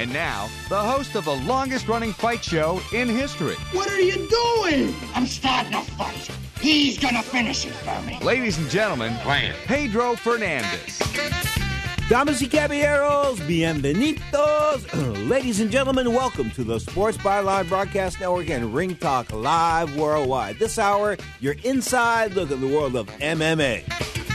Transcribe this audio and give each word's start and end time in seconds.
And 0.00 0.14
now, 0.14 0.48
the 0.70 0.78
host 0.78 1.14
of 1.14 1.26
the 1.26 1.36
longest 1.36 1.86
running 1.86 2.14
fight 2.14 2.42
show 2.42 2.80
in 2.94 3.06
history. 3.06 3.56
What 3.72 3.90
are 3.90 4.00
you 4.00 4.14
doing? 4.14 4.94
I'm 5.14 5.26
starting 5.26 5.74
a 5.74 5.82
fight. 5.82 6.30
He's 6.58 6.98
gonna 6.98 7.22
finish 7.22 7.66
it 7.66 7.72
for 7.72 8.00
me. 8.06 8.18
Ladies 8.22 8.56
and 8.56 8.70
gentlemen, 8.70 9.14
Pedro 9.66 10.16
Fernandez. 10.16 10.98
Damas 12.08 12.40
y 12.40 12.48
caballeros, 12.48 13.40
bienvenidos. 13.40 14.88
Ladies 15.28 15.60
and 15.60 15.70
gentlemen, 15.70 16.14
welcome 16.14 16.50
to 16.52 16.64
the 16.64 16.80
Sports 16.80 17.18
Byline 17.18 17.68
Broadcast 17.68 18.20
Network 18.20 18.48
and 18.48 18.74
Ring 18.74 18.96
Talk 18.96 19.30
Live 19.34 19.94
Worldwide. 19.96 20.58
This 20.58 20.78
hour, 20.78 21.18
your 21.40 21.56
inside 21.62 22.32
look 22.32 22.50
at 22.50 22.58
the 22.58 22.68
world 22.68 22.96
of 22.96 23.06
MMA. 23.18 24.29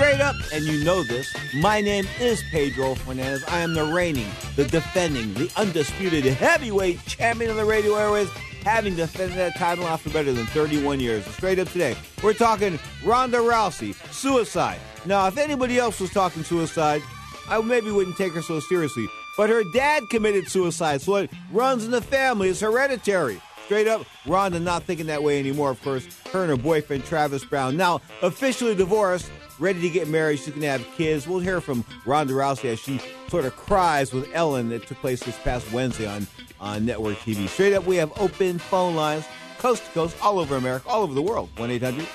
Straight 0.00 0.22
up, 0.22 0.36
and 0.50 0.64
you 0.64 0.82
know 0.82 1.02
this, 1.02 1.36
my 1.56 1.82
name 1.82 2.06
is 2.18 2.42
Pedro 2.50 2.94
Fernandez. 2.94 3.44
I 3.48 3.58
am 3.58 3.74
the 3.74 3.84
reigning, 3.84 4.30
the 4.56 4.64
defending, 4.64 5.34
the 5.34 5.52
undisputed 5.58 6.24
heavyweight 6.24 7.04
champion 7.04 7.50
of 7.50 7.58
the 7.58 7.66
radio 7.66 7.96
airways, 7.96 8.30
having 8.64 8.96
defended 8.96 9.36
that 9.36 9.58
title 9.58 9.84
for 9.98 10.08
better 10.08 10.32
than 10.32 10.46
31 10.46 11.00
years. 11.00 11.26
Straight 11.26 11.58
up 11.58 11.68
today, 11.68 11.94
we're 12.22 12.32
talking 12.32 12.78
Ronda 13.04 13.36
Rousey, 13.36 13.92
suicide. 14.10 14.80
Now, 15.04 15.26
if 15.26 15.36
anybody 15.36 15.78
else 15.78 16.00
was 16.00 16.08
talking 16.08 16.44
suicide, 16.44 17.02
I 17.50 17.60
maybe 17.60 17.90
wouldn't 17.90 18.16
take 18.16 18.32
her 18.32 18.40
so 18.40 18.58
seriously. 18.58 19.06
But 19.36 19.50
her 19.50 19.64
dad 19.74 20.08
committed 20.08 20.48
suicide, 20.48 21.02
so 21.02 21.16
it 21.16 21.30
runs 21.52 21.84
in 21.84 21.90
the 21.90 22.00
family. 22.00 22.48
It's 22.48 22.60
hereditary. 22.60 23.38
Straight 23.66 23.86
up, 23.86 24.06
Ronda 24.26 24.60
not 24.60 24.84
thinking 24.84 25.06
that 25.08 25.22
way 25.22 25.38
anymore, 25.38 25.70
of 25.70 25.82
course. 25.82 26.06
Her 26.32 26.40
and 26.40 26.50
her 26.50 26.56
boyfriend, 26.56 27.04
Travis 27.04 27.44
Browne, 27.44 27.76
now 27.76 28.00
officially 28.22 28.74
divorced, 28.74 29.30
ready 29.60 29.80
to 29.82 29.90
get 29.90 30.08
married. 30.08 30.38
She's 30.38 30.48
going 30.48 30.62
to 30.62 30.68
have 30.68 30.86
kids. 30.96 31.28
We'll 31.28 31.40
hear 31.40 31.60
from 31.60 31.84
Ronda 32.04 32.32
Rousey 32.32 32.64
as 32.64 32.80
she 32.80 33.00
sort 33.28 33.44
of 33.44 33.54
cries 33.56 34.12
with 34.12 34.28
Ellen 34.32 34.70
that 34.70 34.86
took 34.86 34.98
place 34.98 35.22
this 35.22 35.38
past 35.38 35.70
Wednesday 35.72 36.06
on, 36.06 36.26
on 36.60 36.84
network 36.86 37.18
TV. 37.18 37.48
Straight 37.48 37.74
up, 37.74 37.84
we 37.86 37.96
have 37.96 38.12
open 38.18 38.58
phone 38.58 38.96
lines, 38.96 39.24
coast 39.58 39.84
to 39.84 39.90
coast, 39.92 40.16
all 40.22 40.38
over 40.38 40.56
America, 40.56 40.88
all 40.88 41.02
over 41.02 41.14
the 41.14 41.22
world. 41.22 41.50
1 41.56 41.70
800 41.70 42.06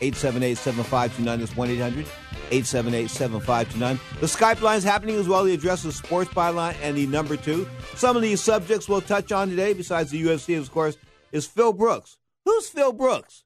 878 0.00 0.56
7529. 0.56 1.38
That's 1.38 1.56
1 1.56 1.70
800 1.70 2.06
878 2.50 3.10
7529. 3.10 4.00
The 4.20 4.26
Skype 4.26 4.60
line's 4.60 4.84
happening 4.84 5.16
as 5.16 5.28
well. 5.28 5.44
The 5.44 5.54
address 5.54 5.84
is 5.84 5.96
Sports 5.96 6.30
Byline 6.32 6.76
and 6.82 6.96
the 6.96 7.06
number 7.06 7.36
two. 7.36 7.68
Some 7.94 8.16
of 8.16 8.22
these 8.22 8.40
subjects 8.40 8.88
we'll 8.88 9.00
touch 9.00 9.32
on 9.32 9.50
today, 9.50 9.72
besides 9.72 10.10
the 10.10 10.22
UFC, 10.22 10.58
of 10.58 10.70
course, 10.70 10.96
is 11.32 11.46
Phil 11.46 11.72
Brooks. 11.72 12.16
Who's 12.44 12.68
Phil 12.68 12.92
Brooks? 12.92 13.44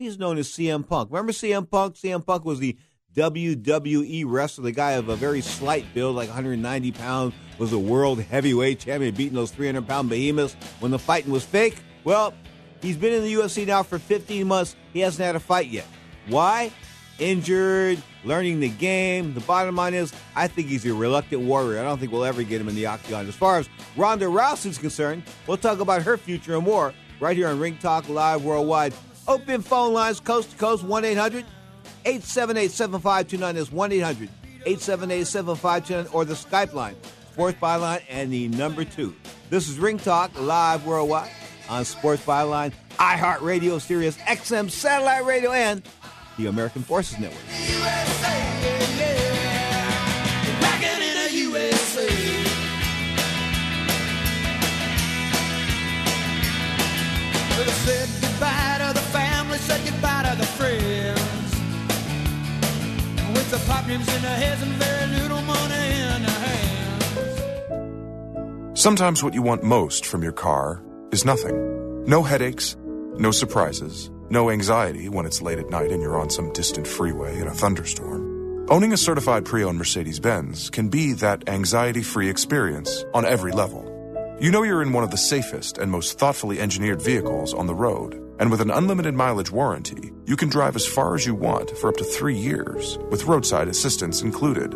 He's 0.00 0.18
known 0.18 0.38
as 0.38 0.48
CM 0.48 0.88
Punk. 0.88 1.10
Remember 1.10 1.30
CM 1.30 1.70
Punk? 1.70 1.94
CM 1.94 2.24
Punk 2.24 2.46
was 2.46 2.58
the 2.58 2.74
WWE 3.14 4.24
wrestler, 4.26 4.64
the 4.64 4.72
guy 4.72 4.92
of 4.92 5.10
a 5.10 5.14
very 5.14 5.42
slight 5.42 5.84
build, 5.92 6.16
like 6.16 6.28
190 6.28 6.92
pounds, 6.92 7.34
was 7.58 7.74
a 7.74 7.78
world 7.78 8.18
heavyweight 8.18 8.78
champion, 8.78 9.14
beating 9.14 9.34
those 9.34 9.50
300 9.50 9.86
pound 9.86 10.08
behemoths 10.08 10.56
when 10.78 10.90
the 10.90 10.98
fighting 10.98 11.30
was 11.30 11.44
fake. 11.44 11.76
Well, 12.02 12.32
he's 12.80 12.96
been 12.96 13.12
in 13.12 13.24
the 13.24 13.34
UFC 13.34 13.66
now 13.66 13.82
for 13.82 13.98
15 13.98 14.48
months. 14.48 14.74
He 14.94 15.00
hasn't 15.00 15.22
had 15.22 15.36
a 15.36 15.40
fight 15.40 15.66
yet. 15.66 15.86
Why? 16.28 16.72
Injured, 17.18 18.02
learning 18.24 18.60
the 18.60 18.70
game. 18.70 19.34
The 19.34 19.40
bottom 19.40 19.76
line 19.76 19.92
is, 19.92 20.14
I 20.34 20.48
think 20.48 20.68
he's 20.68 20.86
a 20.86 20.94
reluctant 20.94 21.42
warrior. 21.42 21.78
I 21.78 21.82
don't 21.82 21.98
think 21.98 22.10
we'll 22.10 22.24
ever 22.24 22.42
get 22.42 22.58
him 22.58 22.70
in 22.70 22.74
the 22.74 22.86
octagon. 22.86 23.28
As 23.28 23.34
far 23.34 23.58
as 23.58 23.68
Ronda 23.98 24.24
Rousey's 24.24 24.78
concerned, 24.78 25.24
we'll 25.46 25.58
talk 25.58 25.80
about 25.80 26.00
her 26.04 26.16
future 26.16 26.56
and 26.56 26.64
more 26.64 26.94
right 27.20 27.36
here 27.36 27.48
on 27.48 27.58
Ring 27.58 27.76
Talk 27.76 28.08
Live 28.08 28.42
Worldwide. 28.42 28.94
Open 29.28 29.62
phone 29.62 29.92
lines 29.92 30.20
coast 30.20 30.50
to 30.50 30.56
coast 30.56 30.82
1 30.84 31.04
800 31.04 31.44
878 32.04 32.70
7529 32.70 33.56
is 33.56 33.70
1 33.70 33.92
800 33.92 34.28
878 34.66 35.26
7529 35.26 36.14
or 36.14 36.24
the 36.24 36.34
Skype 36.34 36.72
line, 36.72 36.96
Sports 37.32 37.58
Byline, 37.60 38.02
and 38.08 38.32
the 38.32 38.48
number 38.48 38.84
two. 38.84 39.14
This 39.50 39.68
is 39.68 39.78
Ring 39.78 39.98
Talk 39.98 40.38
Live 40.40 40.86
Worldwide 40.86 41.30
on 41.68 41.84
Sports 41.84 42.24
Byline, 42.24 42.72
iHeartRadio, 42.96 43.80
Sirius 43.80 44.16
XM 44.18 44.70
Satellite 44.70 45.24
Radio, 45.24 45.52
and 45.52 45.82
the 46.36 46.46
American 46.46 46.82
Forces 46.82 47.18
Network. 47.18 47.40
Said 57.80 58.19
goodbye 58.40 58.78
to 58.78 58.94
the 58.94 59.00
family, 59.00 59.58
said 59.58 59.84
goodbye 59.84 60.22
to 60.22 60.34
the 60.38 60.46
friends. 60.46 61.54
With 63.34 63.50
the 63.50 63.58
pop 63.70 63.86
in 63.88 64.00
their 64.00 64.36
heads 64.36 64.62
and 64.62 64.72
very 64.72 65.06
little 65.20 65.42
money 65.42 65.90
in 66.14 66.22
their 66.22 66.40
hands. 66.48 67.70
Sometimes 68.80 69.22
what 69.22 69.34
you 69.34 69.42
want 69.42 69.62
most 69.62 70.06
from 70.06 70.22
your 70.22 70.32
car 70.32 70.82
is 71.12 71.26
nothing. 71.26 72.06
No 72.06 72.22
headaches, 72.22 72.78
no 73.18 73.30
surprises, 73.30 74.10
no 74.30 74.48
anxiety 74.50 75.10
when 75.10 75.26
it's 75.26 75.42
late 75.42 75.58
at 75.58 75.68
night 75.68 75.92
and 75.92 76.00
you're 76.00 76.18
on 76.18 76.30
some 76.30 76.50
distant 76.54 76.86
freeway 76.86 77.38
in 77.38 77.46
a 77.46 77.52
thunderstorm. 77.52 78.66
Owning 78.70 78.94
a 78.94 78.96
certified 78.96 79.44
pre 79.44 79.64
owned 79.64 79.76
Mercedes 79.76 80.18
Benz 80.18 80.70
can 80.70 80.88
be 80.88 81.12
that 81.14 81.46
anxiety 81.46 82.02
free 82.02 82.30
experience 82.30 83.04
on 83.12 83.26
every 83.26 83.52
level. 83.52 83.84
You 84.40 84.50
know 84.50 84.62
you're 84.62 84.80
in 84.80 84.94
one 84.94 85.04
of 85.04 85.10
the 85.10 85.18
safest 85.18 85.76
and 85.76 85.90
most 85.90 86.18
thoughtfully 86.18 86.58
engineered 86.60 87.02
vehicles 87.02 87.52
on 87.52 87.66
the 87.66 87.74
road. 87.74 88.29
And 88.40 88.50
with 88.50 88.62
an 88.62 88.70
unlimited 88.70 89.14
mileage 89.14 89.50
warranty, 89.50 90.12
you 90.24 90.34
can 90.34 90.48
drive 90.48 90.74
as 90.74 90.86
far 90.86 91.14
as 91.14 91.26
you 91.26 91.34
want 91.34 91.76
for 91.76 91.90
up 91.90 91.98
to 91.98 92.04
three 92.04 92.38
years, 92.38 92.98
with 93.10 93.26
roadside 93.26 93.68
assistance 93.68 94.22
included. 94.22 94.72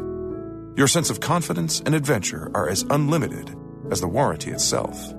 Your 0.76 0.86
sense 0.86 1.08
of 1.08 1.20
confidence 1.20 1.80
and 1.80 1.94
adventure 1.94 2.50
are 2.54 2.68
as 2.68 2.82
unlimited 2.90 3.56
as 3.90 4.02
the 4.02 4.06
warranty 4.06 4.50
itself. 4.50 5.14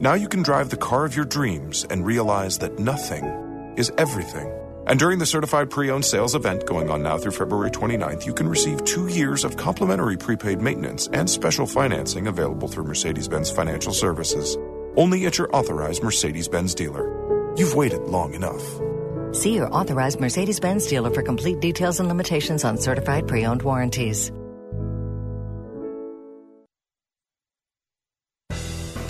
Now 0.00 0.14
you 0.14 0.28
can 0.28 0.42
drive 0.42 0.70
the 0.70 0.78
car 0.78 1.04
of 1.04 1.14
your 1.14 1.26
dreams 1.26 1.84
and 1.90 2.06
realize 2.06 2.56
that 2.60 2.78
nothing 2.78 3.74
is 3.76 3.92
everything. 3.98 4.50
And 4.86 4.98
during 4.98 5.18
the 5.18 5.26
certified 5.26 5.68
pre 5.68 5.90
owned 5.90 6.06
sales 6.06 6.34
event 6.34 6.64
going 6.64 6.88
on 6.88 7.02
now 7.02 7.18
through 7.18 7.32
February 7.32 7.70
29th, 7.70 8.24
you 8.24 8.32
can 8.32 8.48
receive 8.48 8.82
two 8.86 9.08
years 9.08 9.44
of 9.44 9.58
complimentary 9.58 10.16
prepaid 10.16 10.62
maintenance 10.62 11.06
and 11.12 11.28
special 11.28 11.66
financing 11.66 12.28
available 12.28 12.66
through 12.66 12.84
Mercedes 12.84 13.28
Benz 13.28 13.50
Financial 13.50 13.92
Services. 13.92 14.56
Only 14.96 15.26
at 15.26 15.36
your 15.36 15.54
authorized 15.54 16.02
Mercedes 16.02 16.48
Benz 16.48 16.74
dealer. 16.74 17.39
You've 17.56 17.74
waited 17.74 18.02
long 18.04 18.34
enough. 18.34 18.62
See 19.32 19.54
your 19.54 19.72
authorized 19.74 20.20
Mercedes 20.20 20.60
Benz 20.60 20.86
dealer 20.86 21.10
for 21.10 21.22
complete 21.22 21.60
details 21.60 22.00
and 22.00 22.08
limitations 22.08 22.64
on 22.64 22.78
certified 22.78 23.28
pre 23.28 23.46
owned 23.46 23.62
warranties. 23.62 24.32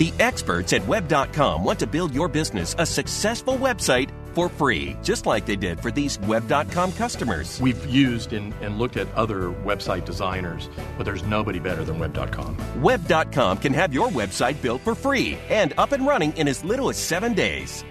The 0.01 0.11
experts 0.19 0.73
at 0.73 0.87
Web.com 0.87 1.63
want 1.63 1.77
to 1.77 1.85
build 1.85 2.15
your 2.15 2.27
business 2.27 2.75
a 2.79 2.87
successful 2.87 3.55
website 3.59 4.09
for 4.33 4.49
free, 4.49 4.97
just 5.03 5.27
like 5.27 5.45
they 5.45 5.55
did 5.55 5.79
for 5.79 5.91
these 5.91 6.17
Web.com 6.21 6.93
customers. 6.93 7.61
We've 7.61 7.85
used 7.85 8.33
and, 8.33 8.51
and 8.61 8.79
looked 8.79 8.97
at 8.97 9.13
other 9.13 9.51
website 9.51 10.05
designers, 10.05 10.69
but 10.97 11.03
there's 11.03 11.21
nobody 11.21 11.59
better 11.59 11.83
than 11.83 11.99
Web.com. 11.99 12.57
Web.com 12.81 13.57
can 13.59 13.75
have 13.75 13.93
your 13.93 14.07
website 14.07 14.59
built 14.59 14.81
for 14.81 14.95
free 14.95 15.37
and 15.49 15.71
up 15.77 15.91
and 15.91 16.07
running 16.07 16.35
in 16.35 16.47
as 16.47 16.63
little 16.63 16.89
as 16.89 16.97
seven 16.97 17.35
days. 17.35 17.85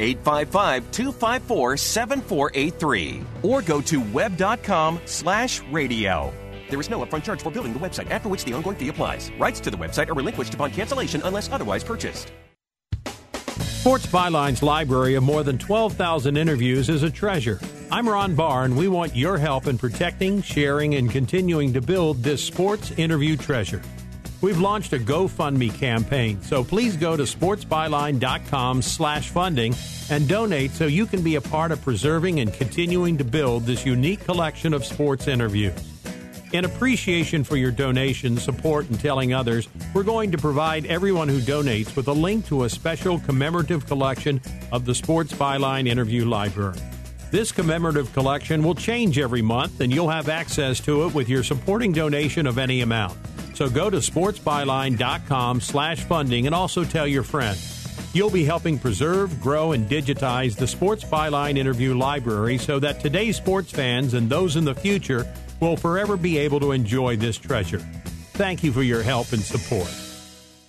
855 0.00 0.90
254 0.90 1.76
7483 1.76 3.22
or 3.42 3.62
go 3.62 3.80
to 3.82 4.00
web.com 4.12 5.00
slash 5.04 5.62
radio. 5.70 6.32
There 6.70 6.80
is 6.80 6.88
no 6.88 7.04
upfront 7.04 7.24
charge 7.24 7.42
for 7.42 7.50
building 7.50 7.72
the 7.72 7.78
website, 7.78 8.10
after 8.10 8.28
which 8.28 8.44
the 8.44 8.52
ongoing 8.52 8.76
fee 8.76 8.88
applies. 8.88 9.30
Rights 9.38 9.60
to 9.60 9.70
the 9.70 9.76
website 9.76 10.08
are 10.08 10.14
relinquished 10.14 10.54
upon 10.54 10.70
cancellation 10.70 11.20
unless 11.24 11.50
otherwise 11.50 11.84
purchased. 11.84 12.32
Sports 13.80 14.06
Byline's 14.06 14.62
library 14.62 15.14
of 15.14 15.22
more 15.22 15.42
than 15.42 15.56
12,000 15.56 16.36
interviews 16.36 16.90
is 16.90 17.02
a 17.02 17.10
treasure. 17.10 17.58
I'm 17.90 18.08
Ron 18.08 18.34
Barr, 18.34 18.64
and 18.64 18.76
we 18.76 18.88
want 18.88 19.16
your 19.16 19.38
help 19.38 19.66
in 19.66 19.78
protecting, 19.78 20.42
sharing, 20.42 20.94
and 20.96 21.10
continuing 21.10 21.72
to 21.72 21.80
build 21.80 22.22
this 22.22 22.44
sports 22.44 22.92
interview 22.92 23.36
treasure. 23.36 23.82
We've 24.42 24.58
launched 24.58 24.94
a 24.94 24.98
GoFundMe 24.98 25.74
campaign, 25.74 26.40
so 26.40 26.64
please 26.64 26.96
go 26.96 27.14
to 27.14 27.24
sportsbyline.com 27.24 28.80
slash 28.80 29.28
funding 29.28 29.74
and 30.08 30.26
donate 30.26 30.70
so 30.70 30.86
you 30.86 31.04
can 31.04 31.22
be 31.22 31.34
a 31.34 31.42
part 31.42 31.72
of 31.72 31.82
preserving 31.82 32.40
and 32.40 32.50
continuing 32.50 33.18
to 33.18 33.24
build 33.24 33.64
this 33.64 33.84
unique 33.84 34.24
collection 34.24 34.72
of 34.72 34.86
sports 34.86 35.28
interviews. 35.28 35.74
In 36.52 36.64
appreciation 36.64 37.44
for 37.44 37.56
your 37.56 37.70
donation, 37.70 38.38
support, 38.38 38.88
and 38.88 38.98
telling 38.98 39.34
others, 39.34 39.68
we're 39.92 40.04
going 40.04 40.32
to 40.32 40.38
provide 40.38 40.86
everyone 40.86 41.28
who 41.28 41.40
donates 41.40 41.94
with 41.94 42.08
a 42.08 42.12
link 42.12 42.46
to 42.46 42.64
a 42.64 42.70
special 42.70 43.20
commemorative 43.20 43.86
collection 43.86 44.40
of 44.72 44.86
the 44.86 44.94
Sports 44.94 45.34
Byline 45.34 45.86
Interview 45.86 46.24
Library. 46.24 46.80
This 47.30 47.52
commemorative 47.52 48.12
collection 48.14 48.62
will 48.64 48.74
change 48.74 49.18
every 49.18 49.42
month, 49.42 49.80
and 49.80 49.92
you'll 49.92 50.08
have 50.08 50.30
access 50.30 50.80
to 50.80 51.04
it 51.04 51.14
with 51.14 51.28
your 51.28 51.44
supporting 51.44 51.92
donation 51.92 52.46
of 52.46 52.56
any 52.56 52.80
amount. 52.80 53.16
So 53.60 53.68
go 53.68 53.90
to 53.90 53.98
sportsbyline.com 53.98 55.60
slash 55.60 56.04
funding 56.04 56.46
and 56.46 56.54
also 56.54 56.82
tell 56.82 57.06
your 57.06 57.22
friends. 57.22 57.86
You'll 58.14 58.30
be 58.30 58.42
helping 58.42 58.78
preserve, 58.78 59.38
grow, 59.38 59.72
and 59.72 59.86
digitize 59.86 60.56
the 60.56 60.66
Sports 60.66 61.04
Byline 61.04 61.58
Interview 61.58 61.94
Library 61.94 62.56
so 62.56 62.78
that 62.78 63.00
today's 63.00 63.36
sports 63.36 63.70
fans 63.70 64.14
and 64.14 64.30
those 64.30 64.56
in 64.56 64.64
the 64.64 64.74
future 64.74 65.30
will 65.60 65.76
forever 65.76 66.16
be 66.16 66.38
able 66.38 66.58
to 66.60 66.72
enjoy 66.72 67.16
this 67.16 67.36
treasure. 67.36 67.80
Thank 68.32 68.64
you 68.64 68.72
for 68.72 68.82
your 68.82 69.02
help 69.02 69.30
and 69.34 69.42
support. 69.42 69.92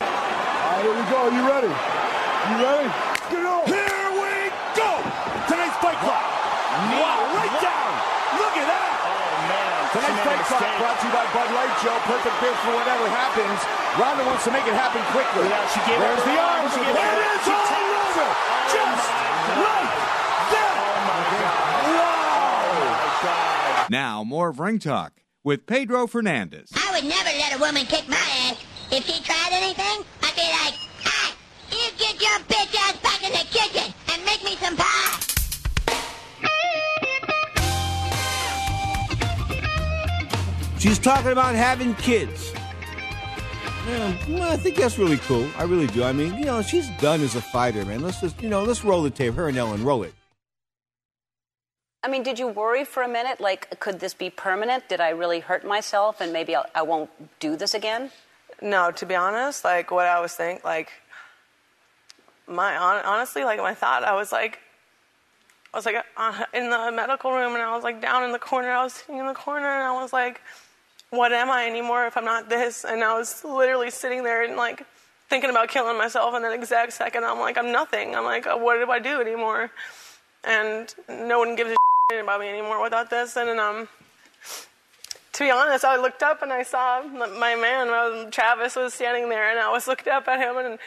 All 0.01 0.07
right, 0.09 0.83
here 0.83 0.91
we 0.91 1.03
go. 1.07 1.31
You 1.31 1.47
ready? 1.47 1.71
You 1.71 2.55
ready? 2.59 2.91
Get 3.31 3.39
it 3.39 3.47
on. 3.47 3.67
Here 3.71 4.11
we 4.19 4.51
go. 4.75 4.91
Tonight's 5.47 5.79
fight 5.79 5.95
clock. 6.03 6.27
Wow, 6.91 7.39
right 7.39 7.55
down. 7.63 7.91
Look 8.35 8.55
at 8.59 8.67
that. 8.67 8.91
Oh, 8.99 9.47
man. 9.47 9.79
Tonight's 9.95 10.27
fight 10.27 10.44
clock 10.44 10.75
brought 10.75 10.99
to 10.99 11.07
you 11.07 11.13
by 11.13 11.20
Bud 11.33 11.48
Light, 11.56 11.72
Joe. 11.81 11.95
Perfect 12.04 12.36
fit 12.44 12.56
for 12.63 12.75
whatever 12.75 13.07
happens. 13.07 13.60
Ronda 14.00 14.24
wants 14.28 14.44
to 14.45 14.51
make 14.51 14.68
it 14.68 14.74
happen 14.75 15.00
quickly. 15.16 15.48
Yeah, 15.48 15.63
she 15.72 15.80
gave 15.88 16.00
There's 16.00 16.24
the 16.28 16.36
her 16.36 16.44
arms. 16.44 16.72
arms. 16.72 16.74
She 16.75 16.80
There 16.83 16.92
gave 16.92 17.07
it 17.07 17.24
up- 17.24 17.39
is 17.39 17.45
she 17.48 17.51
all 17.51 17.63
over. 18.12 18.28
Oh, 18.28 18.68
Just 18.72 19.04
like 19.56 19.95
that. 20.51 20.75
Wow. 23.24 23.88
Now, 23.89 24.24
more 24.24 24.50
of 24.50 24.60
Ring 24.60 24.80
Talk 24.80 25.13
with 25.44 25.66
Pedro 25.66 26.07
Fernandez. 26.07 26.69
I 26.75 26.92
would 26.94 27.04
never 27.06 27.30
let 27.38 27.56
a 27.56 27.60
woman 27.60 27.86
kick 27.86 28.07
my 28.07 28.16
ass. 28.18 28.56
If 28.92 29.06
she 29.07 29.22
tried 29.24 29.51
anything, 29.51 30.04
I'd 30.24 30.36
be 30.36 30.42
like, 30.63 30.75
ah, 31.06 31.36
you 31.72 31.92
get 31.98 32.19
your 32.22 32.39
bitch 32.48 32.70
She's 40.81 40.98
talking 40.98 41.31
about 41.31 41.54
having 41.54 41.94
kids. 41.94 42.51
Yeah, 43.88 44.18
well, 44.30 44.51
I 44.51 44.57
think 44.57 44.78
that's 44.78 44.98
really 44.98 45.18
cool. 45.18 45.48
I 45.56 45.62
really 45.63 45.86
do. 45.86 46.04
I 46.04 46.12
mean, 46.12 46.36
you 46.39 46.45
know, 46.45 46.63
she's 46.63 46.89
done 46.98 47.22
as 47.22 47.36
a 47.36 47.42
fighter, 47.42 47.86
man. 47.86 48.01
Let's 48.01 48.19
just, 48.19 48.42
you 48.42 48.50
know, 48.50 48.63
let's 48.63 48.83
roll 48.83 49.04
the 49.04 49.12
tape. 49.12 49.36
Her 49.36 49.48
and 49.48 49.56
Ellen, 49.56 49.83
roll 49.83 50.01
it. 50.01 50.16
I 52.01 52.07
mean, 52.07 52.24
did 52.24 52.39
you 52.39 52.48
worry 52.48 52.83
for 52.83 53.04
a 53.04 53.07
minute? 53.07 53.39
Like, 53.39 53.80
could 53.80 54.00
this 54.00 54.16
be 54.16 54.31
permanent? 54.31 54.89
Did 54.89 55.01
I 55.01 55.10
really 55.10 55.39
hurt 55.39 55.63
myself 55.63 56.19
and 56.19 56.33
maybe 56.33 56.56
I'll, 56.56 56.66
I 56.74 56.81
won't 56.81 57.12
do 57.39 57.56
this 57.56 57.75
again? 57.75 58.10
No, 58.60 58.89
to 58.89 59.06
be 59.06 59.13
honest, 59.13 59.63
like 59.63 59.92
what 59.92 60.07
I 60.07 60.19
was 60.19 60.33
thinking, 60.33 60.62
like 60.63 60.89
my 62.48 62.74
hon- 62.74 63.06
honestly, 63.06 63.44
like 63.44 63.60
my 63.60 63.75
thought, 63.75 64.04
I 64.04 64.16
was 64.16 64.31
like, 64.31 64.57
I 65.75 65.78
was 65.78 65.86
like 65.86 66.04
uh, 66.18 66.45
in 66.56 66.72
the 66.72 66.92
medical 66.92 67.31
room, 67.31 67.54
and 67.54 67.62
I 67.62 67.75
was 67.75 67.83
like 67.83 68.01
down 68.01 68.24
in 68.24 68.31
the 68.31 68.39
corner. 68.39 68.72
I 68.72 68.83
was 68.83 68.94
sitting 68.94 69.18
in 69.18 69.28
the 69.28 69.36
corner, 69.36 69.68
and 69.68 69.83
I 69.83 69.94
was 70.01 70.12
like, 70.12 70.42
what 71.11 71.31
am 71.31 71.51
I 71.51 71.67
anymore 71.67 72.07
if 72.07 72.17
I'm 72.17 72.25
not 72.25 72.49
this? 72.49 72.83
And 72.83 73.03
I 73.03 73.17
was 73.17 73.43
literally 73.43 73.91
sitting 73.91 74.23
there 74.23 74.43
and 74.43 74.55
like 74.55 74.83
thinking 75.29 75.49
about 75.49 75.69
killing 75.69 75.97
myself. 75.97 76.33
And 76.33 76.43
that 76.43 76.53
exact 76.53 76.93
second, 76.93 77.23
I'm 77.25 77.39
like, 77.39 77.57
I'm 77.57 77.71
nothing. 77.71 78.15
I'm 78.15 78.25
like, 78.25 78.45
what 78.45 78.83
do 78.83 78.91
I 78.91 78.99
do 78.99 79.21
anymore? 79.21 79.71
And 80.43 80.93
no 81.07 81.39
one 81.39 81.55
gives 81.55 81.71
a 81.71 81.75
shit 82.11 82.23
about 82.23 82.39
me 82.39 82.49
anymore 82.49 82.81
without 82.81 83.09
this. 83.09 83.37
And 83.37 83.47
then 83.49 83.59
um 83.59 83.87
to 85.33 85.43
be 85.45 85.51
honest, 85.51 85.85
I 85.85 85.97
looked 85.97 86.23
up 86.23 86.41
and 86.41 86.51
I 86.51 86.63
saw 86.63 87.03
my 87.03 87.55
man, 87.55 87.87
uh, 87.89 88.29
Travis, 88.31 88.75
was 88.75 88.93
standing 88.93 89.29
there, 89.29 89.49
and 89.49 89.59
I 89.59 89.71
was 89.71 89.87
looking 89.87 90.11
up 90.11 90.27
at 90.27 90.39
him, 90.39 90.57
and 90.57 90.77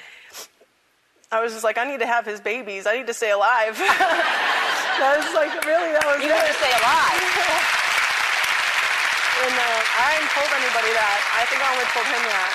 I 1.32 1.40
was 1.42 1.52
just 1.52 1.64
like, 1.64 1.78
I 1.78 1.84
need 1.90 2.00
to 2.00 2.06
have 2.06 2.26
his 2.26 2.40
babies. 2.40 2.86
I 2.86 2.98
need 2.98 3.06
to 3.06 3.14
stay 3.14 3.30
alive. 3.30 3.78
that 3.78 5.16
was 5.16 5.34
like, 5.34 5.64
really, 5.64 5.92
that 5.92 6.04
was 6.04 6.20
You 6.22 6.28
it. 6.28 6.34
need 6.36 6.46
to 6.46 6.52
stay 6.60 6.72
alive. 6.76 7.22
and 9.48 9.54
uh, 9.58 9.83
I 9.96 10.19
hadn't 10.19 10.31
told 10.35 10.50
anybody 10.50 10.91
that. 10.93 11.19
I 11.38 11.43
think 11.46 11.62
I 11.62 11.69
only 11.70 11.88
told 11.94 12.06
him 12.06 12.23
that. 12.26 12.50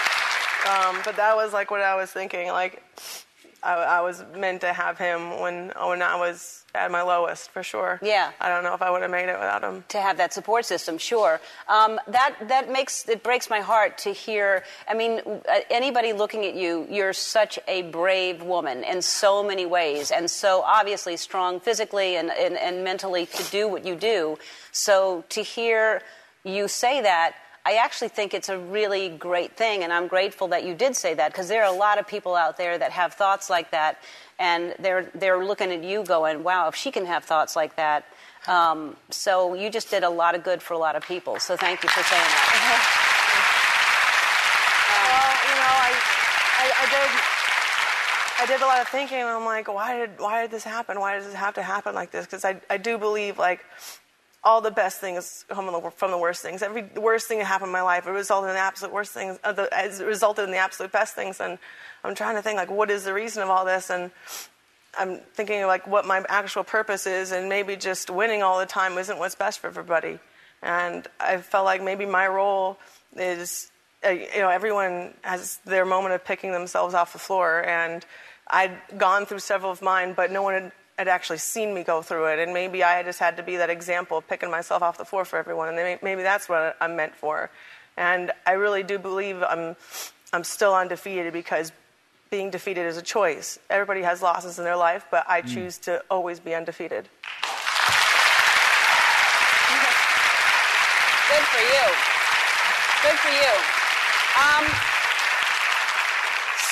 Um, 0.68 1.02
but 1.06 1.16
that 1.16 1.36
was 1.36 1.54
like 1.54 1.72
what 1.72 1.82
I 1.82 1.96
was 1.96 2.12
thinking. 2.12 2.50
Like, 2.50 2.84
I, 3.64 3.76
I 3.76 4.02
was 4.02 4.24
meant 4.36 4.62
to 4.62 4.74
have 4.74 4.98
him 4.98 5.40
when 5.40 5.72
when 5.76 6.02
I 6.02 6.16
was 6.16 6.64
at 6.76 6.92
my 6.92 7.02
lowest, 7.02 7.50
for 7.50 7.64
sure. 7.64 8.00
Yeah. 8.02 8.32
I 8.40 8.48
don't 8.50 8.64
know 8.64 8.74
if 8.74 8.82
I 8.82 8.92
would 8.92 9.02
have 9.02 9.10
made 9.10 9.28
it 9.28 9.34
without 9.34 9.64
him. 9.64 9.84
to 9.90 10.00
have 10.00 10.18
that 10.18 10.34
support 10.34 10.66
system, 10.66 10.98
sure. 10.98 11.42
Um, 11.68 12.00
that 12.08 12.36
that 12.48 12.72
makes 12.72 13.08
it 13.10 13.24
breaks 13.24 13.50
my 13.50 13.60
heart 13.60 13.98
to 14.00 14.12
hear. 14.12 14.64
I 14.88 14.94
mean, 14.94 15.22
uh, 15.26 15.60
anybody 15.70 16.14
looking 16.14 16.46
at 16.46 16.56
you, 16.56 16.88
you're 16.90 17.14
such 17.14 17.58
a 17.68 17.84
brave 17.84 18.44
woman 18.44 18.84
in 18.84 19.02
so 19.02 19.44
many 19.44 19.66
ways, 19.66 20.12
and 20.12 20.30
so 20.30 20.62
obviously 20.62 21.18
strong 21.18 21.60
physically 21.60 22.16
and, 22.16 22.32
and, 22.32 22.58
and 22.58 22.84
mentally 22.84 23.26
to 23.26 23.44
do 23.52 23.68
what 23.68 23.86
you 23.86 23.96
do. 23.96 24.38
So 24.72 25.24
to 25.30 25.42
hear 25.42 26.02
you 26.44 26.68
say 26.68 27.02
that. 27.02 27.36
I 27.66 27.74
actually 27.74 28.08
think 28.08 28.34
it's 28.34 28.50
a 28.50 28.58
really 28.58 29.10
great 29.10 29.56
thing, 29.56 29.84
and 29.84 29.92
I'm 29.92 30.08
grateful 30.08 30.48
that 30.48 30.64
you 30.64 30.74
did 30.74 30.96
say 30.96 31.14
that 31.14 31.32
because 31.32 31.50
there 31.50 31.64
are 31.64 31.72
a 31.72 31.78
lot 31.78 32.00
of 32.00 32.08
people 32.08 32.36
out 32.36 32.58
there 32.58 32.78
that 32.78 32.92
have 32.92 33.14
thoughts 33.14 33.50
like 33.50 33.72
that, 33.72 34.02
and 34.40 34.74
they're 34.80 35.12
they're 35.14 35.44
looking 35.46 35.72
at 35.72 35.84
you 35.84 36.04
going, 36.04 36.44
"Wow, 36.44 36.70
if 36.70 36.76
she 36.76 36.90
can 36.90 37.06
have 37.06 37.26
thoughts 37.26 37.56
like 37.56 37.76
that." 37.76 38.06
Um, 38.48 38.96
so 39.10 39.54
you 39.54 39.70
just 39.70 39.92
did 39.92 40.04
a 40.04 40.10
lot 40.10 40.34
of 40.34 40.44
good 40.44 40.64
for 40.64 40.74
a 40.74 40.78
lot 40.78 40.96
of 40.96 41.04
people. 41.04 41.40
So 41.40 41.58
thank 41.58 41.84
you 41.84 41.90
for 41.90 42.04
saying 42.04 42.22
that. 42.22 43.06
Well, 44.90 45.32
you 45.48 45.56
know, 45.56 45.76
I, 45.86 45.92
I, 46.60 46.66
I 46.76 46.86
did, 46.90 47.10
I 48.42 48.58
did 48.58 48.64
a 48.64 48.66
lot 48.66 48.82
of 48.82 48.88
thinking, 48.88 49.18
and 49.18 49.28
I'm 49.28 49.46
like, 49.46 49.68
why 49.68 49.98
did, 49.98 50.20
why 50.20 50.42
did 50.42 50.52
this 50.52 50.64
happen? 50.64 51.00
Why 51.00 51.16
does 51.16 51.26
this 51.26 51.36
have 51.36 51.54
to 51.56 51.64
happen 51.64 51.94
like 51.96 52.12
this? 52.12 52.26
Because 52.26 52.44
I, 52.46 52.60
I 52.70 52.78
do 52.78 52.98
believe 52.98 53.38
like 53.38 53.62
all 54.44 54.62
the 54.62 54.72
best 54.72 55.00
things 55.00 55.46
come 55.50 55.66
from 55.66 55.84
the, 55.84 55.92
from 55.92 56.12
the 56.12 56.18
worst 56.18 56.42
things. 56.42 56.62
Every 56.62 56.84
worst 56.96 57.28
thing 57.28 57.40
that 57.40 57.46
happened 57.46 57.70
in 57.70 57.74
my 57.74 57.82
life, 57.82 58.08
it 58.08 58.12
resulted 58.12 58.50
in 58.50 58.56
the 58.56 58.62
absolute 58.62 58.94
worst 58.94 59.12
things. 59.12 59.38
Uh, 59.44 59.52
the, 59.52 59.70
it 59.72 60.04
resulted 60.06 60.46
in 60.46 60.52
the 60.52 60.58
absolute 60.58 60.92
best 60.92 61.14
things, 61.14 61.42
and 61.42 61.58
I'm 62.04 62.16
trying 62.16 62.36
to 62.36 62.42
think 62.42 62.56
like, 62.56 62.72
what 62.72 62.90
is 62.90 63.04
the 63.04 63.14
reason 63.14 63.44
of 63.44 63.50
all 63.50 63.66
this? 63.66 63.90
And 63.90 64.12
I'm 64.98 65.20
thinking 65.34 65.66
like 65.68 65.88
what 65.88 66.06
my 66.06 66.24
actual 66.30 66.64
purpose 66.64 67.06
is, 67.06 67.32
and 67.32 67.50
maybe 67.50 67.76
just 67.76 68.10
winning 68.10 68.42
all 68.42 68.60
the 68.60 68.66
time 68.66 68.98
isn't 68.98 69.20
what's 69.20 69.36
best 69.36 69.60
for 69.60 69.68
everybody. 69.68 70.20
And 70.62 71.08
I 71.20 71.38
felt 71.38 71.66
like 71.66 71.84
maybe 71.84 72.06
my 72.06 72.28
role 72.28 72.78
is, 73.16 73.72
uh, 74.06 74.10
you 74.10 74.40
know, 74.40 74.50
everyone 74.50 75.14
has 75.22 75.60
their 75.66 75.86
moment 75.86 76.16
of 76.16 76.24
picking 76.24 76.52
themselves 76.52 76.94
off 76.94 77.14
the 77.14 77.20
floor, 77.20 77.64
and 77.66 78.06
I'd 78.48 78.78
gone 78.98 79.26
through 79.26 79.40
several 79.40 79.72
of 79.72 79.82
mine, 79.82 80.14
but 80.14 80.32
no 80.32 80.42
one 80.42 80.54
had, 80.54 80.72
had 81.00 81.08
actually 81.08 81.38
seen 81.38 81.74
me 81.74 81.84
go 81.84 82.02
through 82.02 82.26
it, 82.26 82.40
and 82.40 82.54
maybe 82.54 82.84
I 82.84 83.02
just 83.04 83.20
had 83.20 83.38
to 83.38 83.44
be 83.44 83.56
that 83.56 83.70
example 83.70 84.18
of 84.18 84.28
picking 84.28 84.52
myself 84.52 84.84
off 84.84 84.98
the 84.98 85.06
floor 85.06 85.24
for 85.24 85.40
everyone, 85.40 85.70
and 85.70 86.00
maybe 86.04 86.24
that's 86.24 86.50
what 86.50 86.76
I'm 86.82 86.98
meant 86.98 87.16
for. 87.16 87.50
And 87.96 88.34
I 88.46 88.52
really 88.54 88.84
do 88.84 89.00
believe 89.00 89.42
I'm, 89.42 89.78
I'm 90.34 90.44
still 90.44 90.76
undefeated 90.76 91.32
because 91.32 91.72
being 92.30 92.50
defeated 92.50 92.86
is 92.86 92.98
a 92.98 93.02
choice. 93.02 93.58
Everybody 93.70 94.02
has 94.02 94.22
losses 94.22 94.60
in 94.60 94.66
their 94.66 94.76
life, 94.76 95.06
but 95.10 95.24
I 95.28 95.42
mm. 95.42 95.48
choose 95.54 95.78
to 95.80 96.04
always 96.12 96.42
be 96.42 96.54
undefeated. 96.54 97.08
Good 101.32 101.46
for 101.48 101.64
you. 101.64 101.86
Good 103.08 103.18
for 103.24 103.32
you. 103.32 103.52
Um, 104.36 104.66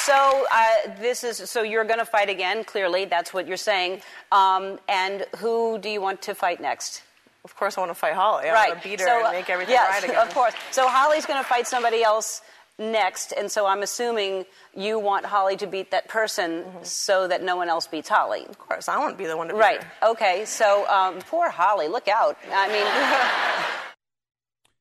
so 0.08 0.46
uh, 0.54 0.96
this 1.02 1.24
is 1.24 1.50
so 1.50 1.62
you're 1.62 1.84
going 1.84 2.00
to 2.00 2.06
fight 2.06 2.30
again. 2.30 2.64
Clearly, 2.64 3.06
that's 3.06 3.34
what 3.34 3.48
you're 3.48 3.58
saying. 3.58 4.02
Um, 4.32 4.80
and 4.88 5.26
who 5.38 5.78
do 5.80 5.90
you 5.90 6.02
want 6.02 6.22
to 6.24 6.34
fight 6.36 6.60
next? 6.62 7.04
Of 7.44 7.56
course, 7.56 7.78
I 7.78 7.82
want 7.82 7.92
to 7.92 7.96
fight 7.96 8.14
Holly. 8.14 8.50
I 8.50 8.54
right. 8.54 8.70
want 8.70 8.82
to 8.84 8.90
beat 8.90 9.00
her 9.02 9.08
so, 9.08 9.26
and 9.26 9.38
make 9.38 9.50
everything 9.50 9.74
yes, 9.74 9.90
right 9.90 10.04
again. 10.10 10.28
of 10.28 10.34
course. 10.34 10.54
So 10.72 10.88
Holly's 10.88 11.26
going 11.26 11.40
to 11.44 11.48
fight 11.48 11.66
somebody 11.68 12.04
else 12.04 12.42
next, 12.80 13.32
and 13.32 13.50
so 13.50 13.66
I'm 13.66 13.82
assuming 13.84 14.46
you 14.76 15.00
want 15.00 15.26
Holly 15.26 15.56
to 15.58 15.68
beat 15.68 15.92
that 15.92 16.08
person 16.10 16.66
so 16.84 17.28
that 17.28 17.42
no 17.44 17.56
one 17.56 17.70
else 17.70 17.88
beats 17.88 18.10
Holly. 18.10 18.42
Of 18.42 18.52
Mm-hmm. 18.52 18.62
course, 18.64 18.88
I 18.90 18.98
want 19.00 19.14
to 19.14 19.18
be 19.18 19.28
the 19.28 19.38
one 19.38 19.48
to 19.48 19.54
beat 19.54 19.60
right. 19.60 19.84
her. 19.84 20.10
Okay. 20.12 20.46
So 20.46 20.88
um, 20.90 21.20
poor 21.30 21.50
Holly. 21.50 21.88
Look 21.88 22.08
out. 22.08 22.38
I 22.52 22.68
mean. 22.72 23.84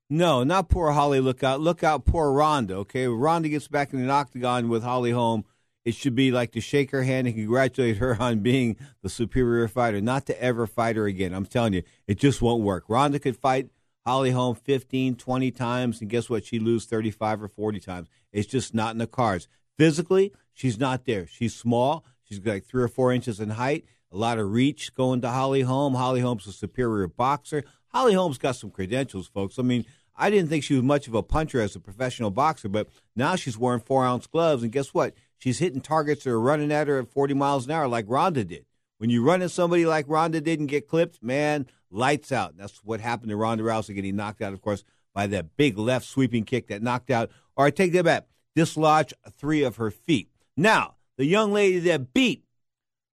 No, 0.08 0.44
not 0.44 0.68
poor 0.68 0.92
Holly. 0.92 1.20
Look 1.20 1.42
out! 1.42 1.60
Look 1.60 1.82
out! 1.82 2.04
Poor 2.04 2.32
Ronda. 2.32 2.75
Okay, 2.76 3.06
Ronda 3.08 3.48
gets 3.48 3.68
back 3.68 3.92
in 3.92 4.06
the 4.06 4.12
octagon 4.12 4.68
with 4.68 4.82
Holly 4.82 5.10
Holm 5.10 5.44
it 5.86 5.94
should 5.94 6.16
be 6.16 6.32
like 6.32 6.50
to 6.50 6.60
shake 6.60 6.90
her 6.90 7.04
hand 7.04 7.28
and 7.28 7.36
congratulate 7.36 7.98
her 7.98 8.20
on 8.20 8.40
being 8.40 8.76
the 9.02 9.08
superior 9.08 9.68
fighter, 9.68 10.00
not 10.00 10.26
to 10.26 10.42
ever 10.42 10.66
fight 10.66 10.96
her 10.96 11.06
again. 11.06 11.32
I'm 11.32 11.46
telling 11.46 11.75
you, 11.75 11.84
it 12.08 12.18
just 12.18 12.42
won't 12.42 12.64
work. 12.64 12.84
Ronda 12.88 13.20
could 13.20 13.36
fight 13.36 13.70
Holly 14.04 14.32
Holm 14.32 14.56
15, 14.56 15.14
20 15.14 15.50
times, 15.52 16.00
and 16.00 16.10
guess 16.10 16.28
what? 16.28 16.44
She 16.44 16.58
lose 16.58 16.86
35 16.86 17.44
or 17.44 17.48
40 17.48 17.78
times. 17.78 18.08
It's 18.32 18.48
just 18.48 18.75
not 18.75 18.92
in 18.92 18.98
the 18.98 19.06
cards. 19.06 19.46
Physically, 19.78 20.32
she's 20.52 20.76
not 20.76 21.04
there. 21.04 21.28
She's 21.28 21.54
small. 21.54 22.04
She's 22.25 22.44
like 22.44 22.64
three 22.64 22.82
or 22.82 22.88
four 22.88 23.12
inches 23.12 23.38
in 23.38 23.50
height. 23.50 23.84
A 24.10 24.16
lot 24.16 24.40
of 24.40 24.50
reach 24.50 24.92
going 24.92 25.20
to 25.20 25.28
Holly 25.28 25.62
Holm. 25.62 25.94
Holly 25.94 26.20
Holm's 26.20 26.48
a 26.48 26.52
superior 26.52 27.06
boxer. 27.06 27.62
Holly 27.97 28.12
Holm's 28.12 28.37
got 28.37 28.57
some 28.57 28.71
credentials, 28.71 29.26
folks. 29.26 29.59
I 29.59 29.62
mean, 29.62 29.87
I 30.15 30.29
didn't 30.29 30.50
think 30.50 30.65
she 30.65 30.75
was 30.75 30.83
much 30.83 31.09
of 31.09 31.15
a 31.15 31.23
puncher 31.23 31.62
as 31.62 31.75
a 31.76 31.81
professional 31.81 32.31
boxer, 32.31 32.69
but 32.69 32.91
now 33.17 33.37
she's 33.37 33.57
wearing 33.57 33.81
four 33.81 34.05
ounce 34.05 34.26
gloves, 34.26 34.62
and 34.62 34.71
guess 34.71 34.93
what? 34.93 35.15
She's 35.38 35.61
hitting 35.61 35.81
targets 35.81 36.25
that 36.25 36.31
are 36.31 36.38
running 36.38 36.71
at 36.71 36.88
her 36.88 36.99
at 36.99 37.09
40 37.09 37.33
miles 37.33 37.65
an 37.65 37.71
hour 37.71 37.88
like 37.88 38.05
Ronda 38.07 38.45
did. 38.45 38.67
When 38.99 39.09
you 39.09 39.25
run 39.25 39.41
at 39.41 39.50
somebody 39.50 39.87
like 39.87 40.05
Ronda 40.09 40.43
did 40.43 40.61
and 40.61 40.69
get 40.69 40.88
clipped, 40.88 41.23
man, 41.23 41.69
lights 41.91 42.33
out. 42.33 42.59
That's 42.59 42.85
what 42.85 43.00
happened 43.00 43.31
to 43.31 43.37
Ronda 43.37 43.65
Rousey 43.65 43.95
getting 43.95 44.17
knocked 44.17 44.43
out, 44.43 44.53
of 44.53 44.61
course, 44.61 44.85
by 45.15 45.26
that 45.29 45.57
big 45.57 45.79
left 45.79 46.05
sweeping 46.05 46.45
kick 46.45 46.67
that 46.67 46.83
knocked 46.83 47.11
out, 47.11 47.31
or 47.57 47.65
I 47.65 47.71
take 47.71 47.93
that 47.93 48.05
back, 48.05 48.26
dislodged 48.55 49.15
three 49.38 49.62
of 49.62 49.76
her 49.76 49.91
feet. 49.91 50.29
Now, 50.55 50.97
the 51.17 51.25
young 51.25 51.50
lady 51.50 51.79
that 51.79 52.12
beat 52.12 52.45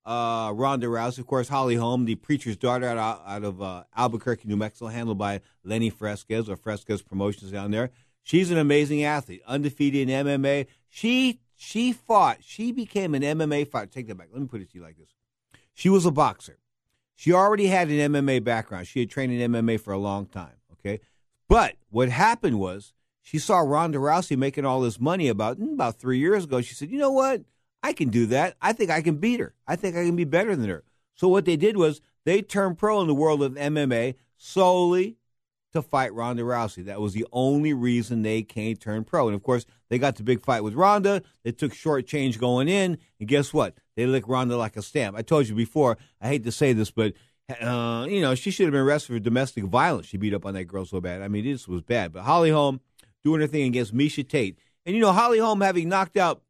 uh, 0.05 0.51
Ronda 0.53 0.88
Rousey, 0.88 1.19
of 1.19 1.27
course, 1.27 1.48
Holly 1.48 1.75
Holm, 1.75 2.05
the 2.05 2.15
preacher's 2.15 2.57
daughter 2.57 2.86
out, 2.88 2.98
of, 2.98 3.22
out 3.25 3.43
of 3.43 3.62
uh, 3.62 3.83
Albuquerque, 3.95 4.48
New 4.48 4.57
Mexico, 4.57 4.88
handled 4.88 5.17
by 5.17 5.41
Lenny 5.63 5.89
Fresquez 5.89 6.50
or 6.50 6.57
Fresquez 6.57 7.01
Promotions 7.01 7.51
down 7.51 7.72
there. 7.72 7.89
She's 8.24 8.51
an 8.51 8.57
amazing 8.57 9.03
athlete, 9.03 9.41
undefeated 9.45 10.10
in 10.10 10.25
MMA. 10.25 10.67
She 10.89 11.39
she 11.55 11.93
fought. 11.93 12.39
She 12.41 12.72
became 12.72 13.15
an 13.15 13.22
MMA 13.22 13.67
fighter. 13.67 13.88
Take 13.88 14.07
that 14.07 14.17
back. 14.17 14.29
Let 14.31 14.41
me 14.41 14.48
put 14.48 14.62
it 14.62 14.72
to 14.72 14.77
you 14.77 14.83
like 14.83 14.98
this: 14.98 15.10
She 15.74 15.89
was 15.89 16.05
a 16.05 16.12
boxer. 16.12 16.57
She 17.15 17.31
already 17.31 17.67
had 17.67 17.89
an 17.89 18.13
MMA 18.13 18.43
background. 18.43 18.88
She 18.88 19.01
had 19.01 19.10
trained 19.10 19.33
in 19.33 19.51
MMA 19.51 19.79
for 19.79 19.93
a 19.93 19.98
long 19.98 20.25
time. 20.25 20.55
Okay, 20.74 21.01
but 21.48 21.75
what 21.89 22.10
happened 22.10 22.60
was 22.60 22.93
she 23.22 23.39
saw 23.39 23.60
Ronda 23.60 23.98
Rousey 23.98 24.38
making 24.38 24.65
all 24.65 24.81
this 24.81 25.00
money 25.00 25.27
about 25.27 25.60
mm, 25.60 25.74
about 25.74 26.00
three 26.00 26.19
years 26.19 26.45
ago. 26.45 26.62
She 26.62 26.75
said, 26.75 26.89
"You 26.89 27.00
know 27.00 27.12
what? 27.12 27.43
I 27.84 27.94
can 27.94 28.10
do 28.10 28.25
that. 28.28 28.56
I 28.62 28.74
think 28.74 28.90
I 28.90 29.02
can 29.02 29.18
beat 29.18 29.40
her. 29.40 29.54
I 29.68 29.75
think 29.75 29.96
I 29.96 30.06
can 30.06 30.16
be 30.16 30.24
better 30.24 30.56
than 30.56 30.70
her." 30.70 30.84
So 31.16 31.28
what 31.28 31.46
they 31.46 31.58
did 31.58 31.78
was 31.78 32.02
they 32.25 32.42
turned 32.42 32.78
pro 32.78 33.02
in 33.02 33.08
the 33.08 33.13
world 33.13 33.44
of 33.44 33.54
MMA 33.54 34.16
solely 34.38 35.18
to 35.74 35.82
fight 35.82 36.13
Ronda 36.13 36.44
Rousey. 36.44 36.86
That 36.86 37.02
was 37.02 37.13
the 37.13 37.25
only 37.32 37.74
reason 37.74 38.22
they 38.22 38.44
came 38.44 38.78
turn 38.78 39.04
pro. 39.04 39.28
And 39.28 39.36
of 39.36 39.44
course, 39.44 39.66
they 39.90 39.98
got 39.98 40.16
the 40.16 40.24
big 40.24 40.44
fight 40.44 40.63
with 40.63 40.75
Ronda. 40.75 41.24
They 41.44 41.52
took 41.52 41.74
short 41.74 42.08
change 42.08 42.40
going 42.40 42.68
in, 42.68 42.98
and 43.20 43.28
guess 43.28 43.54
what? 43.54 43.75
They 43.96 44.06
licked 44.06 44.28
Ronda 44.28 44.56
like 44.56 44.78
a 44.78 44.82
stamp. 44.82 45.18
I 45.18 45.24
told 45.24 45.48
you 45.48 45.56
before. 45.56 45.98
I 46.22 46.28
hate 46.28 46.44
to 46.46 46.52
say 46.52 46.74
this, 46.74 46.92
but 46.92 47.13
uh, 47.60 48.08
you 48.10 48.22
know 48.22 48.36
she 48.36 48.52
should 48.52 48.68
have 48.68 48.72
been 48.72 48.82
arrested 48.82 49.13
for 49.13 49.20
domestic 49.20 49.66
violence. 49.66 50.08
She 50.08 50.18
beat 50.18 50.34
up 50.34 50.46
on 50.46 50.54
that 50.54 50.66
girl 50.66 50.86
so 50.86 51.02
bad. 51.02 51.22
I 51.22 51.28
mean, 51.28 51.44
this 51.44 51.68
was 51.68 51.82
bad. 51.82 52.13
But 52.13 52.24
Holly 52.24 52.52
Holm 52.52 52.80
doing 53.24 53.42
her 53.42 53.48
thing 53.48 53.66
against 53.66 53.96
Miesha 53.96 54.28
Tate, 54.28 54.58
and 54.86 54.96
you 54.96 55.02
know 55.02 55.12
Holly 55.12 55.40
Holm 55.40 55.62
having 55.62 55.90
knocked 55.90 56.18
out 56.18 56.42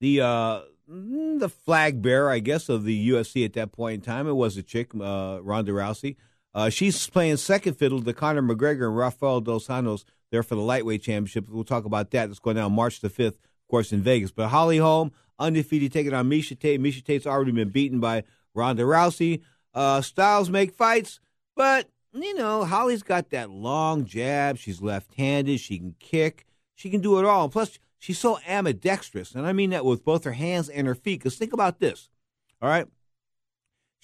the 0.00 0.20
uh, 0.20 0.60
the 0.88 1.48
flag 1.48 2.02
bearer, 2.02 2.30
I 2.30 2.38
guess, 2.38 2.68
of 2.68 2.84
the 2.84 3.10
UFC 3.10 3.44
at 3.44 3.54
that 3.54 3.72
point 3.72 3.94
in 3.94 4.00
time. 4.00 4.28
It 4.28 4.34
was 4.34 4.56
a 4.56 4.62
chick, 4.62 4.92
uh, 4.94 5.38
Ronda 5.42 5.72
Rousey. 5.72 6.16
Uh, 6.54 6.70
she's 6.70 7.08
playing 7.08 7.36
second 7.36 7.74
fiddle 7.74 8.02
to 8.02 8.12
Conor 8.12 8.42
McGregor 8.42 8.86
and 8.86 8.96
Rafael 8.96 9.40
Dos 9.40 9.66
Anjos 9.66 10.04
there 10.30 10.42
for 10.42 10.54
the 10.54 10.62
lightweight 10.62 11.02
championship. 11.02 11.48
We'll 11.48 11.64
talk 11.64 11.84
about 11.84 12.10
that. 12.12 12.30
It's 12.30 12.38
going 12.38 12.56
down 12.56 12.72
March 12.72 13.00
the 13.00 13.10
5th, 13.10 13.28
of 13.28 13.68
course, 13.68 13.92
in 13.92 14.00
Vegas. 14.00 14.30
But 14.30 14.48
Holly 14.48 14.78
Holm, 14.78 15.12
undefeated, 15.38 15.92
taking 15.92 16.14
on 16.14 16.30
Miesha 16.30 16.58
Tate. 16.58 16.80
Miesha 16.80 17.04
Tate's 17.04 17.26
already 17.26 17.52
been 17.52 17.68
beaten 17.68 18.00
by 18.00 18.24
Ronda 18.54 18.84
Rousey. 18.84 19.42
Uh, 19.74 20.00
styles 20.00 20.48
make 20.48 20.72
fights, 20.72 21.20
but, 21.54 21.90
you 22.14 22.34
know, 22.34 22.64
Holly's 22.64 23.02
got 23.02 23.28
that 23.30 23.50
long 23.50 24.06
jab. 24.06 24.56
She's 24.56 24.80
left 24.80 25.14
handed. 25.16 25.60
She 25.60 25.78
can 25.78 25.94
kick. 26.00 26.46
She 26.74 26.88
can 26.88 27.02
do 27.02 27.18
it 27.18 27.26
all. 27.26 27.50
Plus, 27.50 27.78
she's 27.98 28.18
so 28.18 28.38
ambidextrous. 28.46 29.34
And 29.34 29.46
I 29.46 29.52
mean 29.52 29.70
that 29.70 29.84
with 29.84 30.04
both 30.04 30.24
her 30.24 30.32
hands 30.32 30.68
and 30.68 30.86
her 30.86 30.94
feet. 30.94 31.20
Because 31.20 31.36
think 31.36 31.52
about 31.52 31.78
this. 31.78 32.10
All 32.60 32.68
right 32.68 32.86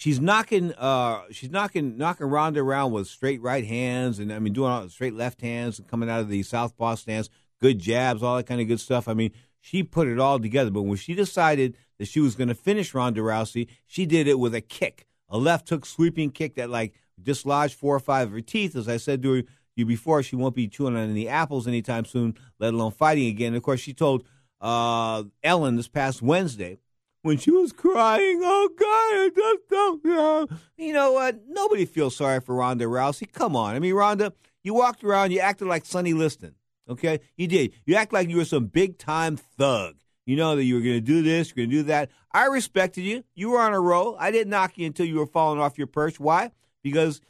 she's 0.02 0.20
knocking 0.20 0.72
uh 0.74 1.20
she's 1.30 1.50
knocking 1.50 1.96
knocking 1.96 2.26
Ronda 2.26 2.60
around 2.60 2.90
with 2.90 3.06
straight 3.06 3.40
right 3.40 3.64
hands 3.64 4.18
and 4.18 4.32
I 4.32 4.40
mean 4.40 4.52
doing 4.52 4.70
all 4.70 4.88
straight 4.88 5.14
left 5.14 5.40
hands 5.40 5.78
and 5.78 5.86
coming 5.86 6.10
out 6.10 6.20
of 6.20 6.28
the 6.28 6.42
southpaw 6.42 6.96
stance, 6.96 7.30
good 7.60 7.78
jabs, 7.78 8.20
all 8.20 8.36
that 8.36 8.46
kind 8.46 8.60
of 8.60 8.66
good 8.66 8.80
stuff. 8.80 9.06
I 9.06 9.14
mean, 9.14 9.30
she 9.60 9.84
put 9.84 10.08
it 10.08 10.18
all 10.18 10.40
together. 10.40 10.70
But 10.70 10.82
when 10.82 10.96
she 10.96 11.14
decided 11.14 11.76
that 11.98 12.08
she 12.08 12.18
was 12.18 12.34
going 12.34 12.48
to 12.48 12.54
finish 12.54 12.94
Ronda 12.94 13.20
Rousey, 13.20 13.68
she 13.86 14.04
did 14.04 14.26
it 14.26 14.40
with 14.40 14.56
a 14.56 14.60
kick, 14.60 15.06
a 15.28 15.38
left 15.38 15.68
hook 15.68 15.86
sweeping 15.86 16.30
kick 16.32 16.56
that 16.56 16.68
like 16.68 16.94
dislodged 17.22 17.74
four 17.74 17.94
or 17.94 18.00
five 18.00 18.28
of 18.28 18.34
her 18.34 18.40
teeth. 18.40 18.74
As 18.74 18.88
I 18.88 18.96
said 18.96 19.22
to 19.22 19.44
you 19.76 19.86
before, 19.86 20.22
she 20.22 20.36
won't 20.36 20.54
be 20.54 20.68
chewing 20.68 20.96
on 20.96 21.10
any 21.10 21.28
apples 21.28 21.66
anytime 21.66 22.04
soon, 22.04 22.36
let 22.58 22.74
alone 22.74 22.92
fighting 22.92 23.26
again. 23.26 23.48
And 23.48 23.56
of 23.56 23.62
course, 23.62 23.80
she 23.80 23.94
told 23.94 24.24
uh, 24.60 25.24
Ellen 25.42 25.76
this 25.76 25.88
past 25.88 26.22
Wednesday 26.22 26.78
when 27.22 27.38
she 27.38 27.50
was 27.50 27.72
crying, 27.72 28.40
oh 28.42 28.68
God, 28.78 28.86
I 28.86 29.30
just 29.34 29.68
don't 29.70 30.04
know. 30.04 30.48
You 30.76 30.92
know 30.92 31.12
what? 31.12 31.40
Nobody 31.48 31.86
feels 31.86 32.16
sorry 32.16 32.40
for 32.40 32.54
Ronda 32.54 32.84
Rousey. 32.84 33.30
Come 33.32 33.56
on. 33.56 33.74
I 33.74 33.78
mean, 33.78 33.94
Ronda, 33.94 34.32
you 34.62 34.74
walked 34.74 35.02
around, 35.04 35.30
you 35.30 35.40
acted 35.40 35.68
like 35.68 35.84
Sonny 35.84 36.12
Liston. 36.12 36.54
Okay? 36.88 37.20
You 37.36 37.46
did. 37.46 37.72
You 37.86 37.94
act 37.94 38.12
like 38.12 38.28
you 38.28 38.36
were 38.36 38.44
some 38.44 38.66
big 38.66 38.98
time 38.98 39.36
thug. 39.36 39.96
You 40.26 40.36
know 40.36 40.54
that 40.54 40.64
you 40.64 40.74
were 40.76 40.80
going 40.80 40.94
to 40.96 41.00
do 41.00 41.22
this, 41.22 41.48
you're 41.48 41.66
going 41.66 41.70
to 41.70 41.76
do 41.76 41.82
that. 41.84 42.10
I 42.32 42.46
respected 42.46 43.02
you. 43.02 43.24
You 43.34 43.50
were 43.50 43.60
on 43.60 43.72
a 43.72 43.80
roll. 43.80 44.16
I 44.18 44.30
didn't 44.30 44.50
knock 44.50 44.78
you 44.78 44.86
until 44.86 45.06
you 45.06 45.16
were 45.16 45.26
falling 45.26 45.60
off 45.60 45.78
your 45.78 45.88
perch. 45.88 46.20
Why? 46.20 46.52
Because 46.82 47.20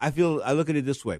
I 0.00 0.10
feel 0.10 0.42
I 0.44 0.52
look 0.52 0.68
at 0.68 0.76
it 0.76 0.84
this 0.84 1.04
way. 1.04 1.18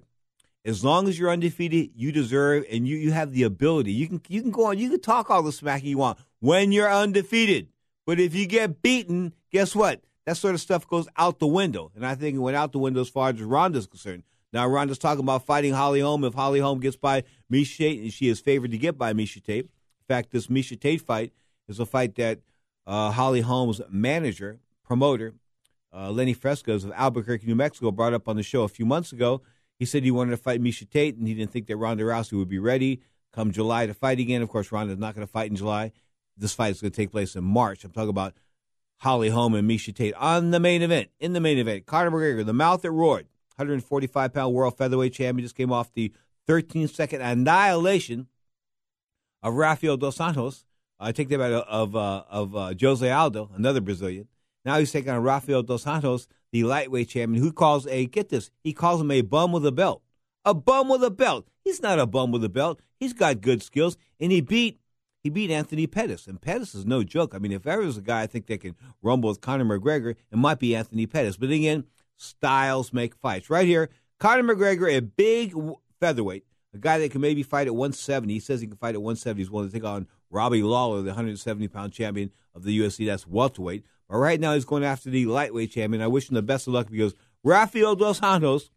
As 0.65 0.83
long 0.83 1.07
as 1.07 1.17
you're 1.17 1.29
undefeated, 1.29 1.91
you 1.95 2.11
deserve 2.11 2.65
and 2.69 2.87
you, 2.87 2.97
you 2.97 3.11
have 3.11 3.31
the 3.31 3.43
ability. 3.43 3.93
You 3.93 4.07
can 4.07 4.21
you 4.27 4.41
can 4.41 4.51
go 4.51 4.65
on, 4.65 4.77
you 4.77 4.89
can 4.89 4.99
talk 4.99 5.29
all 5.29 5.41
the 5.41 5.51
smack 5.51 5.83
you 5.83 5.97
want 5.97 6.19
when 6.39 6.71
you're 6.71 6.91
undefeated. 6.91 7.69
But 8.05 8.19
if 8.19 8.35
you 8.35 8.47
get 8.47 8.81
beaten, 8.81 9.33
guess 9.51 9.75
what? 9.75 10.01
That 10.25 10.37
sort 10.37 10.55
of 10.55 10.61
stuff 10.61 10.87
goes 10.87 11.07
out 11.17 11.39
the 11.39 11.47
window. 11.47 11.91
And 11.95 12.05
I 12.05 12.15
think 12.15 12.35
it 12.35 12.39
went 12.39 12.57
out 12.57 12.73
the 12.73 12.79
window 12.79 13.01
as 13.01 13.09
far 13.09 13.29
as 13.29 13.41
Ronda's 13.41 13.87
concerned. 13.87 14.23
Now, 14.53 14.67
Ronda's 14.67 14.97
talking 14.97 15.23
about 15.23 15.45
fighting 15.45 15.73
Holly 15.73 15.99
Holm. 15.99 16.23
If 16.23 16.33
Holly 16.33 16.59
Holm 16.59 16.79
gets 16.79 16.95
by 16.95 17.23
Miesha 17.51 17.77
Tate, 17.77 18.01
and 18.01 18.13
she 18.13 18.27
is 18.27 18.39
favored 18.39 18.71
to 18.71 18.77
get 18.77 18.97
by 18.97 19.13
Miesha 19.13 19.43
Tate. 19.43 19.65
In 19.65 20.05
fact, 20.07 20.31
this 20.31 20.47
Miesha 20.47 20.79
Tate 20.79 21.01
fight 21.01 21.33
is 21.67 21.79
a 21.79 21.85
fight 21.85 22.15
that 22.15 22.39
uh, 22.85 23.11
Holly 23.11 23.41
Holm's 23.41 23.81
manager, 23.89 24.59
promoter, 24.83 25.33
uh, 25.93 26.11
Lenny 26.11 26.33
Fresquez 26.33 26.83
of 26.85 26.91
Albuquerque, 26.93 27.45
New 27.45 27.55
Mexico, 27.55 27.91
brought 27.91 28.13
up 28.13 28.27
on 28.27 28.35
the 28.35 28.43
show 28.43 28.63
a 28.63 28.69
few 28.69 28.85
months 28.85 29.11
ago. 29.11 29.41
He 29.79 29.85
said 29.85 30.03
he 30.03 30.11
wanted 30.11 30.31
to 30.31 30.37
fight 30.37 30.61
Miesha 30.61 30.89
Tate, 30.89 31.17
and 31.17 31.27
he 31.27 31.33
didn't 31.33 31.51
think 31.51 31.67
that 31.67 31.77
Ronda 31.77 32.03
Rousey 32.03 32.33
would 32.33 32.49
be 32.49 32.59
ready 32.59 33.01
come 33.33 33.51
July 33.51 33.85
to 33.85 33.93
fight 33.93 34.19
again. 34.19 34.41
Of 34.41 34.49
course, 34.49 34.71
Ronda's 34.71 34.97
not 34.97 35.13
going 35.13 35.25
to 35.25 35.31
fight 35.31 35.49
in 35.49 35.55
July 35.55 35.91
this 36.37 36.53
fight 36.53 36.71
is 36.71 36.81
going 36.81 36.91
to 36.91 36.95
take 36.95 37.11
place 37.11 37.35
in 37.35 37.43
March. 37.43 37.83
I'm 37.83 37.91
talking 37.91 38.09
about 38.09 38.33
Holly 38.99 39.29
Holm 39.29 39.53
and 39.55 39.69
Miesha 39.69 39.93
Tate 39.93 40.13
on 40.15 40.51
the 40.51 40.59
main 40.59 40.81
event. 40.81 41.09
In 41.19 41.33
the 41.33 41.39
main 41.39 41.57
event, 41.57 41.85
Conor 41.85 42.11
McGregor, 42.11 42.45
the 42.45 42.53
mouth 42.53 42.81
that 42.83 42.91
roared, 42.91 43.27
145 43.55 44.33
pound 44.33 44.53
world 44.53 44.77
featherweight 44.77 45.13
champion, 45.13 45.45
just 45.45 45.55
came 45.55 45.71
off 45.71 45.93
the 45.93 46.13
13 46.47 46.87
second 46.87 47.21
annihilation 47.21 48.27
of 49.43 49.55
Rafael 49.55 49.97
dos 49.97 50.17
Anjos. 50.17 50.63
I 50.99 51.11
take 51.11 51.29
that 51.29 51.41
out 51.41 51.67
of 51.67 51.95
uh, 51.95 52.23
of 52.29 52.55
uh, 52.55 52.73
Jose 52.79 53.09
Aldo, 53.09 53.51
another 53.55 53.81
Brazilian. 53.81 54.27
Now 54.67 54.79
he's 54.79 54.91
taking 54.91 55.11
on 55.11 55.23
Rafael 55.23 55.63
dos 55.63 55.85
Anjos, 55.85 56.27
the 56.51 56.65
lightweight 56.65 57.07
champion, 57.07 57.41
who 57.41 57.53
calls 57.53 57.87
a 57.87 58.05
get 58.05 58.27
this, 58.27 58.51
he 58.65 58.73
calls 58.73 58.99
him 58.99 59.11
a 59.11 59.21
bum 59.21 59.53
with 59.53 59.65
a 59.65 59.71
belt. 59.71 60.01
A 60.43 60.53
bum 60.53 60.89
with 60.89 61.01
a 61.05 61.09
belt. 61.09 61.47
He's 61.63 61.81
not 61.81 61.99
a 61.99 62.05
bum 62.05 62.33
with 62.33 62.43
a 62.43 62.49
belt. 62.49 62.81
He's 62.99 63.13
got 63.13 63.39
good 63.39 63.63
skills, 63.63 63.95
and 64.19 64.29
he 64.29 64.41
beat 64.41 64.81
he 65.23 65.29
beat 65.29 65.51
Anthony 65.51 65.87
Pettis, 65.87 66.27
and 66.27 66.41
Pettis 66.41 66.75
is 66.75 66.85
no 66.85 67.01
joke. 67.05 67.33
I 67.33 67.39
mean, 67.39 67.53
if 67.53 67.65
ever 67.65 67.81
there's 67.81 67.95
a 67.95 68.01
guy 68.01 68.23
I 68.23 68.27
think 68.27 68.47
that 68.47 68.59
can 68.59 68.75
rumble 69.01 69.29
with 69.29 69.39
Conor 69.39 69.63
McGregor, 69.63 70.15
it 70.31 70.37
might 70.37 70.59
be 70.59 70.75
Anthony 70.75 71.07
Pettis. 71.07 71.37
But 71.37 71.49
again, 71.49 71.85
styles 72.17 72.91
make 72.91 73.15
fights. 73.15 73.49
Right 73.49 73.67
here, 73.67 73.89
Conor 74.19 74.53
McGregor, 74.53 74.93
a 74.93 75.01
big 75.01 75.55
featherweight, 76.01 76.43
a 76.73 76.77
guy 76.77 76.97
that 76.99 77.11
can 77.11 77.21
maybe 77.21 77.41
fight 77.41 77.67
at 77.67 77.75
170. 77.75 78.33
He 78.33 78.39
says 78.41 78.59
he 78.59 78.67
can 78.67 78.75
fight 78.75 78.95
at 78.95 79.01
170. 79.01 79.41
He's 79.41 79.49
willing 79.49 79.69
to 79.69 79.73
take 79.73 79.85
on 79.85 80.07
Robbie 80.29 80.61
Lawler, 80.61 81.03
the 81.03 81.11
170 81.11 81.69
pound 81.69 81.93
champion 81.93 82.31
of 82.53 82.63
the 82.63 82.77
UFC. 82.77 83.05
That's 83.05 83.25
welterweight. 83.25 83.85
But 84.09 84.17
right 84.17 84.39
now, 84.39 84.53
he's 84.53 84.65
going 84.65 84.83
after 84.83 85.09
the 85.09 85.25
lightweight 85.25 85.71
champion. 85.71 86.01
I 86.01 86.07
wish 86.07 86.29
him 86.29 86.35
the 86.35 86.41
best 86.41 86.67
of 86.67 86.73
luck 86.73 86.89
because 86.89 87.13
Rafael 87.43 87.95
dos 87.95 88.19
Anjos, 88.21 88.69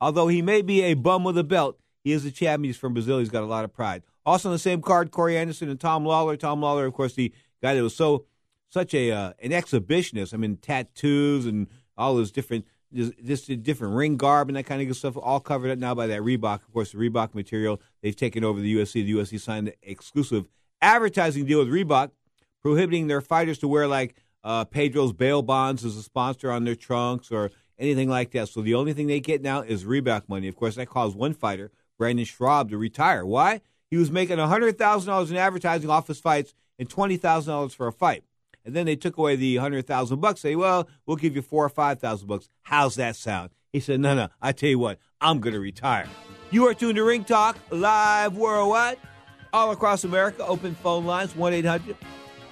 although 0.00 0.28
he 0.28 0.42
may 0.42 0.62
be 0.62 0.82
a 0.82 0.94
bum 0.94 1.24
with 1.24 1.36
a 1.38 1.44
belt, 1.44 1.78
he 2.02 2.12
is 2.12 2.24
a 2.24 2.30
champion. 2.30 2.70
He's 2.70 2.76
from 2.78 2.94
Brazil. 2.94 3.18
He's 3.18 3.28
got 3.28 3.42
a 3.42 3.46
lot 3.46 3.64
of 3.64 3.72
pride. 3.72 4.02
Also 4.24 4.48
on 4.48 4.54
the 4.54 4.58
same 4.58 4.82
card, 4.82 5.10
Corey 5.10 5.36
Anderson 5.36 5.68
and 5.68 5.80
Tom 5.80 6.04
Lawlor. 6.04 6.38
Tom 6.38 6.60
Lawlor, 6.60 6.86
of 6.86 6.94
course, 6.94 7.14
the 7.14 7.32
guy 7.62 7.74
that 7.74 7.82
was 7.82 7.96
so 7.96 8.24
such 8.70 8.94
a 8.94 9.10
uh, 9.10 9.32
an 9.42 9.50
exhibitionist. 9.50 10.32
I 10.32 10.36
mean, 10.36 10.56
tattoos 10.56 11.46
and 11.46 11.66
all 11.96 12.14
those 12.14 12.30
different 12.30 12.64
just 12.92 13.62
different 13.62 13.94
ring 13.94 14.16
garb 14.16 14.48
and 14.48 14.56
that 14.56 14.64
kind 14.64 14.80
of 14.80 14.88
good 14.88 14.96
stuff, 14.96 15.16
all 15.16 15.40
covered 15.40 15.70
up 15.70 15.78
now 15.78 15.94
by 15.94 16.06
that 16.08 16.22
Reebok. 16.22 16.56
Of 16.56 16.72
course, 16.72 16.92
the 16.92 16.98
Reebok 16.98 17.34
material 17.34 17.80
they've 18.02 18.16
taken 18.16 18.44
over 18.44 18.60
the 18.60 18.74
UFC. 18.74 19.04
The 19.04 19.12
UFC 19.12 19.40
signed 19.40 19.68
an 19.68 19.74
exclusive 19.82 20.46
advertising 20.80 21.44
deal 21.44 21.58
with 21.58 21.68
Reebok. 21.68 22.10
prohibiting 22.62 23.06
their 23.06 23.20
fighters 23.20 23.58
to 23.58 23.68
wear 23.68 23.86
like 23.86 24.16
uh, 24.44 24.64
Pedro's 24.64 25.12
bail 25.12 25.42
bonds 25.42 25.84
as 25.84 25.96
a 25.96 26.02
sponsor 26.02 26.50
on 26.50 26.64
their 26.64 26.74
trunks 26.74 27.30
or 27.30 27.50
anything 27.78 28.08
like 28.08 28.30
that. 28.32 28.48
So 28.48 28.62
the 28.62 28.74
only 28.74 28.92
thing 28.92 29.06
they 29.06 29.20
get 29.20 29.42
now 29.42 29.62
is 29.62 29.84
Reebok 29.84 30.28
money. 30.28 30.48
Of 30.48 30.56
course, 30.56 30.76
that 30.76 30.88
caused 30.88 31.16
one 31.16 31.34
fighter, 31.34 31.70
Brendan 31.98 32.26
Schaub, 32.26 32.70
to 32.70 32.78
retire. 32.78 33.24
Why? 33.24 33.60
He 33.90 33.96
was 33.96 34.10
making 34.10 34.36
$100,000 34.36 35.30
in 35.30 35.36
advertising 35.36 35.90
off 35.90 36.06
his 36.06 36.20
fights 36.20 36.54
and 36.78 36.88
$20,000 36.88 37.74
for 37.74 37.88
a 37.88 37.92
fight. 37.92 38.24
And 38.64 38.76
then 38.76 38.86
they 38.86 38.96
took 38.96 39.16
away 39.16 39.36
the 39.36 39.56
100000 39.56 40.20
bucks. 40.20 40.40
Say, 40.40 40.54
well, 40.54 40.88
we'll 41.06 41.16
give 41.16 41.34
you 41.34 41.42
four 41.42 41.64
or 41.64 41.70
5000 41.70 42.28
bucks. 42.28 42.48
How's 42.62 42.94
that 42.96 43.16
sound? 43.16 43.50
He 43.72 43.80
said, 43.80 44.00
no, 44.00 44.14
no, 44.14 44.28
I 44.40 44.52
tell 44.52 44.68
you 44.68 44.78
what, 44.78 44.98
I'm 45.20 45.40
going 45.40 45.54
to 45.54 45.60
retire. 45.60 46.06
You 46.50 46.66
are 46.66 46.74
tuned 46.74 46.96
to 46.96 47.04
Ring 47.04 47.24
Talk, 47.24 47.56
live 47.70 48.36
worldwide, 48.36 48.98
all 49.52 49.70
across 49.70 50.04
America. 50.04 50.44
Open 50.44 50.74
phone 50.74 51.06
lines, 51.06 51.34
1 51.36 51.52
800 51.52 51.96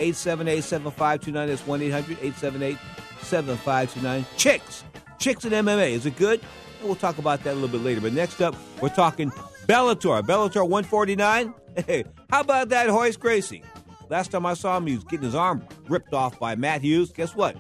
878 0.00 0.64
7529. 0.64 1.48
That's 1.48 1.66
1 1.66 1.82
800 1.82 2.12
878 2.20 2.78
7529. 3.22 4.26
Chicks. 4.36 4.84
Chicks 5.18 5.44
in 5.44 5.52
MMA. 5.52 5.90
Is 5.90 6.06
it 6.06 6.16
good? 6.16 6.40
We'll 6.82 6.94
talk 6.94 7.18
about 7.18 7.42
that 7.44 7.52
a 7.52 7.54
little 7.54 7.68
bit 7.68 7.82
later. 7.82 8.00
But 8.00 8.12
next 8.12 8.40
up, 8.40 8.54
we're 8.80 8.88
talking 8.88 9.30
Bellator. 9.66 10.22
Bellator 10.22 10.68
149. 10.68 11.54
Hey, 11.86 12.04
how 12.30 12.40
about 12.40 12.70
that 12.70 12.88
Royce 12.88 13.16
Gracie? 13.16 13.62
Last 14.08 14.30
time 14.30 14.46
I 14.46 14.54
saw 14.54 14.76
him, 14.78 14.86
he 14.86 14.94
was 14.94 15.04
getting 15.04 15.26
his 15.26 15.34
arm 15.34 15.64
ripped 15.88 16.14
off 16.14 16.38
by 16.38 16.56
Matt 16.56 16.80
Hughes. 16.82 17.12
Guess 17.12 17.36
what? 17.36 17.56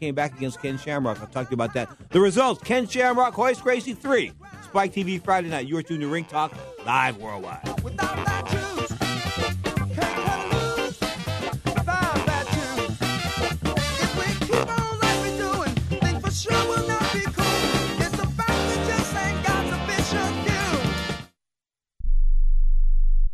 Came 0.00 0.14
back 0.14 0.36
against 0.36 0.60
Ken 0.60 0.76
Shamrock. 0.76 1.20
I'll 1.20 1.28
talk 1.28 1.46
to 1.46 1.50
you 1.52 1.54
about 1.54 1.74
that. 1.74 1.88
The 2.10 2.20
results 2.20 2.62
Ken 2.62 2.86
Shamrock, 2.86 3.38
Royce 3.38 3.60
Gracie 3.60 3.94
3. 3.94 4.32
Spike 4.64 4.92
TV 4.92 5.22
Friday 5.22 5.48
night. 5.48 5.66
You 5.66 5.76
are 5.76 5.82
tuned 5.82 6.00
to 6.00 6.08
Ring 6.08 6.24
Talk, 6.24 6.52
live 6.84 7.18
worldwide. 7.18 8.31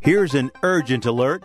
Here's 0.09 0.35
an 0.35 0.51
urgent 0.63 1.05
alert 1.05 1.45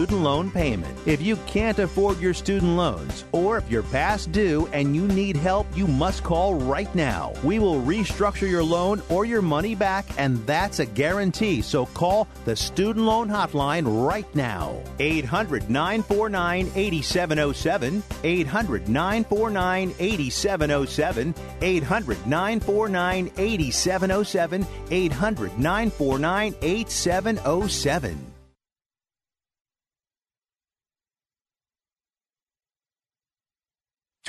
loan 0.09 0.49
payment. 0.49 0.97
If 1.05 1.21
you 1.21 1.35
can't 1.45 1.77
afford 1.77 2.19
your 2.19 2.33
student 2.33 2.75
loans, 2.75 3.25
or 3.31 3.57
if 3.57 3.69
you're 3.69 3.83
past 3.83 4.31
due 4.31 4.67
and 4.73 4.95
you 4.95 5.07
need 5.07 5.35
help, 5.35 5.67
you 5.77 5.85
must 5.85 6.23
call 6.23 6.55
right 6.55 6.93
now. 6.95 7.33
We 7.43 7.59
will 7.59 7.81
restructure 7.81 8.49
your 8.49 8.63
loan 8.63 9.03
or 9.09 9.25
your 9.25 9.43
money 9.43 9.75
back, 9.75 10.05
and 10.17 10.43
that's 10.47 10.79
a 10.79 10.85
guarantee. 10.85 11.61
So 11.61 11.85
call 11.85 12.27
the 12.45 12.55
Student 12.55 13.05
Loan 13.05 13.29
Hotline 13.29 14.07
right 14.07 14.33
now. 14.33 14.81
800 14.97 15.69
949 15.69 16.71
8707. 16.73 18.03
800 18.23 18.89
949 18.89 19.95
8707. 19.99 21.35
800 21.61 22.27
949 22.27 23.31
8707. 23.37 24.67
800 24.89 25.59
949 25.59 26.55
8707. 26.61 28.30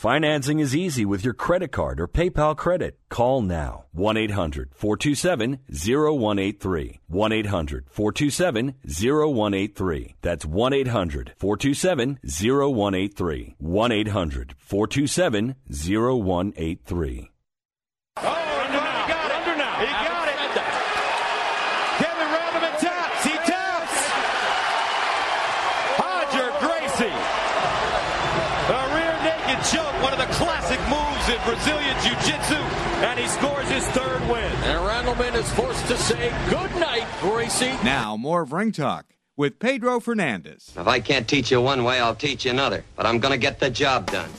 Financing 0.00 0.60
is 0.60 0.74
easy 0.74 1.04
with 1.04 1.22
your 1.22 1.34
credit 1.34 1.72
card 1.72 2.00
or 2.00 2.08
PayPal 2.08 2.56
credit. 2.56 2.98
Call 3.10 3.42
now 3.42 3.84
1 3.92 4.16
800 4.16 4.70
427 4.74 5.58
0183. 5.68 7.00
1 7.06 7.32
800 7.32 7.84
427 7.90 8.76
0183. 8.82 10.14
That's 10.22 10.46
1 10.46 10.72
800 10.72 11.34
427 11.36 12.18
0183. 12.24 13.56
1 13.58 13.92
800 13.92 14.54
427 14.56 15.54
0183. 15.68 17.30
Oh, 18.16 18.62
under 18.64 18.80
now. 18.80 19.04
He 19.04 19.12
got 19.12 19.26
it. 19.26 19.36
Under 19.36 19.56
now. 19.58 19.80
He 19.80 19.84
got 19.84 20.28
it. 20.28 20.36
Kevin 22.00 22.28
Randleman 22.32 22.78
taps. 22.80 23.22
He 23.22 23.36
taps. 23.52 24.00
Roger 26.00 26.48
Gracie. 26.64 27.12
A 28.70 28.72
rear 28.94 29.10
naked 29.24 29.58
choke, 29.66 30.00
one 30.00 30.12
of 30.12 30.20
the 30.20 30.30
classic 30.38 30.78
moves 30.86 31.26
in 31.28 31.39
Brazilian 31.50 31.96
Jiu-Jitsu, 32.00 32.54
and 32.54 33.18
he 33.18 33.26
scores 33.26 33.68
his 33.68 33.84
third 33.88 34.20
win. 34.28 34.52
And 34.62 34.78
Randleman 34.86 35.34
is 35.34 35.50
forced 35.54 35.84
to 35.88 35.96
say 35.96 36.28
good 36.48 36.70
night, 36.76 37.04
Gracie. 37.20 37.72
Now, 37.82 38.16
more 38.16 38.42
of 38.42 38.52
Ring 38.52 38.70
Talk 38.70 39.06
with 39.36 39.58
Pedro 39.58 39.98
Fernandez. 39.98 40.72
If 40.76 40.86
I 40.86 41.00
can't 41.00 41.26
teach 41.26 41.50
you 41.50 41.60
one 41.60 41.82
way, 41.82 41.98
I'll 41.98 42.14
teach 42.14 42.44
you 42.44 42.52
another. 42.52 42.84
But 42.94 43.06
I'm 43.06 43.18
going 43.18 43.32
to 43.32 43.38
get 43.38 43.58
the 43.58 43.68
job 43.68 44.08
done. 44.12 44.30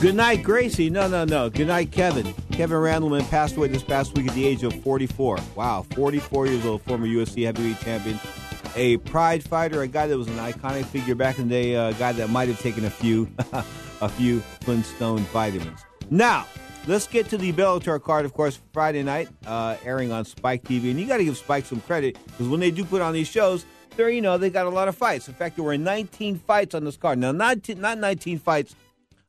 Good 0.00 0.14
night, 0.14 0.42
Gracie. 0.42 0.88
No, 0.88 1.06
no, 1.06 1.26
no. 1.26 1.50
Good 1.50 1.68
night, 1.68 1.92
Kevin. 1.92 2.32
Kevin 2.52 2.78
Randleman 2.78 3.28
passed 3.28 3.56
away 3.56 3.68
this 3.68 3.82
past 3.82 4.16
week 4.16 4.28
at 4.28 4.34
the 4.34 4.46
age 4.46 4.62
of 4.62 4.72
44. 4.82 5.38
Wow, 5.56 5.84
44 5.94 6.46
years 6.46 6.64
old, 6.64 6.80
former 6.82 7.06
UFC 7.06 7.44
heavyweight 7.44 7.80
champion. 7.80 8.18
A 8.76 8.96
pride 8.98 9.42
fighter, 9.42 9.82
a 9.82 9.88
guy 9.88 10.06
that 10.06 10.16
was 10.16 10.28
an 10.28 10.36
iconic 10.36 10.84
figure 10.86 11.14
back 11.14 11.38
in 11.38 11.48
the 11.48 11.54
day, 11.54 11.74
a 11.74 11.92
guy 11.94 12.12
that 12.12 12.30
might 12.30 12.48
have 12.48 12.60
taken 12.60 12.84
a 12.84 12.90
few, 12.90 13.28
a 14.00 14.08
few 14.08 14.40
Flintstone 14.60 15.20
vitamins. 15.32 15.84
Now, 16.10 16.46
let's 16.86 17.06
get 17.06 17.28
to 17.30 17.38
the 17.38 17.52
Bellator 17.52 18.02
card. 18.02 18.24
Of 18.24 18.34
course, 18.34 18.60
Friday 18.72 19.02
night, 19.02 19.28
uh, 19.46 19.76
airing 19.84 20.12
on 20.12 20.24
Spike 20.24 20.64
TV, 20.64 20.90
and 20.90 21.00
you 21.00 21.06
got 21.06 21.18
to 21.18 21.24
give 21.24 21.36
Spike 21.36 21.66
some 21.66 21.80
credit 21.82 22.18
because 22.26 22.48
when 22.48 22.60
they 22.60 22.70
do 22.70 22.84
put 22.84 23.02
on 23.02 23.12
these 23.12 23.28
shows, 23.28 23.64
they're 23.96 24.10
you 24.10 24.22
know 24.22 24.38
they 24.38 24.50
got 24.50 24.66
a 24.66 24.70
lot 24.70 24.88
of 24.88 24.96
fights. 24.96 25.28
In 25.28 25.34
fact, 25.34 25.56
there 25.56 25.64
were 25.64 25.76
19 25.76 26.38
fights 26.38 26.74
on 26.74 26.84
this 26.84 26.96
card. 26.96 27.18
Now, 27.18 27.32
not 27.32 27.68
not 27.76 27.98
19 27.98 28.38
fights 28.38 28.74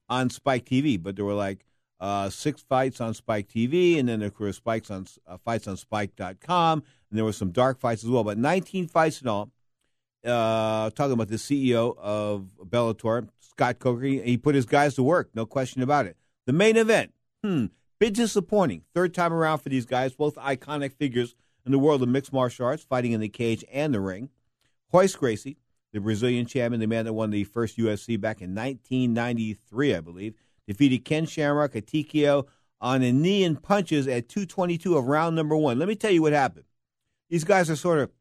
on 0.10 0.30
Spike 0.30 0.66
TV, 0.66 1.02
but 1.02 1.16
there 1.16 1.26
were 1.26 1.34
like 1.34 1.66
uh, 2.04 2.30
six 2.30 2.62
fights 2.62 3.00
on 3.00 3.14
Spike 3.14 3.48
TV, 3.48 3.98
and 3.98 4.10
then 4.10 4.20
there 4.20 4.32
were 4.38 4.52
spikes 4.52 4.92
on 4.92 5.08
uh, 5.26 5.38
fights 5.38 5.70
on 5.70 5.78
Spike.com, 5.78 6.84
and 7.10 7.18
there 7.18 7.24
were 7.24 7.32
some 7.32 7.52
dark 7.52 7.80
fights 7.80 8.04
as 8.04 8.10
well. 8.10 8.26
But 8.26 8.38
19 8.38 8.90
fights 8.90 9.22
in 9.22 9.30
all. 9.30 9.52
Uh, 10.26 10.90
talking 10.92 11.14
about 11.14 11.30
the 11.30 11.36
CEO 11.36 11.98
of 11.98 12.50
Bellator, 12.62 13.30
Scott 13.40 13.80
Coker, 13.80 14.04
he 14.04 14.38
put 14.38 14.54
his 14.54 14.66
guys 14.66 14.96
to 14.96 15.04
work, 15.04 15.30
no 15.34 15.46
question 15.46 15.82
about 15.82 16.06
it. 16.06 16.18
The 16.46 16.54
main 16.54 16.76
event, 16.76 17.14
hmm, 17.42 17.68
bit 18.00 18.14
disappointing. 18.14 18.84
Third 18.94 19.14
time 19.14 19.34
around 19.34 19.60
for 19.60 19.70
these 19.70 19.86
guys, 19.86 20.14
both 20.14 20.36
iconic 20.36 20.94
figures 20.94 21.36
in 21.66 21.72
the 21.72 21.80
world 21.80 22.04
of 22.04 22.10
mixed 22.10 22.34
martial 22.34 22.66
arts, 22.66 22.84
fighting 22.84 23.14
in 23.14 23.22
the 23.22 23.30
cage 23.30 23.64
and 23.72 23.94
the 23.94 24.02
ring. 24.02 24.30
Royce 24.92 25.16
Gracie, 25.16 25.58
the 25.94 26.02
Brazilian 26.02 26.46
champion, 26.46 26.82
the 26.82 26.88
man 26.88 27.06
that 27.06 27.14
won 27.14 27.30
the 27.30 27.46
first 27.46 27.78
UFC 27.78 28.20
back 28.20 28.42
in 28.42 28.56
1993, 28.56 29.96
I 29.96 30.02
believe, 30.02 30.36
defeated 30.68 31.06
Ken 31.06 31.26
Shamrock 31.26 31.76
at 31.76 31.86
TKO 31.86 32.48
on 32.82 33.02
a 33.02 33.12
knee 33.12 33.44
and 33.44 33.62
punches 33.62 34.08
at 34.08 34.30
222 34.30 34.98
of 34.98 35.08
round 35.08 35.36
number 35.36 35.56
one. 35.56 35.80
Let 35.80 35.88
me 35.88 35.96
tell 35.96 36.12
you 36.12 36.22
what 36.22 36.34
happened. 36.34 36.66
These 37.30 37.44
guys 37.44 37.70
are 37.70 37.76
sort 37.76 38.00
of 38.00 38.12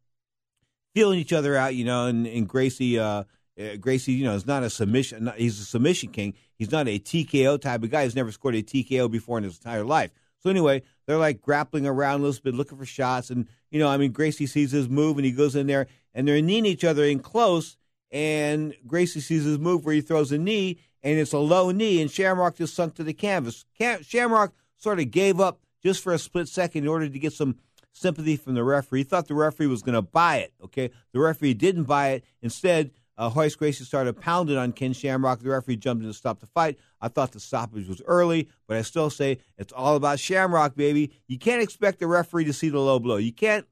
feeling 0.95 1.19
each 1.19 1.33
other 1.33 1.57
out, 1.57 1.75
you 1.75 1.85
know, 1.85 2.07
and, 2.07 2.27
and 2.27 2.49
Gracie, 2.49 2.99
uh, 2.99 3.25
uh, 3.61 3.77
Gracie, 3.81 4.13
you 4.13 4.25
know, 4.25 4.35
is 4.35 4.47
not 4.47 4.63
a 4.63 4.71
submission. 4.71 5.25
Not, 5.25 5.37
he's 5.37 5.61
a 5.61 5.65
submission 5.65 6.11
king. 6.11 6.35
He's 6.57 6.71
not 6.71 6.89
a 6.89 6.99
TKO 6.99 7.61
type 7.61 7.83
of 7.83 7.91
guy. 7.91 8.05
He's 8.05 8.17
never 8.17 8.33
scored 8.33 8.55
a 8.55 8.63
TKO 8.63 9.11
before 9.11 9.39
in 9.39 9.45
his 9.45 9.57
entire 9.57 9.85
life. 9.85 10.11
So 10.43 10.51
anyway, 10.51 10.83
they're 11.07 11.19
like 11.19 11.41
grappling 11.41 11.87
around 11.87 12.21
a 12.21 12.25
little 12.25 12.43
bit, 12.43 12.55
looking 12.55 12.79
for 12.79 12.85
shots, 12.85 13.31
and 13.31 13.47
you 13.71 13.79
know, 13.79 13.89
I 13.89 13.97
mean, 13.97 14.13
Gracie 14.13 14.47
sees 14.47 14.73
his 14.73 14.89
move 14.89 15.17
and 15.17 15.25
he 15.25 15.33
goes 15.33 15.55
in 15.55 15.67
there, 15.67 15.87
and 16.15 16.27
they're 16.27 16.43
kneeing 16.43 16.67
each 16.67 16.85
other 16.85 17.05
in 17.05 17.21
close, 17.21 17.77
and 18.11 18.75
Gracie 18.87 19.21
sees 19.21 19.45
his 19.45 19.59
move 19.59 19.85
where 19.85 19.95
he 19.95 20.01
throws 20.01 20.33
a 20.33 20.39
knee, 20.39 20.79
and 21.03 21.19
it's 21.19 21.33
a 21.33 21.39
low 21.39 21.71
knee, 21.71 22.01
and 22.01 22.11
Shamrock 22.11 22.57
just 22.57 22.75
sunk 22.75 22.95
to 22.95 23.05
the 23.05 23.15
canvas. 23.15 23.65
Cam- 23.79 24.03
Shamrock 24.03 24.53
sort 24.77 25.01
of 25.01 25.11
gave 25.11 25.41
up 25.41 25.61
just 25.83 26.03
for 26.03 26.13
a 26.13 26.19
split 26.19 26.49
second 26.49 26.85
in 26.85 26.89
order 26.89 27.09
to 27.09 27.19
get 27.19 27.33
some 27.33 27.57
sympathy 27.93 28.37
from 28.37 28.55
the 28.55 28.65
referee. 28.65 29.01
He 29.01 29.05
thought 29.05 29.29
the 29.29 29.35
referee 29.35 29.67
was 29.67 29.83
going 29.83 29.95
to 29.95 30.03
buy 30.03 30.39
it. 30.39 30.53
Okay, 30.65 30.91
the 31.13 31.21
referee 31.21 31.55
didn't 31.55 31.85
buy 31.85 32.11
it. 32.11 32.25
Instead, 32.41 32.91
uh, 33.19 33.31
Royce 33.35 33.55
Gracie 33.55 33.85
started 33.85 34.19
pounding 34.21 34.57
on 34.57 34.73
Ken 34.73 34.93
Shamrock. 34.93 35.41
The 35.41 35.51
referee 35.51 35.77
jumped 35.77 36.03
in 36.03 36.09
to 36.09 36.15
stop 36.15 36.41
the 36.41 36.47
fight. 36.47 36.79
I 37.01 37.09
thought 37.09 37.33
the 37.33 37.41
stoppage 37.41 37.87
was 37.87 38.01
early, 38.07 38.49
but 38.67 38.77
I 38.77 38.83
still 38.83 39.11
say 39.11 39.39
it's 39.59 39.73
all 39.73 39.97
about 39.97 40.19
Shamrock, 40.19 40.75
baby. 40.75 41.13
You 41.27 41.39
can't 41.39 41.63
expect 41.63 41.99
the 41.99 42.07
referee 42.07 42.45
to 42.45 42.53
see 42.53 42.71
the 42.71 42.81
low 42.81 42.99
blow. 42.99 43.17
You 43.17 43.33
can't, 43.33 43.67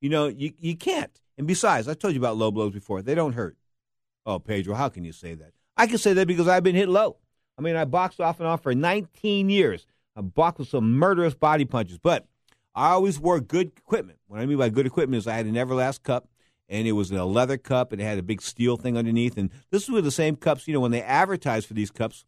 you 0.00 0.08
know, 0.08 0.28
you, 0.28 0.52
you 0.58 0.76
can't. 0.76 1.20
And 1.36 1.46
besides, 1.46 1.88
I 1.88 1.94
told 1.94 2.14
you 2.14 2.20
about 2.20 2.38
low 2.38 2.50
blows 2.50 2.72
before. 2.72 3.02
They 3.02 3.14
don't 3.14 3.34
hurt. 3.34 3.56
Oh, 4.24 4.38
Pedro, 4.38 4.74
how 4.74 4.88
can 4.88 5.04
you 5.04 5.12
say 5.12 5.34
that? 5.34 5.52
I 5.76 5.86
can 5.86 5.98
say 5.98 6.12
that 6.14 6.26
because 6.26 6.48
I've 6.48 6.62
been 6.62 6.74
hit 6.74 6.88
low. 6.88 7.16
I 7.58 7.62
mean, 7.62 7.76
I 7.76 7.84
boxed 7.84 8.20
off 8.20 8.40
and 8.40 8.48
on 8.48 8.58
for 8.58 8.74
19 8.74 9.48
years. 9.48 9.86
I 10.14 10.22
boxed 10.22 10.60
with 10.60 10.68
some 10.68 10.92
murderous 10.92 11.34
body 11.34 11.64
punches, 11.64 11.98
but 11.98 12.26
I 12.74 12.90
always 12.90 13.18
wore 13.18 13.40
good 13.40 13.72
equipment. 13.76 14.18
What 14.26 14.40
I 14.40 14.46
mean 14.46 14.58
by 14.58 14.68
good 14.68 14.86
equipment 14.86 15.18
is 15.18 15.26
I 15.26 15.34
had 15.34 15.46
an 15.46 15.54
Everlast 15.54 16.02
cup, 16.02 16.28
and 16.68 16.86
it 16.86 16.92
was 16.92 17.10
a 17.10 17.24
leather 17.24 17.58
cup, 17.58 17.92
and 17.92 18.00
it 18.00 18.04
had 18.04 18.18
a 18.18 18.22
big 18.22 18.42
steel 18.42 18.76
thing 18.76 18.96
underneath. 18.96 19.36
And 19.36 19.50
this 19.70 19.88
was 19.88 20.04
the 20.04 20.10
same 20.10 20.36
cups, 20.36 20.66
you 20.66 20.74
know, 20.74 20.80
when 20.80 20.90
they 20.90 21.02
advertised 21.02 21.66
for 21.66 21.74
these 21.74 21.90
cups 21.90 22.24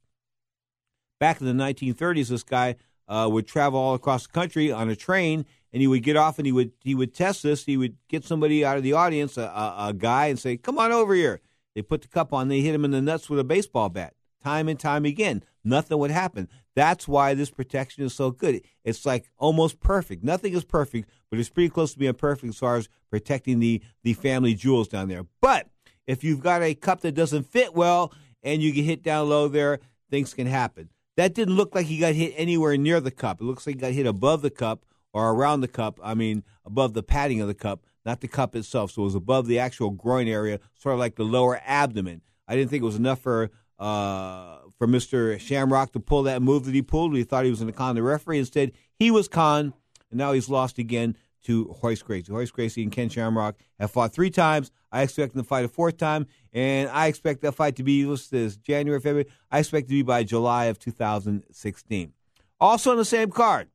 back 1.19 1.41
in 1.41 1.47
the 1.47 1.65
1930s. 1.65 2.29
This 2.29 2.43
guy 2.43 2.77
uh, 3.09 3.29
would 3.31 3.47
travel 3.47 3.79
all 3.79 3.95
across 3.95 4.27
the 4.27 4.33
country 4.33 4.71
on 4.71 4.89
a 4.89 4.97
train, 4.97 5.45
and 5.73 5.81
he 5.81 5.87
would 5.87 6.03
get 6.03 6.17
off 6.17 6.39
and 6.39 6.47
he 6.47 6.53
would 6.53 6.73
he 6.83 6.95
would 6.95 7.15
test 7.15 7.43
this. 7.43 7.65
He 7.65 7.77
would 7.77 7.97
get 8.09 8.25
somebody 8.25 8.65
out 8.65 8.77
of 8.77 8.83
the 8.83 8.93
audience, 8.93 9.37
a, 9.37 9.43
a, 9.43 9.89
a 9.89 9.93
guy, 9.93 10.27
and 10.27 10.39
say, 10.39 10.57
"Come 10.57 10.79
on 10.79 10.93
over 10.93 11.15
here." 11.15 11.41
They 11.79 11.83
put 11.83 12.03
the 12.03 12.09
cup 12.09 12.33
on. 12.33 12.49
They 12.49 12.61
hit 12.61 12.75
him 12.75 12.85
in 12.85 12.91
the 12.91 13.01
nuts 13.01 13.31
with 13.31 13.39
a 13.39 13.45
baseball 13.45 13.89
bat, 13.89 14.15
time 14.43 14.67
and 14.69 14.81
time 14.81 15.05
again. 15.05 15.45
Nothing 15.63 15.99
would 15.99 16.11
happen. 16.11 16.49
That's 16.75 17.07
why 17.07 17.35
this 17.35 17.51
protection 17.51 18.03
is 18.03 18.13
so 18.13 18.33
good. 18.33 18.63
It's 18.83 19.07
like 19.07 19.31
almost 19.39 19.79
perfect. 19.79 20.25
Nothing 20.25 20.55
is 20.55 20.65
perfect, 20.65 21.09
but 21.31 21.39
it's 21.39 21.49
pretty 21.49 21.69
close 21.69 21.93
to 21.93 22.01
being 22.01 22.15
perfect 22.15 22.49
as 22.49 22.59
far 22.59 22.79
as 22.79 22.89
protecting 23.11 23.61
the 23.61 23.81
the 24.03 24.15
family 24.15 24.55
jewels 24.55 24.89
down 24.89 25.07
there. 25.07 25.25
But 25.41 25.69
if 26.09 26.25
you've 26.25 26.41
got 26.41 26.63
a 26.63 26.75
cup 26.75 27.03
that 27.03 27.15
doesn't 27.15 27.45
fit 27.45 27.75
well 27.75 28.13
and 28.43 28.61
you 28.61 28.73
get 28.73 28.85
hit 28.85 29.05
down 29.05 29.29
low 29.29 29.47
there, 29.47 29.79
things 30.11 30.35
can 30.35 30.49
happen. 30.49 30.89
That 31.17 31.33
didn't 31.33 31.55
look 31.55 31.77
like 31.77 31.87
he 31.87 31.99
got 31.99 32.15
hit 32.15 32.35
anywhere 32.37 32.77
near 32.77 33.01
the 33.01 33.13
cup. 33.13 33.41
It 33.41 33.45
looks 33.45 33.69
like 33.69 33.77
he 33.77 33.81
got 33.81 33.93
hit 33.93 34.07
above 34.07 34.43
the 34.43 34.51
cup 34.51 34.85
or 35.13 35.31
around 35.31 35.61
the 35.61 35.69
cup. 35.69 36.01
I 36.03 36.15
mean, 36.15 36.43
above 36.65 36.95
the 36.95 37.05
padding 37.05 37.41
of 37.41 37.47
the 37.47 37.55
cup, 37.55 37.85
not 38.05 38.21
the 38.21 38.29
cup 38.29 38.55
itself. 38.57 38.93
So 38.93 39.03
it 39.03 39.07
was 39.07 39.15
above 39.15 39.47
the 39.47 39.59
actual 39.59 39.91
groin 39.91 40.29
area, 40.29 40.61
sort 40.75 40.95
of 40.95 40.99
like 40.99 41.17
the 41.17 41.25
lower 41.25 41.61
abdomen. 41.67 42.23
I 42.47 42.57
didn't 42.57 42.71
think 42.71 42.83
it 42.83 42.87
was 42.87 42.97
enough 42.97 43.21
for 43.21 43.51
uh, 43.79 44.59
for 44.77 44.87
Mr. 44.87 45.39
Shamrock 45.39 45.93
to 45.93 46.01
pull 46.01 46.25
that 46.25 46.43
move 46.43 46.65
that 46.65 46.75
he 46.75 46.83
pulled. 46.83 47.13
We 47.13 47.25
thought 47.25 47.45
he 47.45 47.51
was 47.51 47.61
going 47.61 47.73
to 47.73 47.77
con 47.77 47.95
the 47.95 48.03
referee. 48.03 48.39
Instead, 48.39 48.73
he 48.95 49.11
was 49.11 49.29
con, 49.29 49.73
and 50.11 50.19
now 50.19 50.33
he's 50.33 50.49
lost 50.49 50.79
again 50.79 51.17
to 51.45 51.75
Royce 51.83 52.03
Gracie. 52.03 52.33
Royce 52.33 52.51
Gracie 52.51 52.83
and 52.83 52.93
Ken 52.93 53.09
Shamrock 53.09 53.57
have 53.79 53.91
fought 53.91 54.13
three 54.13 54.31
times. 54.31 54.71
I 54.91 55.03
expect 55.03 55.35
them 55.35 55.43
to 55.43 55.49
fight 55.49 55.65
a 55.65 55.69
fourth 55.69 55.97
time, 55.97 56.27
and 56.53 56.89
I 56.91 57.07
expect 57.07 57.43
that 57.43 57.53
fight 57.53 57.77
to 57.77 57.83
be, 57.83 58.05
what's 58.05 58.29
this, 58.29 58.57
January, 58.57 59.01
February? 59.01 59.27
I 59.51 59.61
expect 59.61 59.89
to 59.89 59.95
be 59.95 60.03
by 60.03 60.25
July 60.25 60.67
of 60.67 60.79
2016. 60.79 62.13
Also 62.61 62.91
on 62.91 62.97
the 62.97 63.05
same 63.05 63.31
card, 63.31 63.69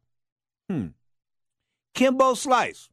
hmm, 0.70 0.88
Kimbo 1.94 2.34
Slice, 2.34 2.90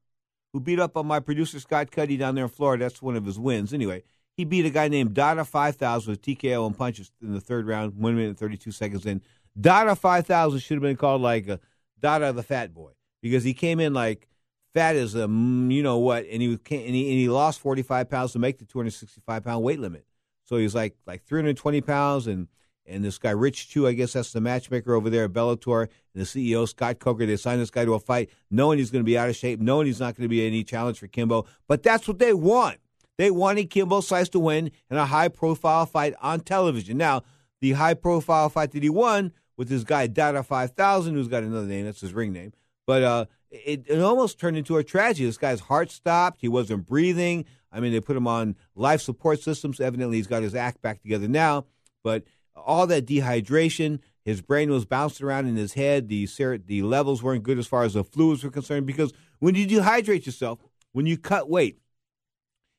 who 0.52 0.60
beat 0.60 0.80
up 0.80 0.96
on 0.96 1.06
my 1.06 1.20
producer 1.20 1.60
Scott 1.60 1.90
Cuddy 1.90 2.16
down 2.16 2.34
there 2.34 2.44
in 2.44 2.50
Florida. 2.50 2.84
That's 2.84 3.02
one 3.02 3.16
of 3.16 3.24
his 3.24 3.38
wins. 3.38 3.72
Anyway, 3.72 4.02
he 4.36 4.44
beat 4.44 4.66
a 4.66 4.70
guy 4.70 4.88
named 4.88 5.14
Dada 5.14 5.44
5000 5.44 6.10
with 6.10 6.22
TKO 6.22 6.66
and 6.66 6.76
punches 6.76 7.10
in 7.22 7.32
the 7.32 7.40
third 7.40 7.66
round, 7.66 7.96
one 7.96 8.14
minute 8.14 8.28
and 8.30 8.38
32 8.38 8.70
seconds 8.72 9.06
in. 9.06 9.22
Dada 9.60 9.94
5000 9.94 10.58
should 10.60 10.76
have 10.76 10.82
been 10.82 10.96
called 10.96 11.22
like 11.22 11.48
a 11.48 11.60
Dada 11.98 12.32
the 12.32 12.42
Fat 12.42 12.72
Boy 12.72 12.92
because 13.22 13.44
he 13.44 13.54
came 13.54 13.80
in 13.80 13.92
like 13.92 14.28
fat 14.74 14.96
as 14.96 15.14
a 15.14 15.20
you 15.20 15.82
know 15.82 15.98
what, 15.98 16.26
and 16.30 16.40
he 16.40 16.48
was 16.48 16.58
and 16.70 16.94
he, 16.94 17.10
and 17.10 17.18
he 17.18 17.28
lost 17.28 17.60
45 17.60 18.08
pounds 18.08 18.32
to 18.32 18.38
make 18.38 18.58
the 18.58 18.64
265 18.64 19.44
pound 19.44 19.62
weight 19.62 19.80
limit. 19.80 20.04
So 20.44 20.56
he's 20.56 20.74
like 20.74 20.96
like 21.06 21.24
320 21.24 21.80
pounds, 21.80 22.26
and 22.26 22.48
and 22.90 23.04
this 23.04 23.18
guy 23.18 23.30
Rich 23.30 23.70
Chou, 23.70 23.86
I 23.86 23.92
guess 23.92 24.12
that's 24.12 24.32
the 24.32 24.40
matchmaker 24.40 24.94
over 24.94 25.08
there 25.08 25.24
at 25.24 25.32
Bellator, 25.32 25.88
and 26.14 26.22
the 26.22 26.24
CEO 26.24 26.68
Scott 26.68 26.98
Coker. 26.98 27.26
They 27.26 27.36
signed 27.36 27.60
this 27.60 27.70
guy 27.70 27.84
to 27.84 27.94
a 27.94 28.00
fight, 28.00 28.30
knowing 28.50 28.78
he's 28.78 28.90
going 28.90 29.04
to 29.04 29.06
be 29.06 29.16
out 29.16 29.28
of 29.28 29.36
shape, 29.36 29.60
knowing 29.60 29.86
he's 29.86 30.00
not 30.00 30.16
going 30.16 30.24
to 30.24 30.28
be 30.28 30.46
any 30.46 30.64
challenge 30.64 30.98
for 30.98 31.06
Kimbo. 31.06 31.46
But 31.68 31.82
that's 31.82 32.08
what 32.08 32.18
they 32.18 32.32
want. 32.32 32.78
They 33.18 33.30
wanted 33.30 33.70
Kimbo 33.70 34.00
Slice 34.00 34.30
to 34.30 34.40
win 34.40 34.70
in 34.90 34.96
a 34.96 35.06
high 35.06 35.28
profile 35.28 35.86
fight 35.86 36.14
on 36.22 36.40
television. 36.40 36.96
Now, 36.96 37.22
the 37.60 37.72
high 37.72 37.94
profile 37.94 38.48
fight 38.48 38.72
that 38.72 38.82
he 38.82 38.90
won 38.90 39.32
with 39.56 39.68
this 39.68 39.84
guy 39.84 40.06
Dada 40.06 40.42
5000, 40.42 41.14
who's 41.14 41.28
got 41.28 41.42
another 41.42 41.66
name, 41.66 41.84
that's 41.84 42.00
his 42.00 42.14
ring 42.14 42.32
name. 42.32 42.52
But 42.86 43.02
uh, 43.02 43.26
it, 43.50 43.84
it 43.86 44.00
almost 44.00 44.38
turned 44.38 44.56
into 44.56 44.78
a 44.78 44.84
tragedy. 44.84 45.26
This 45.26 45.36
guy's 45.36 45.60
heart 45.60 45.90
stopped. 45.90 46.40
He 46.40 46.48
wasn't 46.48 46.86
breathing. 46.86 47.44
I 47.70 47.80
mean, 47.80 47.92
they 47.92 48.00
put 48.00 48.16
him 48.16 48.26
on 48.26 48.56
life 48.74 49.00
support 49.02 49.42
systems. 49.42 49.80
Evidently, 49.80 50.16
he's 50.16 50.26
got 50.26 50.42
his 50.42 50.54
act 50.54 50.80
back 50.82 51.02
together 51.02 51.28
now. 51.28 51.66
But 52.02 52.24
all 52.64 52.86
that 52.86 53.06
dehydration, 53.06 54.00
his 54.24 54.40
brain 54.42 54.70
was 54.70 54.84
bouncing 54.84 55.26
around 55.26 55.48
in 55.48 55.56
his 55.56 55.74
head. 55.74 56.08
The 56.08 56.26
ser- 56.26 56.58
the 56.58 56.82
levels 56.82 57.22
weren't 57.22 57.42
good 57.42 57.58
as 57.58 57.66
far 57.66 57.84
as 57.84 57.94
the 57.94 58.04
fluids 58.04 58.44
were 58.44 58.50
concerned. 58.50 58.86
Because 58.86 59.12
when 59.38 59.54
you 59.54 59.66
dehydrate 59.66 60.26
yourself, 60.26 60.58
when 60.92 61.06
you 61.06 61.16
cut 61.16 61.48
weight, 61.48 61.80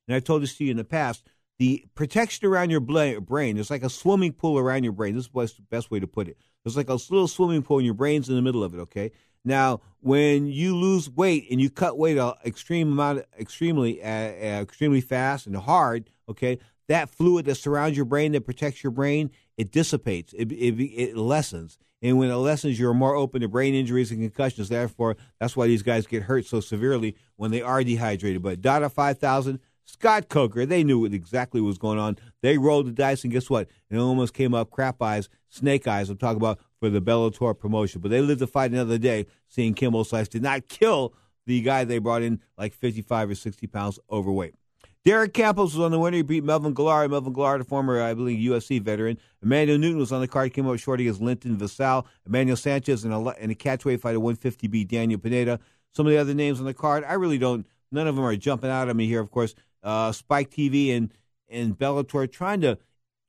and 0.07 0.15
I've 0.15 0.23
told 0.23 0.43
this 0.43 0.57
to 0.57 0.65
you 0.65 0.71
in 0.71 0.77
the 0.77 0.83
past, 0.83 1.23
the 1.59 1.85
protection 1.93 2.47
around 2.47 2.71
your 2.71 2.79
brain 2.79 3.57
is 3.57 3.69
like 3.69 3.83
a 3.83 3.89
swimming 3.89 4.33
pool 4.33 4.57
around 4.57 4.83
your 4.83 4.93
brain. 4.93 5.15
This 5.15 5.25
is 5.25 5.31
the 5.31 5.61
best 5.69 5.91
way 5.91 5.99
to 5.99 6.07
put 6.07 6.27
it. 6.27 6.37
It's 6.65 6.75
like 6.75 6.89
a 6.89 6.93
little 6.93 7.27
swimming 7.27 7.61
pool, 7.63 7.77
and 7.77 7.85
your 7.85 7.93
brain's 7.93 8.29
in 8.29 8.35
the 8.35 8.41
middle 8.41 8.63
of 8.63 8.73
it. 8.73 8.79
Okay. 8.79 9.11
Now, 9.43 9.81
when 10.01 10.47
you 10.47 10.75
lose 10.75 11.09
weight 11.09 11.47
and 11.49 11.59
you 11.59 11.69
cut 11.69 11.97
weight 11.97 12.17
an 12.17 12.33
extreme 12.45 12.91
amount, 12.91 13.25
extremely, 13.39 14.01
uh, 14.01 14.07
uh, 14.07 14.61
extremely 14.61 15.01
fast 15.01 15.47
and 15.47 15.55
hard, 15.55 16.09
okay, 16.29 16.59
that 16.91 17.09
fluid 17.09 17.45
that 17.45 17.55
surrounds 17.55 17.95
your 17.95 18.05
brain 18.05 18.33
that 18.33 18.45
protects 18.45 18.83
your 18.83 18.91
brain, 18.91 19.31
it 19.57 19.71
dissipates, 19.71 20.33
it, 20.33 20.51
it, 20.51 20.81
it 20.81 21.17
lessens. 21.17 21.77
And 22.01 22.17
when 22.17 22.29
it 22.29 22.35
lessens, 22.35 22.77
you're 22.77 22.93
more 22.93 23.15
open 23.15 23.41
to 23.41 23.47
brain 23.47 23.73
injuries 23.73 24.11
and 24.11 24.19
concussions. 24.19 24.69
Therefore, 24.69 25.15
that's 25.39 25.55
why 25.55 25.67
these 25.67 25.83
guys 25.83 26.05
get 26.05 26.23
hurt 26.23 26.45
so 26.45 26.59
severely 26.59 27.15
when 27.37 27.51
they 27.51 27.61
are 27.61 27.81
dehydrated. 27.83 28.41
But 28.41 28.59
Dada 28.59 28.89
5000, 28.89 29.59
Scott 29.85 30.27
Coker, 30.27 30.65
they 30.65 30.83
knew 30.83 31.05
exactly 31.05 31.61
what 31.61 31.67
was 31.67 31.77
going 31.77 31.97
on. 31.97 32.17
They 32.41 32.57
rolled 32.57 32.87
the 32.87 32.91
dice, 32.91 33.23
and 33.23 33.31
guess 33.31 33.49
what? 33.49 33.69
It 33.89 33.97
almost 33.97 34.33
came 34.33 34.53
up 34.53 34.69
crap 34.69 35.01
eyes, 35.01 35.29
snake 35.47 35.87
eyes. 35.87 36.09
I'm 36.09 36.17
talking 36.17 36.37
about 36.37 36.59
for 36.79 36.89
the 36.89 37.01
Bellator 37.01 37.57
promotion. 37.57 38.01
But 38.01 38.11
they 38.11 38.19
lived 38.19 38.39
to 38.39 38.47
fight 38.47 38.71
another 38.71 38.97
day, 38.97 39.27
seeing 39.47 39.75
Kimbo 39.75 40.03
Slice 40.03 40.27
did 40.27 40.41
not 40.41 40.67
kill 40.67 41.13
the 41.45 41.61
guy 41.61 41.85
they 41.85 41.99
brought 41.99 42.21
in 42.21 42.41
like 42.57 42.73
55 42.73 43.29
or 43.29 43.35
60 43.35 43.67
pounds 43.67 43.99
overweight. 44.09 44.55
Derek 45.03 45.33
Campos 45.33 45.73
was 45.73 45.83
on 45.83 45.91
the 45.91 45.97
winner. 45.97 46.17
He 46.17 46.23
beat 46.23 46.43
Melvin 46.43 46.73
Guillard. 46.75 47.09
Melvin 47.09 47.33
Guillard, 47.33 47.61
a 47.61 47.63
former, 47.63 47.99
I 48.01 48.13
believe, 48.13 48.37
UFC 48.37 48.79
veteran. 48.79 49.17
Emmanuel 49.41 49.79
Newton 49.79 49.97
was 49.97 50.11
on 50.11 50.21
the 50.21 50.27
card. 50.27 50.53
Came 50.53 50.67
up 50.67 50.77
short 50.77 50.99
against 50.99 51.21
Linton 51.21 51.57
Vassell. 51.57 52.05
Emmanuel 52.27 52.55
Sanchez 52.55 53.03
in 53.03 53.11
a, 53.11 53.19
a 53.19 53.47
catchweight 53.55 53.99
fight 53.99 54.13
at 54.13 54.21
150 54.21 54.67
beat 54.67 54.89
Daniel 54.89 55.19
Pineda. 55.19 55.59
Some 55.93 56.05
of 56.05 56.11
the 56.11 56.19
other 56.19 56.35
names 56.35 56.59
on 56.59 56.65
the 56.65 56.73
card, 56.73 57.03
I 57.03 57.13
really 57.13 57.39
don't. 57.39 57.65
None 57.91 58.07
of 58.07 58.15
them 58.15 58.23
are 58.23 58.35
jumping 58.35 58.69
out 58.69 58.89
at 58.89 58.95
me 58.95 59.07
here. 59.07 59.19
Of 59.19 59.31
course, 59.31 59.55
uh, 59.83 60.11
Spike 60.11 60.51
TV 60.51 60.95
and 60.95 61.11
and 61.49 61.77
Bellator 61.77 62.31
trying 62.31 62.61
to 62.61 62.77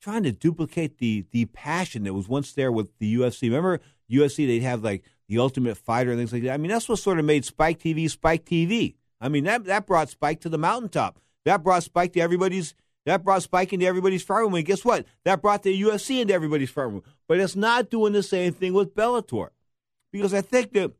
trying 0.00 0.22
to 0.24 0.32
duplicate 0.32 0.98
the 0.98 1.24
the 1.30 1.46
passion 1.46 2.04
that 2.04 2.14
was 2.14 2.28
once 2.28 2.52
there 2.52 2.70
with 2.70 2.96
the 2.98 3.16
UFC. 3.16 3.42
Remember 3.42 3.80
UFC? 4.11 4.46
They'd 4.46 4.62
have 4.62 4.85
like 4.85 5.04
the 5.28 5.38
Ultimate 5.38 5.76
Fighter 5.76 6.11
and 6.11 6.20
things 6.20 6.32
like 6.32 6.42
that. 6.42 6.52
I 6.52 6.56
mean, 6.58 6.70
that's 6.70 6.88
what 6.88 6.98
sort 6.98 7.18
of 7.18 7.24
made 7.24 7.44
Spike 7.44 7.80
TV 7.80 8.08
Spike 8.08 8.44
TV. 8.44 8.94
I 9.20 9.28
mean, 9.28 9.44
that 9.44 9.64
that 9.64 9.87
brought 9.87 10.11
Spike 10.11 10.40
to 10.42 10.48
the 10.48 10.58
mountaintop. 10.58 11.18
That 11.44 11.62
brought 11.62 11.83
Spike 11.83 12.12
to 12.14 12.20
everybody's. 12.20 12.74
That 13.05 13.24
brought 13.24 13.42
Spike 13.42 13.72
into 13.72 13.85
everybody's 13.87 14.28
room. 14.28 14.55
And 14.55 14.64
guess 14.64 14.85
what? 14.85 15.07
That 15.24 15.42
brought 15.42 15.64
the 15.64 15.83
UFC 15.83 16.20
into 16.20 16.33
everybody's 16.33 16.76
room. 16.76 17.02
But 17.26 17.40
it's 17.40 17.57
not 17.57 17.90
doing 17.90 18.12
the 18.12 18.22
same 18.22 18.52
thing 18.52 18.74
with 18.74 18.94
Bellator, 18.94 19.48
because 20.12 20.33
I 20.33 20.40
think 20.40 20.72
that 20.74 20.92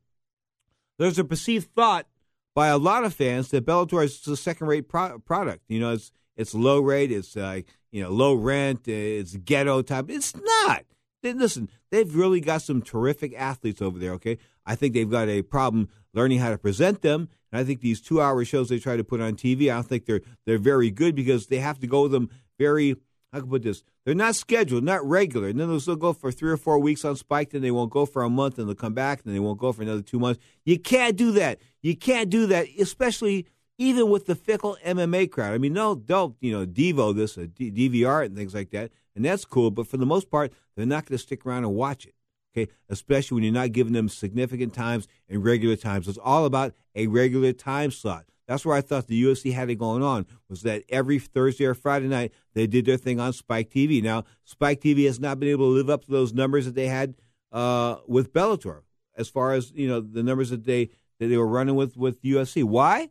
there's 0.99 1.17
a 1.17 1.23
perceived 1.23 1.73
thought 1.73 2.07
by 2.55 2.67
a 2.67 2.77
lot 2.77 3.05
of 3.05 3.13
fans 3.13 3.49
that 3.49 3.65
Bellator 3.65 4.03
is 4.03 4.27
a 4.27 4.35
second-rate 4.35 4.89
pro- 4.89 5.19
product. 5.19 5.63
You 5.67 5.79
know, 5.79 5.93
it's 5.93 6.11
it's 6.35 6.53
low 6.53 6.79
rate, 6.79 7.11
it's 7.11 7.37
uh, 7.37 7.61
you 7.91 8.03
know 8.03 8.09
low 8.09 8.33
rent, 8.33 8.87
it's 8.87 9.35
ghetto 9.37 9.81
type. 9.81 10.09
It's 10.09 10.35
not. 10.35 10.83
They, 11.23 11.33
listen, 11.33 11.69
they've 11.89 12.13
really 12.15 12.41
got 12.41 12.61
some 12.61 12.81
terrific 12.81 13.33
athletes 13.35 13.81
over 13.81 13.97
there. 13.97 14.11
Okay, 14.13 14.37
I 14.65 14.75
think 14.75 14.93
they've 14.93 15.09
got 15.09 15.29
a 15.29 15.41
problem 15.41 15.89
learning 16.13 16.39
how 16.39 16.51
to 16.51 16.57
present 16.57 17.01
them. 17.01 17.29
And 17.51 17.59
I 17.59 17.63
think 17.63 17.81
these 17.81 18.01
two-hour 18.01 18.45
shows 18.45 18.69
they 18.69 18.79
try 18.79 18.97
to 18.97 19.03
put 19.03 19.21
on 19.21 19.35
TV, 19.35 19.63
I 19.63 19.75
don't 19.75 19.87
think 19.87 20.05
they're 20.05 20.21
they're 20.45 20.57
very 20.57 20.91
good 20.91 21.15
because 21.15 21.47
they 21.47 21.57
have 21.57 21.79
to 21.79 21.87
go 21.87 22.03
with 22.03 22.11
them 22.11 22.29
very. 22.59 22.95
How 23.31 23.39
can 23.39 23.47
I 23.47 23.51
put 23.51 23.63
this? 23.63 23.81
They're 24.05 24.13
not 24.13 24.35
scheduled, 24.35 24.83
not 24.83 25.03
regular. 25.03 25.47
And 25.47 25.59
then 25.59 25.75
they'll 25.75 25.95
go 25.95 26.13
for 26.13 26.31
three 26.31 26.51
or 26.51 26.57
four 26.57 26.77
weeks 26.77 27.03
on 27.03 27.15
Spike, 27.15 27.49
then 27.49 27.63
they 27.63 27.71
won't 27.71 27.89
go 27.89 28.05
for 28.05 28.21
a 28.21 28.29
month, 28.29 28.59
and 28.59 28.67
they'll 28.67 28.75
come 28.75 28.93
back, 28.93 29.21
and 29.25 29.33
they 29.33 29.39
won't 29.39 29.57
go 29.57 29.71
for 29.71 29.81
another 29.81 30.03
two 30.03 30.19
months. 30.19 30.39
You 30.65 30.77
can't 30.77 31.15
do 31.15 31.31
that. 31.31 31.59
You 31.81 31.95
can't 31.97 32.29
do 32.29 32.45
that, 32.47 32.67
especially 32.79 33.47
even 33.79 34.09
with 34.09 34.27
the 34.27 34.35
fickle 34.35 34.77
MMA 34.85 35.31
crowd. 35.31 35.53
I 35.53 35.57
mean, 35.57 35.73
no, 35.73 35.95
they'll 35.95 36.35
you 36.41 36.51
know 36.51 36.65
Devo 36.65 37.15
this, 37.15 37.37
a 37.37 37.47
D- 37.47 37.71
DVR 37.71 38.25
and 38.25 38.35
things 38.35 38.53
like 38.53 38.69
that, 38.71 38.91
and 39.15 39.25
that's 39.25 39.45
cool. 39.45 39.71
But 39.71 39.87
for 39.87 39.97
the 39.97 40.05
most 40.05 40.29
part, 40.29 40.53
they're 40.75 40.85
not 40.85 41.05
going 41.05 41.17
to 41.17 41.23
stick 41.23 41.45
around 41.45 41.63
and 41.63 41.73
watch 41.73 42.05
it. 42.05 42.15
Okay, 42.55 42.71
especially 42.87 43.35
when 43.35 43.43
you're 43.43 43.53
not 43.53 43.71
giving 43.71 43.93
them 43.93 44.07
significant 44.07 44.75
times 44.75 45.07
and 45.27 45.43
regular 45.43 45.75
times. 45.75 46.07
It's 46.07 46.19
all 46.19 46.45
about 46.45 46.73
a 46.93 47.07
regular 47.07 47.51
time 47.51 47.89
slot. 47.89 48.25
That's 48.47 48.65
where 48.65 48.75
I 48.75 48.81
thought 48.81 49.07
the 49.07 49.23
UFC 49.23 49.53
had 49.53 49.69
it 49.69 49.75
going 49.75 50.03
on 50.03 50.27
was 50.49 50.61
that 50.63 50.83
every 50.89 51.17
Thursday 51.17 51.65
or 51.65 51.73
Friday 51.73 52.07
night 52.07 52.31
they 52.53 52.67
did 52.67 52.85
their 52.85 52.97
thing 52.97 53.19
on 53.19 53.33
Spike 53.33 53.69
TV. 53.71 54.03
Now 54.03 54.25
Spike 54.43 54.81
TV 54.81 55.05
has 55.05 55.19
not 55.19 55.39
been 55.39 55.49
able 55.49 55.69
to 55.69 55.75
live 55.75 55.89
up 55.89 56.05
to 56.05 56.11
those 56.11 56.33
numbers 56.33 56.65
that 56.65 56.75
they 56.75 56.87
had 56.87 57.15
uh, 57.51 57.97
with 58.07 58.33
Bellator, 58.33 58.81
as 59.15 59.29
far 59.29 59.53
as 59.53 59.71
you 59.71 59.87
know 59.87 60.01
the 60.01 60.23
numbers 60.23 60.49
that 60.49 60.65
they 60.65 60.89
that 61.19 61.27
they 61.27 61.37
were 61.37 61.47
running 61.47 61.75
with 61.75 61.95
with 61.95 62.21
UFC. 62.21 62.63
Why? 62.63 63.09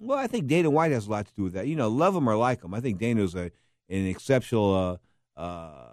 Well, 0.00 0.18
I 0.18 0.28
think 0.28 0.46
Dana 0.46 0.70
White 0.70 0.92
has 0.92 1.08
a 1.08 1.10
lot 1.10 1.26
to 1.26 1.32
do 1.34 1.44
with 1.44 1.54
that. 1.54 1.66
You 1.66 1.74
know, 1.74 1.88
love 1.88 2.14
him 2.14 2.28
or 2.28 2.36
like 2.36 2.62
him, 2.62 2.72
I 2.72 2.80
think 2.80 2.98
Dana's 2.98 3.34
a 3.34 3.50
an 3.90 4.06
exceptional 4.06 5.00
uh, 5.38 5.88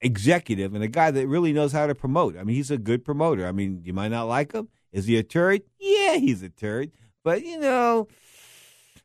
executive 0.00 0.74
and 0.74 0.82
a 0.82 0.88
guy 0.88 1.10
that 1.10 1.26
really 1.26 1.52
knows 1.52 1.72
how 1.72 1.86
to 1.86 1.94
promote. 1.94 2.36
I 2.36 2.44
mean, 2.44 2.56
he's 2.56 2.70
a 2.70 2.78
good 2.78 3.04
promoter. 3.04 3.46
I 3.46 3.52
mean, 3.52 3.82
you 3.84 3.92
might 3.92 4.08
not 4.08 4.24
like 4.24 4.52
him. 4.52 4.68
Is 4.92 5.06
he 5.06 5.16
a 5.16 5.22
turd? 5.22 5.62
Yeah, 5.78 6.16
he's 6.16 6.42
a 6.42 6.48
turd. 6.48 6.92
But 7.24 7.44
you 7.44 7.58
know, 7.58 8.08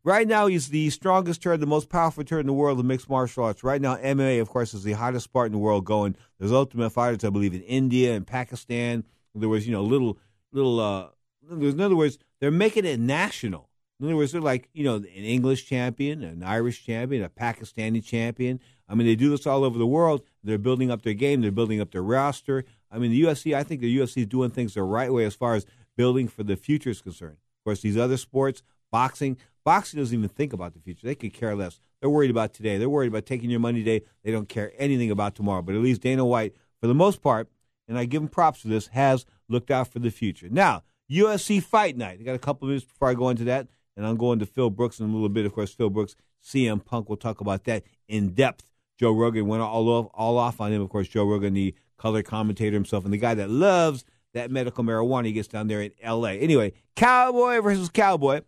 right 0.03 0.27
now 0.27 0.47
he's 0.47 0.69
the 0.69 0.89
strongest 0.91 1.41
turd, 1.41 1.59
the 1.59 1.65
most 1.65 1.89
powerful 1.89 2.23
turd 2.23 2.41
in 2.41 2.47
the 2.47 2.53
world 2.53 2.79
of 2.79 2.85
mixed 2.85 3.09
martial 3.09 3.43
arts. 3.43 3.63
Right 3.63 3.81
now, 3.81 3.97
MMA, 3.97 4.39
of 4.39 4.49
course, 4.49 4.73
is 4.73 4.83
the 4.83 4.93
hottest 4.93 5.25
sport 5.25 5.47
in 5.47 5.53
the 5.53 5.57
world 5.57 5.85
going. 5.85 6.15
There's 6.39 6.51
Ultimate 6.51 6.91
Fighters, 6.91 7.23
I 7.23 7.29
believe, 7.29 7.53
in 7.53 7.63
India 7.63 8.13
and 8.13 8.25
Pakistan. 8.25 9.03
There 9.33 9.49
was, 9.49 9.65
you 9.65 9.73
know, 9.73 9.83
little 9.83 10.17
little. 10.51 10.79
uh 10.79 11.07
In 11.49 11.81
other 11.81 11.95
words, 11.95 12.19
they're 12.39 12.51
making 12.51 12.85
it 12.85 12.99
national. 12.99 13.69
In 13.99 14.07
other 14.07 14.15
words, 14.15 14.31
they're 14.31 14.41
like, 14.41 14.67
you 14.73 14.83
know, 14.83 14.95
an 14.95 15.05
English 15.05 15.67
champion, 15.67 16.23
an 16.23 16.41
Irish 16.41 16.83
champion, 16.83 17.23
a 17.23 17.29
Pakistani 17.29 18.03
champion. 18.03 18.59
I 18.91 18.95
mean, 18.95 19.07
they 19.07 19.15
do 19.15 19.29
this 19.29 19.47
all 19.47 19.63
over 19.63 19.79
the 19.79 19.87
world. 19.87 20.21
They're 20.43 20.57
building 20.57 20.91
up 20.91 21.03
their 21.03 21.13
game. 21.13 21.41
They're 21.41 21.49
building 21.51 21.79
up 21.79 21.91
their 21.91 22.03
roster. 22.03 22.65
I 22.91 22.97
mean, 22.97 23.11
the 23.11 23.23
UFC, 23.23 23.55
I 23.55 23.63
think 23.63 23.79
the 23.79 23.97
UFC 23.97 24.17
is 24.17 24.27
doing 24.27 24.49
things 24.49 24.73
the 24.73 24.83
right 24.83 25.11
way 25.11 25.23
as 25.23 25.33
far 25.33 25.55
as 25.55 25.65
building 25.95 26.27
for 26.27 26.43
the 26.43 26.57
future 26.57 26.89
is 26.89 27.01
concerned. 27.01 27.37
Of 27.59 27.63
course, 27.63 27.81
these 27.81 27.97
other 27.97 28.17
sports, 28.17 28.63
boxing, 28.91 29.37
boxing 29.63 29.99
doesn't 29.99 30.17
even 30.17 30.27
think 30.27 30.51
about 30.51 30.73
the 30.73 30.79
future. 30.81 31.07
They 31.07 31.15
could 31.15 31.33
care 31.33 31.55
less. 31.55 31.79
They're 32.01 32.09
worried 32.09 32.31
about 32.31 32.53
today. 32.53 32.77
They're 32.77 32.89
worried 32.89 33.07
about 33.07 33.25
taking 33.25 33.49
your 33.49 33.61
money 33.61 33.79
today. 33.83 34.05
They 34.23 34.31
don't 34.31 34.49
care 34.49 34.73
anything 34.77 35.09
about 35.09 35.35
tomorrow. 35.35 35.61
But 35.61 35.75
at 35.75 35.81
least 35.81 36.01
Dana 36.01 36.25
White, 36.25 36.53
for 36.81 36.87
the 36.87 36.93
most 36.93 37.21
part, 37.21 37.47
and 37.87 37.97
I 37.97 38.03
give 38.05 38.21
him 38.21 38.27
props 38.27 38.61
for 38.61 38.67
this, 38.67 38.87
has 38.87 39.25
looked 39.47 39.71
out 39.71 39.87
for 39.87 39.99
the 39.99 40.11
future. 40.11 40.49
Now, 40.49 40.83
UFC 41.09 41.63
Fight 41.63 41.95
Night. 41.95 42.19
I 42.19 42.23
got 42.23 42.35
a 42.35 42.39
couple 42.39 42.67
minutes 42.67 42.85
before 42.85 43.09
I 43.09 43.13
go 43.13 43.29
into 43.29 43.45
that, 43.45 43.67
and 43.95 44.05
I'm 44.05 44.17
going 44.17 44.39
to 44.39 44.45
Phil 44.45 44.69
Brooks 44.69 44.99
in 44.99 45.09
a 45.09 45.13
little 45.13 45.29
bit. 45.29 45.45
Of 45.45 45.53
course, 45.53 45.73
Phil 45.73 45.89
Brooks, 45.89 46.15
CM 46.43 46.83
Punk. 46.83 47.07
We'll 47.07 47.17
talk 47.17 47.39
about 47.39 47.65
that 47.65 47.83
in 48.07 48.33
depth. 48.33 48.70
Joe 49.01 49.13
Rogan 49.13 49.47
went 49.47 49.63
all 49.63 49.89
off, 49.89 50.11
all 50.13 50.37
off 50.37 50.61
on 50.61 50.71
him. 50.71 50.79
Of 50.79 50.89
course, 50.89 51.07
Joe 51.07 51.25
Rogan, 51.25 51.55
the 51.55 51.73
color 51.97 52.21
commentator 52.21 52.75
himself, 52.75 53.03
and 53.03 53.11
the 53.11 53.17
guy 53.17 53.33
that 53.33 53.49
loves 53.49 54.05
that 54.35 54.51
medical 54.51 54.83
marijuana. 54.83 55.25
He 55.25 55.33
gets 55.33 55.47
down 55.47 55.67
there 55.67 55.81
in 55.81 55.91
L.A. 56.03 56.33
Anyway, 56.33 56.73
Cowboy 56.95 57.61
versus 57.61 57.89
Cowboy. 57.89 58.41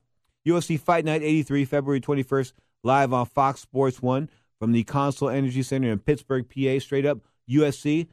UFC 0.46 0.80
Fight 0.80 1.06
Night 1.06 1.24
83, 1.24 1.66
February 1.66 2.02
21st, 2.02 2.54
live 2.84 3.14
on 3.14 3.26
Fox 3.26 3.62
Sports 3.62 4.00
1 4.00 4.30
from 4.60 4.74
the 4.74 4.84
Consol 4.84 5.34
Energy 5.34 5.64
Center 5.64 5.92
in 5.92 5.98
Pittsburgh, 5.98 6.48
PA. 6.48 6.78
Straight 6.78 7.08
up, 7.08 7.18
UFC 7.50 8.10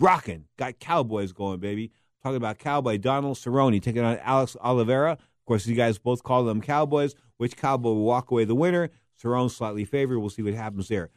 rocking. 0.00 0.46
Got 0.56 0.80
Cowboys 0.80 1.30
going, 1.30 1.60
baby. 1.60 1.92
Talking 2.24 2.38
about 2.38 2.58
Cowboy 2.58 2.98
Donald 2.98 3.36
Cerrone 3.36 3.80
taking 3.80 4.02
on 4.02 4.18
Alex 4.18 4.56
Oliveira. 4.60 5.12
Of 5.12 5.44
course, 5.46 5.64
you 5.64 5.76
guys 5.76 5.98
both 5.98 6.24
call 6.24 6.44
them 6.44 6.60
Cowboys. 6.60 7.14
Which 7.36 7.56
Cowboy 7.56 7.90
will 7.90 8.02
walk 8.02 8.32
away 8.32 8.46
the 8.46 8.56
winner? 8.56 8.90
Cerrone 9.22 9.48
slightly 9.48 9.84
favored. 9.84 10.18
We'll 10.18 10.30
see 10.30 10.42
what 10.42 10.54
happens 10.54 10.88
there. 10.88 11.10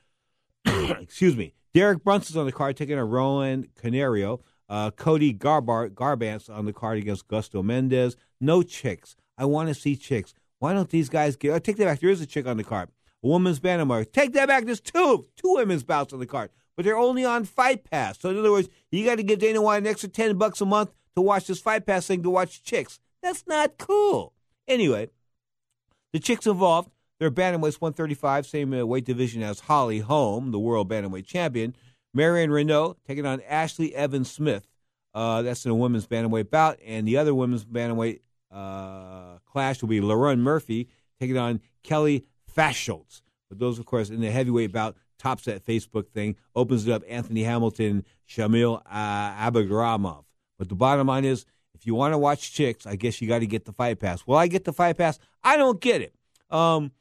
Excuse 1.01 1.35
me. 1.35 1.53
Derek 1.73 2.03
Brunson's 2.03 2.37
on 2.37 2.45
the 2.45 2.51
card 2.51 2.75
taking 2.77 2.97
on 2.97 3.09
Roland 3.09 3.69
Canario. 3.75 4.41
Uh, 4.69 4.91
Cody 4.91 5.33
Garbar, 5.33 5.89
Garbrandt 5.89 6.49
on 6.49 6.65
the 6.65 6.73
card 6.73 6.97
against 6.97 7.27
Gusto 7.27 7.63
Mendes. 7.63 8.17
No 8.41 8.63
chicks. 8.63 9.15
I 9.37 9.45
want 9.45 9.69
to 9.69 9.75
see 9.75 9.95
chicks. 9.95 10.33
Why 10.59 10.73
don't 10.73 10.89
these 10.89 11.09
guys 11.09 11.35
get? 11.35 11.51
Oh, 11.51 11.59
take 11.59 11.77
that 11.77 11.85
back. 11.85 11.99
There 11.99 12.09
is 12.09 12.21
a 12.21 12.25
chick 12.25 12.47
on 12.47 12.57
the 12.57 12.63
card. 12.63 12.89
A 13.23 13.27
woman's 13.27 13.59
bantamweight. 13.59 14.11
Take 14.11 14.33
that 14.33 14.47
back. 14.47 14.65
There's 14.65 14.81
two, 14.81 15.27
two 15.35 15.53
women's 15.53 15.83
bouts 15.83 16.13
on 16.13 16.19
the 16.19 16.25
card, 16.25 16.49
but 16.75 16.83
they're 16.83 16.97
only 16.97 17.23
on 17.23 17.45
Fight 17.45 17.83
Pass. 17.83 18.19
So 18.19 18.29
in 18.29 18.37
other 18.37 18.51
words, 18.51 18.69
you 18.91 19.05
got 19.05 19.15
to 19.15 19.23
give 19.23 19.39
Dana 19.39 19.61
White 19.61 19.77
an 19.77 19.87
extra 19.87 20.09
ten 20.09 20.37
bucks 20.37 20.61
a 20.61 20.65
month 20.65 20.91
to 21.15 21.21
watch 21.21 21.47
this 21.47 21.59
Fight 21.59 21.85
Pass 21.85 22.07
thing 22.07 22.23
to 22.23 22.29
watch 22.29 22.63
chicks. 22.63 22.99
That's 23.21 23.45
not 23.47 23.77
cool. 23.77 24.33
Anyway, 24.67 25.09
the 26.11 26.19
chicks 26.19 26.45
involved. 26.47 26.89
They're 27.19 27.31
bantamweights 27.31 27.81
135, 27.81 28.45
same 28.45 28.73
uh, 28.73 28.85
weight 28.85 29.05
division 29.05 29.41
as 29.41 29.61
Holly 29.61 29.99
Holm, 29.99 30.51
the 30.51 30.59
world 30.59 30.89
bantamweight 30.89 31.25
champion. 31.25 31.75
Marion 32.13 32.49
Reneau 32.49 32.95
taking 33.07 33.25
on 33.25 33.41
Ashley 33.47 33.93
Evans 33.95 34.31
Smith. 34.31 34.67
Uh, 35.13 35.41
that's 35.41 35.65
in 35.65 35.71
a 35.71 35.75
women's 35.75 36.05
bantamweight 36.05 36.49
bout, 36.49 36.77
and 36.85 37.07
the 37.07 37.17
other 37.17 37.33
women's 37.33 37.65
bantamweight 37.65 38.19
uh, 38.51 39.39
clash 39.45 39.81
will 39.81 39.89
be 39.89 39.99
Lauren 39.99 40.41
Murphy 40.41 40.87
taking 41.19 41.37
on 41.37 41.59
Kelly 41.83 42.25
Faszholz. 42.55 43.21
But 43.49 43.59
those, 43.59 43.79
of 43.79 43.85
course, 43.85 44.09
in 44.09 44.21
the 44.21 44.29
heavyweight 44.29 44.71
bout, 44.71 44.95
tops 45.17 45.45
that 45.45 45.65
Facebook 45.65 46.09
thing, 46.09 46.35
opens 46.55 46.87
it 46.87 46.91
up 46.91 47.01
Anthony 47.07 47.43
Hamilton, 47.43 48.05
Shamil 48.29 48.81
uh, 48.85 49.49
Abagramov. 49.49 50.25
But 50.57 50.69
the 50.69 50.75
bottom 50.75 51.07
line 51.07 51.25
is, 51.25 51.45
if 51.73 51.85
you 51.85 51.95
want 51.95 52.13
to 52.13 52.17
watch 52.17 52.53
chicks, 52.53 52.85
I 52.85 52.95
guess 52.95 53.21
you 53.21 53.27
got 53.27 53.39
to 53.39 53.47
get 53.47 53.65
the 53.65 53.73
fight 53.73 53.99
pass. 53.99 54.25
Well, 54.25 54.37
I 54.37 54.47
get 54.47 54.65
the 54.65 54.73
fight 54.73 54.97
pass. 54.97 55.19
I 55.43 55.57
don't 55.57 55.79
get 55.79 56.01
it. 56.01 56.13
Um, 56.49 56.91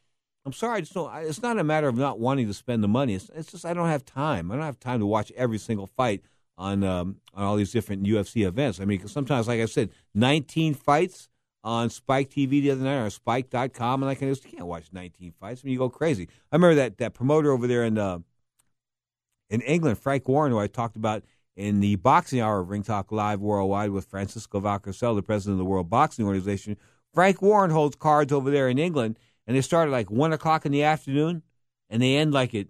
I'm 0.47 0.53
sorry, 0.53 0.79
I 0.79 0.81
just 0.81 0.95
don't. 0.95 1.13
It's 1.25 1.43
not 1.43 1.59
a 1.59 1.65
matter 1.65 1.89
of 1.89 1.97
not 1.97 2.21
wanting 2.21 2.47
to 2.47 2.55
spend 2.55 2.85
the 2.85 2.89
money. 2.89 3.15
It's, 3.15 3.29
it's 3.35 3.51
just 3.51 3.67
I 3.67 3.75
don't 3.75 3.89
have 3.89 4.05
time. 4.05 4.53
I 4.53 4.55
don't 4.55 4.65
have 4.65 4.79
time 4.79 5.01
to 5.01 5.07
watch 5.07 5.33
every 5.37 5.59
single 5.59 5.89
fight 5.89 6.23
on 6.57 6.85
um, 6.85 7.17
on 7.35 7.43
all 7.43 7.57
these 7.57 7.73
different 7.73 8.05
UFC 8.05 8.47
events. 8.47 8.81
I 8.81 8.85
mean, 8.85 9.07
sometimes, 9.09 9.49
like 9.49 9.61
I 9.61 9.67
said, 9.67 9.91
19 10.15 10.75
fights 10.75 11.29
on 11.65 11.91
Spike 11.91 12.31
TV 12.31 12.51
the 12.63 12.71
other 12.71 12.85
night 12.85 13.05
or 13.05 13.11
Spike.com, 13.11 14.05
and 14.05 14.09
I 14.09 14.15
can 14.15 14.29
just 14.29 14.45
can't 14.45 14.67
watch 14.67 14.85
19 14.93 15.33
fights. 15.33 15.63
I 15.63 15.67
mean, 15.67 15.73
you 15.73 15.79
go 15.81 15.89
crazy. 15.89 16.29
I 16.53 16.57
remember 16.57 16.77
that 16.77 16.99
that 16.99 17.13
promoter 17.13 17.51
over 17.51 17.67
there 17.67 17.85
in 17.85 17.99
uh, 17.99 18.21
in 19.51 19.63
England, 19.63 19.99
Frank 19.99 20.29
Warren, 20.29 20.53
who 20.53 20.61
I 20.61 20.69
talked 20.69 20.97
about 20.97 21.25
in 21.57 21.81
the 21.81 21.97
boxing 21.97 22.41
hour 22.41 22.61
of 22.61 22.71
Ring 22.71 22.85
Talk 22.85 23.11
Live 23.11 23.41
Worldwide 23.41 23.91
with 23.91 24.05
Francisco 24.05 24.61
Valcarcel, 24.61 25.17
the 25.17 25.23
president 25.23 25.55
of 25.55 25.59
the 25.59 25.65
World 25.65 25.91
Boxing 25.91 26.25
Organization. 26.25 26.77
Frank 27.13 27.43
Warren 27.43 27.71
holds 27.71 27.97
cards 27.97 28.33
over 28.33 28.51
there 28.51 28.69
in 28.69 28.79
England, 28.79 29.19
and 29.47 29.57
they 29.57 29.61
start 29.61 29.89
at 29.89 29.93
like 29.93 30.11
one 30.11 30.33
o'clock 30.33 30.67
in 30.67 30.73
the 30.73 30.83
afternoon, 30.83 31.43
and 31.89 32.03
they 32.03 32.17
end 32.17 32.33
like 32.33 32.55
at 32.55 32.67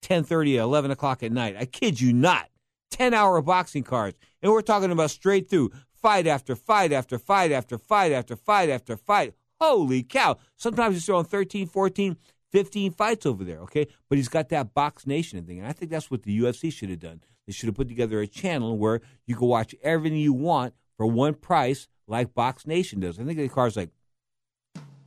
ten 0.00 0.24
thirty, 0.24 0.56
eleven 0.56 0.90
o'clock 0.90 1.22
at 1.22 1.32
night. 1.32 1.56
I 1.58 1.64
kid 1.64 2.00
you 2.00 2.12
not, 2.12 2.48
ten 2.90 3.14
hour 3.14 3.40
boxing 3.42 3.84
cards, 3.84 4.16
and 4.42 4.52
we're 4.52 4.62
talking 4.62 4.90
about 4.90 5.10
straight 5.10 5.48
through 5.48 5.70
fight 6.02 6.26
after 6.26 6.56
fight 6.56 6.92
after 6.92 7.18
fight 7.18 7.52
after 7.52 7.78
fight 7.78 8.12
after 8.12 8.36
fight 8.36 8.68
after 8.68 8.96
fight. 8.96 9.34
Holy 9.60 10.02
cow! 10.02 10.36
Sometimes 10.56 10.96
you're 10.96 11.00
throwing 11.02 11.24
13, 11.24 11.68
14, 11.68 12.16
15 12.50 12.92
fights 12.92 13.24
over 13.26 13.44
there, 13.44 13.60
okay? 13.60 13.86
But 14.08 14.18
he's 14.18 14.28
got 14.28 14.48
that 14.50 14.74
Box 14.74 15.06
Nation 15.06 15.42
thing. 15.44 15.60
And 15.60 15.68
I 15.68 15.72
think 15.72 15.90
that's 15.90 16.10
what 16.10 16.24
the 16.24 16.38
UFC 16.38 16.72
should 16.72 16.90
have 16.90 16.98
done. 16.98 17.20
They 17.46 17.52
should 17.52 17.68
have 17.68 17.76
put 17.76 17.88
together 17.88 18.20
a 18.20 18.26
channel 18.26 18.76
where 18.76 19.00
you 19.26 19.36
can 19.36 19.48
watch 19.48 19.74
everything 19.82 20.18
you 20.18 20.32
want 20.32 20.74
for 20.96 21.06
one 21.06 21.34
price, 21.34 21.88
like 22.06 22.34
Box 22.34 22.66
Nation 22.66 23.00
does. 23.00 23.18
I 23.18 23.24
think 23.24 23.38
the 23.38 23.48
car's 23.48 23.76
like 23.76 23.90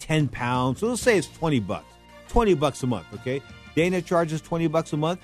10 0.06 0.28
pounds. 0.28 0.80
So 0.80 0.88
let's 0.88 1.02
say 1.02 1.18
it's 1.18 1.28
20 1.28 1.60
bucks. 1.62 1.86
20 2.28 2.54
bucks 2.54 2.84
a 2.84 2.88
month, 2.88 3.08
okay? 3.13 3.41
Dana 3.76 4.02
charges 4.02 4.41
20 4.41 4.68
bucks 4.68 4.94
a 4.94 4.98
month. 4.98 5.20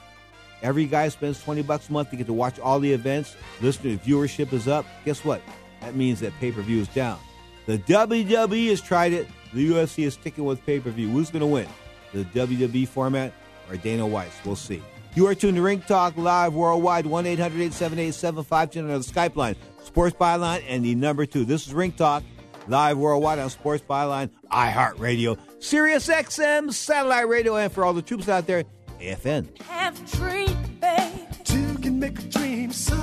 Every 0.63 0.85
guy 0.85 1.09
spends 1.09 1.41
20 1.43 1.61
bucks 1.63 1.89
a 1.89 1.93
month 1.93 2.09
to 2.11 2.15
get 2.15 2.27
to 2.27 2.33
watch 2.33 2.59
all 2.59 2.79
the 2.79 2.91
events. 2.91 3.35
Listener 3.61 3.97
viewership 3.97 4.53
is 4.53 4.67
up. 4.67 4.85
Guess 5.05 5.23
what? 5.23 5.41
That 5.81 5.95
means 5.95 6.19
that 6.19 6.33
pay 6.39 6.51
per 6.51 6.61
view 6.61 6.81
is 6.81 6.87
down. 6.89 7.19
The 7.65 7.77
WWE 7.79 8.69
has 8.69 8.81
tried 8.81 9.13
it. 9.13 9.27
The 9.53 9.71
UFC 9.71 10.05
is 10.05 10.13
sticking 10.13 10.45
with 10.45 10.63
pay 10.65 10.79
per 10.79 10.89
view. 10.89 11.09
Who's 11.09 11.29
going 11.29 11.41
to 11.41 11.47
win? 11.47 11.67
The 12.13 12.25
WWE 12.25 12.87
format 12.87 13.33
or 13.69 13.77
Dana 13.77 14.05
White's? 14.05 14.35
We'll 14.45 14.55
see. 14.55 14.81
You 15.13 15.27
are 15.27 15.35
tuned 15.35 15.57
to 15.57 15.61
Ring 15.61 15.81
Talk 15.81 16.15
Live 16.15 16.53
worldwide, 16.53 17.05
1 17.05 17.25
800 17.25 17.55
878 17.55 18.13
7510 18.13 18.83
on 18.83 19.01
the 19.01 19.05
Skype 19.05 19.35
line, 19.35 19.55
Sports 19.83 20.15
Byline, 20.15 20.63
and 20.67 20.85
the 20.85 20.95
number 20.95 21.25
two. 21.25 21.43
This 21.43 21.67
is 21.67 21.73
Ring 21.73 21.91
Talk 21.91 22.23
Live 22.71 22.97
worldwide 22.97 23.37
on 23.37 23.49
Sports 23.49 23.83
Byline, 23.85 24.29
iHeartRadio, 24.49 25.37
Sirius 25.59 26.07
XM, 26.07 26.71
satellite 26.71 27.27
radio, 27.27 27.57
and 27.57 27.69
for 27.69 27.83
all 27.83 27.91
the 27.91 28.01
troops 28.01 28.29
out 28.29 28.47
there, 28.47 28.63
AFN. 29.01 29.61
Have 29.63 30.01
a 30.01 30.15
dream, 30.15 30.77
babe. 30.79 31.27
Two 31.43 31.77
can 31.79 31.99
make 31.99 32.17
a 32.17 32.21
dream 32.21 32.71
so 32.71 32.95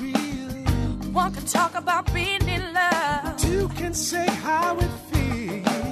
real. 0.00 1.12
One 1.12 1.34
can 1.34 1.44
talk 1.44 1.74
about 1.74 2.10
being 2.14 2.48
in 2.48 2.72
love. 2.72 3.36
Two 3.36 3.68
can 3.76 3.92
say 3.92 4.24
how 4.24 4.78
it 4.78 4.90
feels. 5.12 5.91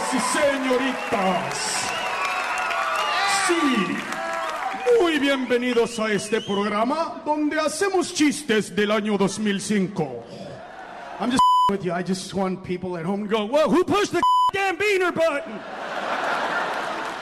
Señores 0.00 0.22
señoritas. 0.32 1.90
Sí, 3.46 3.96
muy 5.00 5.18
bienvenidos 5.18 5.98
a 5.98 6.12
este 6.12 6.40
programa 6.40 7.22
donde 7.24 7.58
hacemos 7.58 8.12
chistes 8.12 8.74
del 8.74 8.90
año 8.90 9.16
2005. 9.16 10.24
I'm 11.20 11.30
just 11.30 11.40
with 11.70 11.84
you. 11.84 11.92
I 11.92 12.02
just 12.02 12.34
want 12.34 12.62
people 12.62 12.96
at 12.96 13.04
home 13.04 13.22
to 13.22 13.28
go, 13.28 13.44
well, 13.46 13.70
who 13.70 13.84
pushed 13.84 14.12
the 14.12 14.20
damn 14.52 14.76
beaner 14.76 15.12
button? 15.14 15.58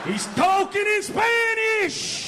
He's 0.05 0.27
talking 0.35 0.85
in 0.85 1.03
Spanish. 1.03 2.24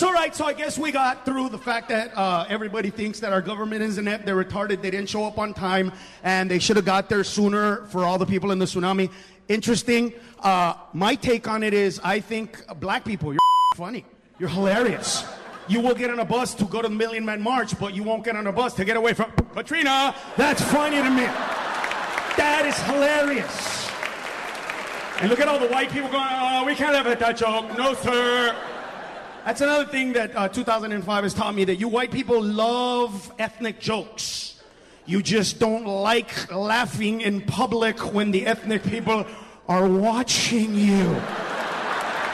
So, 0.00 0.06
all 0.06 0.14
right, 0.14 0.34
so 0.34 0.46
I 0.46 0.54
guess 0.54 0.78
we 0.78 0.92
got 0.92 1.26
through 1.26 1.50
the 1.50 1.58
fact 1.58 1.90
that 1.90 2.16
uh, 2.16 2.46
everybody 2.48 2.88
thinks 2.88 3.20
that 3.20 3.34
our 3.34 3.42
government 3.42 3.82
is 3.82 3.98
inept, 3.98 4.24
they're 4.24 4.42
retarded, 4.42 4.80
they 4.80 4.90
didn't 4.90 5.10
show 5.10 5.24
up 5.24 5.36
on 5.36 5.52
time, 5.52 5.92
and 6.22 6.50
they 6.50 6.58
should 6.58 6.76
have 6.76 6.86
got 6.86 7.10
there 7.10 7.22
sooner 7.22 7.84
for 7.88 8.06
all 8.06 8.16
the 8.16 8.24
people 8.24 8.50
in 8.50 8.58
the 8.58 8.64
tsunami. 8.64 9.10
Interesting. 9.48 10.14
Uh, 10.38 10.72
my 10.94 11.14
take 11.14 11.46
on 11.48 11.62
it 11.62 11.74
is 11.74 12.00
I 12.02 12.18
think 12.18 12.66
black 12.80 13.04
people, 13.04 13.34
you're 13.34 13.40
funny. 13.76 14.06
You're 14.38 14.48
hilarious. 14.48 15.26
You 15.68 15.82
will 15.82 15.94
get 15.94 16.08
on 16.08 16.18
a 16.18 16.24
bus 16.24 16.54
to 16.54 16.64
go 16.64 16.80
to 16.80 16.88
the 16.88 16.94
Million 16.94 17.26
Man 17.26 17.42
March, 17.42 17.78
but 17.78 17.92
you 17.92 18.02
won't 18.02 18.24
get 18.24 18.36
on 18.36 18.46
a 18.46 18.52
bus 18.52 18.72
to 18.76 18.86
get 18.86 18.96
away 18.96 19.12
from 19.12 19.30
Katrina. 19.54 20.14
That's 20.38 20.62
funny 20.62 20.96
to 20.96 21.10
me. 21.10 21.24
That 22.38 22.64
is 22.64 22.78
hilarious. 22.84 23.90
And 25.20 25.28
look 25.28 25.40
at 25.40 25.48
all 25.48 25.58
the 25.58 25.68
white 25.68 25.90
people 25.90 26.08
going, 26.08 26.26
oh, 26.26 26.64
we 26.64 26.74
can't 26.74 26.96
have 26.96 27.04
that 27.18 27.36
joke. 27.36 27.76
No, 27.76 27.92
sir. 27.92 28.56
That's 29.44 29.60
another 29.62 29.86
thing 29.86 30.12
that 30.12 30.36
uh, 30.36 30.48
2005 30.48 31.22
has 31.22 31.34
taught 31.34 31.54
me 31.54 31.64
that 31.64 31.76
you 31.76 31.88
white 31.88 32.10
people 32.10 32.42
love 32.42 33.32
ethnic 33.38 33.80
jokes. 33.80 34.60
You 35.06 35.22
just 35.22 35.58
don't 35.58 35.86
like 35.86 36.52
laughing 36.52 37.22
in 37.22 37.40
public 37.40 37.98
when 38.12 38.30
the 38.30 38.46
ethnic 38.46 38.82
people 38.84 39.26
are 39.66 39.88
watching 39.88 40.74
you. 40.74 41.04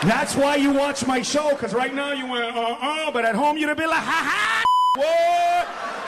That's 0.02 0.36
why 0.36 0.56
you 0.56 0.72
watch 0.72 1.06
my 1.06 1.22
show, 1.22 1.50
because 1.50 1.72
right 1.72 1.94
now 1.94 2.12
you 2.12 2.26
went, 2.30 2.54
uh 2.56 2.76
uh, 2.80 3.10
but 3.12 3.24
at 3.24 3.34
home 3.34 3.56
you'd 3.56 3.74
be 3.76 3.86
like, 3.86 3.98
ha 3.98 4.22
ha, 4.30 4.64
what? 4.96 5.66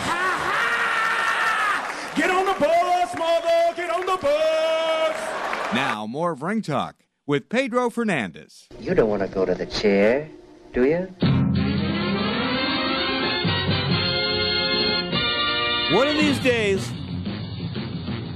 Ha 0.08 0.24
ha! 0.44 2.12
Get 2.14 2.28
on 2.30 2.44
the 2.44 2.52
bus, 2.58 3.16
mother, 3.16 3.74
get 3.76 3.90
on 3.90 4.04
the 4.04 4.18
bus! 4.20 5.74
Now, 5.74 6.06
more 6.06 6.32
of 6.32 6.42
Ring 6.42 6.60
Talk 6.60 6.96
with 7.26 7.48
Pedro 7.48 7.88
Fernandez. 7.88 8.68
You 8.80 8.94
don't 8.94 9.08
want 9.08 9.22
to 9.22 9.28
go 9.28 9.44
to 9.46 9.54
the 9.54 9.66
chair, 9.66 10.28
do 10.78 10.88
you? 10.88 10.98
One 15.96 16.06
of 16.06 16.16
these 16.16 16.38
days, 16.40 16.88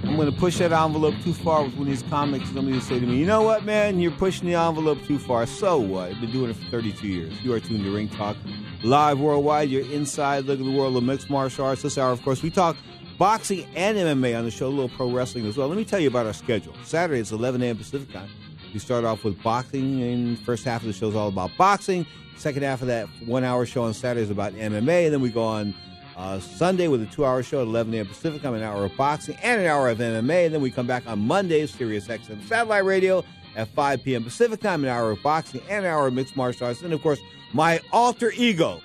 I'm 0.05 0.17
going 0.17 0.31
to 0.31 0.37
push 0.39 0.59
that 0.59 0.73
envelope 0.73 1.15
too 1.23 1.35
far 1.35 1.63
with 1.65 1.75
one 1.75 1.83
of 1.83 1.87
these 1.89 2.03
comics. 2.05 2.47
And 2.47 2.55
Somebody 2.57 2.77
will 2.77 2.83
say 2.83 2.99
to 2.99 3.07
me, 3.07 3.17
you 3.17 3.27
know 3.27 3.43
what, 3.43 3.65
man? 3.65 4.01
You're 4.01 4.11
pushing 4.13 4.49
the 4.49 4.55
envelope 4.55 4.99
too 5.07 5.19
far. 5.19 5.47
So 5.47 5.79
what? 5.79 6.11
I've 6.11 6.21
been 6.21 6.33
doing 6.33 6.51
it 6.51 6.57
for 6.57 6.65
32 6.71 7.07
years. 7.07 7.41
You 7.43 7.53
are 7.53 7.61
tuned 7.61 7.85
to 7.85 7.95
Ring 7.95 8.09
Talk 8.09 8.37
live 8.83 9.21
worldwide. 9.21 9.69
You're 9.69 9.91
inside 9.93 10.47
look 10.47 10.59
at 10.59 10.65
the 10.65 10.73
world 10.73 10.97
of 10.97 11.05
mixed 11.05 11.31
martial 11.31 11.67
arts. 11.67 11.83
This 11.83 11.99
hour, 11.99 12.11
of 12.11 12.23
course, 12.23 12.43
we 12.43 12.51
talk 12.51 12.77
boxing 13.19 13.67
and 13.77 13.97
MMA 13.97 14.37
on 14.37 14.45
the 14.45 14.51
show, 14.51 14.67
a 14.67 14.69
little 14.69 14.89
pro 14.89 15.11
wrestling 15.11 15.47
as 15.47 15.57
well. 15.57 15.69
Let 15.69 15.77
me 15.77 15.85
tell 15.85 16.01
you 16.01 16.09
about 16.09 16.27
our 16.27 16.33
schedule. 16.33 16.75
Saturday 16.83 17.21
is 17.21 17.31
11 17.31 17.63
a.m. 17.63 17.77
Pacific 17.77 18.13
time. 18.13 18.29
We 18.73 18.79
start 18.79 19.05
off 19.05 19.23
with 19.23 19.41
boxing, 19.43 20.03
and 20.03 20.39
first 20.39 20.65
half 20.65 20.81
of 20.81 20.87
the 20.87 20.95
show 20.95 21.09
is 21.09 21.15
all 21.15 21.29
about 21.29 21.51
boxing. 21.59 22.07
Second 22.37 22.63
half 22.63 22.83
of 22.83 22.89
that 22.89 23.09
one 23.25 23.45
hour 23.45 23.65
show 23.67 23.85
on 23.85 23.95
Saturday 23.95 24.23
is 24.23 24.31
about 24.31 24.53
MMA, 24.55 25.05
and 25.05 25.15
then 25.15 25.21
we 25.21 25.31
go 25.31 25.45
on 25.45 25.75
uh, 26.17 26.41
Sunday 26.41 26.89
with 26.89 27.03
a 27.03 27.07
two 27.07 27.25
hour 27.25 27.43
show 27.43 27.61
at 27.61 27.67
11 27.67 27.95
a.m. 27.95 28.07
Pacific 28.07 28.43
time, 28.43 28.55
an 28.55 28.63
hour 28.63 28.85
of 28.85 28.97
boxing 28.97 29.37
and 29.43 29.61
an 29.61 29.67
hour 29.67 29.89
of 29.89 29.99
MMA. 29.99 30.47
And 30.47 30.55
then 30.55 30.61
we 30.61 30.71
come 30.71 30.87
back 30.87 31.07
on 31.07 31.21
Monday, 31.21 31.67
Sirius 31.67 32.07
XM 32.09 32.47
Satellite 32.47 32.85
Radio 32.85 33.25
at 33.57 33.69
5 33.69 34.03
p.m. 34.03 34.25
Pacific 34.25 34.61
time, 34.61 34.85
an 34.85 34.91
hour 34.91 35.11
of 35.11 35.23
boxing 35.23 35.61
and 35.69 35.85
an 35.85 35.91
hour 35.91 36.07
of 36.09 36.15
mixed 36.15 36.37
martial 36.37 36.67
arts. 36.67 36.83
And 36.83 36.93
of 36.93 37.03
course, 37.03 37.21
my 37.53 37.81
alter 37.93 38.33
ego 38.37 38.81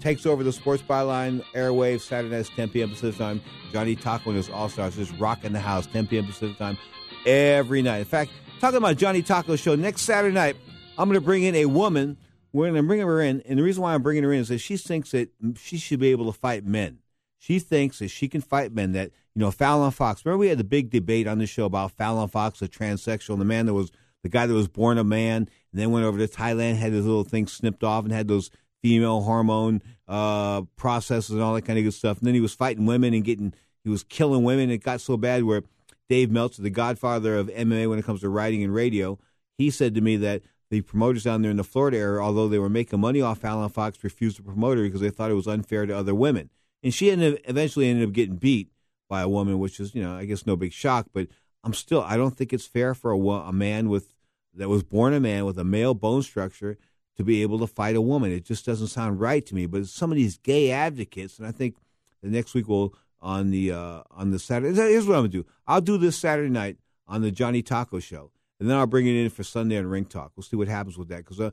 takes 0.00 0.24
over 0.26 0.42
the 0.42 0.52
Sports 0.52 0.82
Byline 0.82 1.44
airwaves 1.54 2.00
Saturday 2.00 2.34
nights, 2.34 2.50
10 2.54 2.70
p.m. 2.70 2.90
Pacific 2.90 3.18
time. 3.18 3.40
Johnny 3.72 3.94
Taco 3.94 4.30
and 4.30 4.36
his 4.36 4.48
All 4.48 4.68
Stars 4.68 4.96
just 4.96 5.12
rocking 5.18 5.52
the 5.52 5.60
house, 5.60 5.86
10 5.86 6.06
p.m. 6.06 6.26
Pacific 6.26 6.56
time 6.56 6.78
every 7.26 7.82
night. 7.82 7.98
In 7.98 8.04
fact, 8.04 8.32
talking 8.60 8.78
about 8.78 8.96
Johnny 8.96 9.22
Taco 9.22 9.56
show 9.56 9.76
next 9.76 10.02
Saturday 10.02 10.34
night, 10.34 10.56
I'm 10.98 11.08
going 11.08 11.20
to 11.20 11.24
bring 11.24 11.42
in 11.44 11.54
a 11.54 11.66
woman. 11.66 12.16
We're 12.52 12.72
to 12.72 12.82
bring 12.82 13.00
her 13.00 13.20
in, 13.20 13.42
and 13.42 13.58
the 13.58 13.62
reason 13.62 13.82
why 13.82 13.94
I'm 13.94 14.02
bringing 14.02 14.24
her 14.24 14.32
in 14.32 14.40
is 14.40 14.48
that 14.48 14.58
she 14.58 14.76
thinks 14.76 15.12
that 15.12 15.30
she 15.56 15.78
should 15.78 16.00
be 16.00 16.10
able 16.10 16.30
to 16.32 16.38
fight 16.38 16.64
men. 16.64 16.98
She 17.38 17.58
thinks 17.58 18.00
that 18.00 18.08
she 18.08 18.28
can 18.28 18.40
fight 18.40 18.72
men. 18.72 18.92
That 18.92 19.12
you 19.34 19.40
know, 19.40 19.50
Fallon 19.50 19.90
Fox. 19.92 20.24
Remember, 20.24 20.40
we 20.40 20.48
had 20.48 20.58
the 20.58 20.64
big 20.64 20.90
debate 20.90 21.26
on 21.26 21.38
the 21.38 21.46
show 21.46 21.64
about 21.64 21.92
Fallon 21.92 22.28
Fox, 22.28 22.60
a 22.60 22.68
transsexual, 22.68 23.38
the 23.38 23.44
man 23.44 23.66
that 23.66 23.74
was 23.74 23.90
the 24.22 24.28
guy 24.28 24.46
that 24.46 24.54
was 24.54 24.68
born 24.68 24.98
a 24.98 25.04
man, 25.04 25.48
and 25.72 25.80
then 25.80 25.90
went 25.92 26.04
over 26.04 26.18
to 26.18 26.28
Thailand, 26.28 26.76
had 26.76 26.92
his 26.92 27.06
little 27.06 27.24
thing 27.24 27.46
snipped 27.46 27.84
off, 27.84 28.04
and 28.04 28.12
had 28.12 28.28
those 28.28 28.50
female 28.82 29.22
hormone 29.22 29.82
uh, 30.08 30.62
processes 30.76 31.30
and 31.30 31.42
all 31.42 31.54
that 31.54 31.64
kind 31.64 31.78
of 31.78 31.84
good 31.84 31.94
stuff. 31.94 32.18
And 32.18 32.26
then 32.26 32.34
he 32.34 32.40
was 32.40 32.54
fighting 32.54 32.86
women 32.86 33.14
and 33.14 33.24
getting, 33.24 33.54
he 33.84 33.90
was 33.90 34.02
killing 34.02 34.44
women. 34.44 34.70
It 34.70 34.78
got 34.78 35.00
so 35.00 35.16
bad 35.16 35.44
where 35.44 35.62
Dave 36.08 36.30
Meltzer, 36.30 36.62
the 36.62 36.70
godfather 36.70 37.36
of 37.36 37.48
MMA 37.48 37.88
when 37.88 37.98
it 37.98 38.04
comes 38.04 38.20
to 38.20 38.28
writing 38.28 38.64
and 38.64 38.74
radio, 38.74 39.18
he 39.56 39.70
said 39.70 39.94
to 39.94 40.00
me 40.00 40.16
that 40.16 40.42
the 40.70 40.80
promoters 40.80 41.24
down 41.24 41.42
there 41.42 41.50
in 41.50 41.56
the 41.56 41.64
Florida 41.64 41.98
area, 41.98 42.20
although 42.20 42.48
they 42.48 42.58
were 42.58 42.68
making 42.68 43.00
money 43.00 43.20
off 43.20 43.38
Fallon 43.38 43.68
Fox, 43.68 44.02
refused 44.02 44.36
to 44.36 44.42
promote 44.42 44.78
her 44.78 44.84
because 44.84 45.00
they 45.00 45.10
thought 45.10 45.30
it 45.30 45.34
was 45.34 45.48
unfair 45.48 45.84
to 45.84 45.96
other 45.96 46.14
women. 46.14 46.48
And 46.82 46.94
she 46.94 47.10
ended, 47.10 47.40
eventually 47.44 47.88
ended 47.88 48.08
up 48.08 48.14
getting 48.14 48.36
beat 48.36 48.70
by 49.08 49.20
a 49.22 49.28
woman, 49.28 49.58
which 49.58 49.80
is, 49.80 49.94
you 49.94 50.02
know, 50.02 50.14
I 50.14 50.24
guess 50.24 50.46
no 50.46 50.56
big 50.56 50.72
shock. 50.72 51.08
But 51.12 51.26
I'm 51.64 51.74
still, 51.74 52.02
I 52.02 52.16
don't 52.16 52.36
think 52.36 52.52
it's 52.52 52.66
fair 52.66 52.94
for 52.94 53.10
a, 53.10 53.18
a 53.18 53.52
man 53.52 53.88
with 53.88 54.14
that 54.54 54.68
was 54.68 54.82
born 54.82 55.12
a 55.12 55.20
man 55.20 55.44
with 55.44 55.58
a 55.58 55.64
male 55.64 55.94
bone 55.94 56.22
structure 56.22 56.78
to 57.16 57.24
be 57.24 57.42
able 57.42 57.58
to 57.58 57.66
fight 57.66 57.96
a 57.96 58.00
woman. 58.00 58.32
It 58.32 58.44
just 58.44 58.64
doesn't 58.64 58.88
sound 58.88 59.20
right 59.20 59.44
to 59.46 59.54
me. 59.54 59.66
But 59.66 59.86
some 59.86 60.10
of 60.10 60.16
these 60.16 60.38
gay 60.38 60.70
advocates, 60.70 61.38
and 61.38 61.46
I 61.46 61.52
think 61.52 61.76
the 62.22 62.28
next 62.28 62.54
week 62.54 62.68
we'll 62.68 62.94
on 63.20 63.50
the 63.50 63.72
uh, 63.72 64.02
on 64.10 64.30
the 64.30 64.38
Saturday. 64.38 64.74
Here's 64.74 65.06
what 65.06 65.14
I'm 65.14 65.22
gonna 65.22 65.28
do. 65.28 65.46
I'll 65.66 65.80
do 65.80 65.98
this 65.98 66.16
Saturday 66.16 66.50
night 66.50 66.78
on 67.06 67.22
the 67.22 67.30
Johnny 67.30 67.62
Taco 67.62 67.98
show, 67.98 68.30
and 68.60 68.68
then 68.68 68.76
I'll 68.76 68.86
bring 68.86 69.06
it 69.06 69.16
in 69.16 69.30
for 69.30 69.42
Sunday 69.42 69.78
on 69.78 69.86
Ring 69.86 70.04
Talk. 70.04 70.32
We'll 70.36 70.44
see 70.44 70.56
what 70.56 70.68
happens 70.68 70.98
with 70.98 71.08
that 71.08 71.24
because 71.24 71.40
uh, 71.40 71.50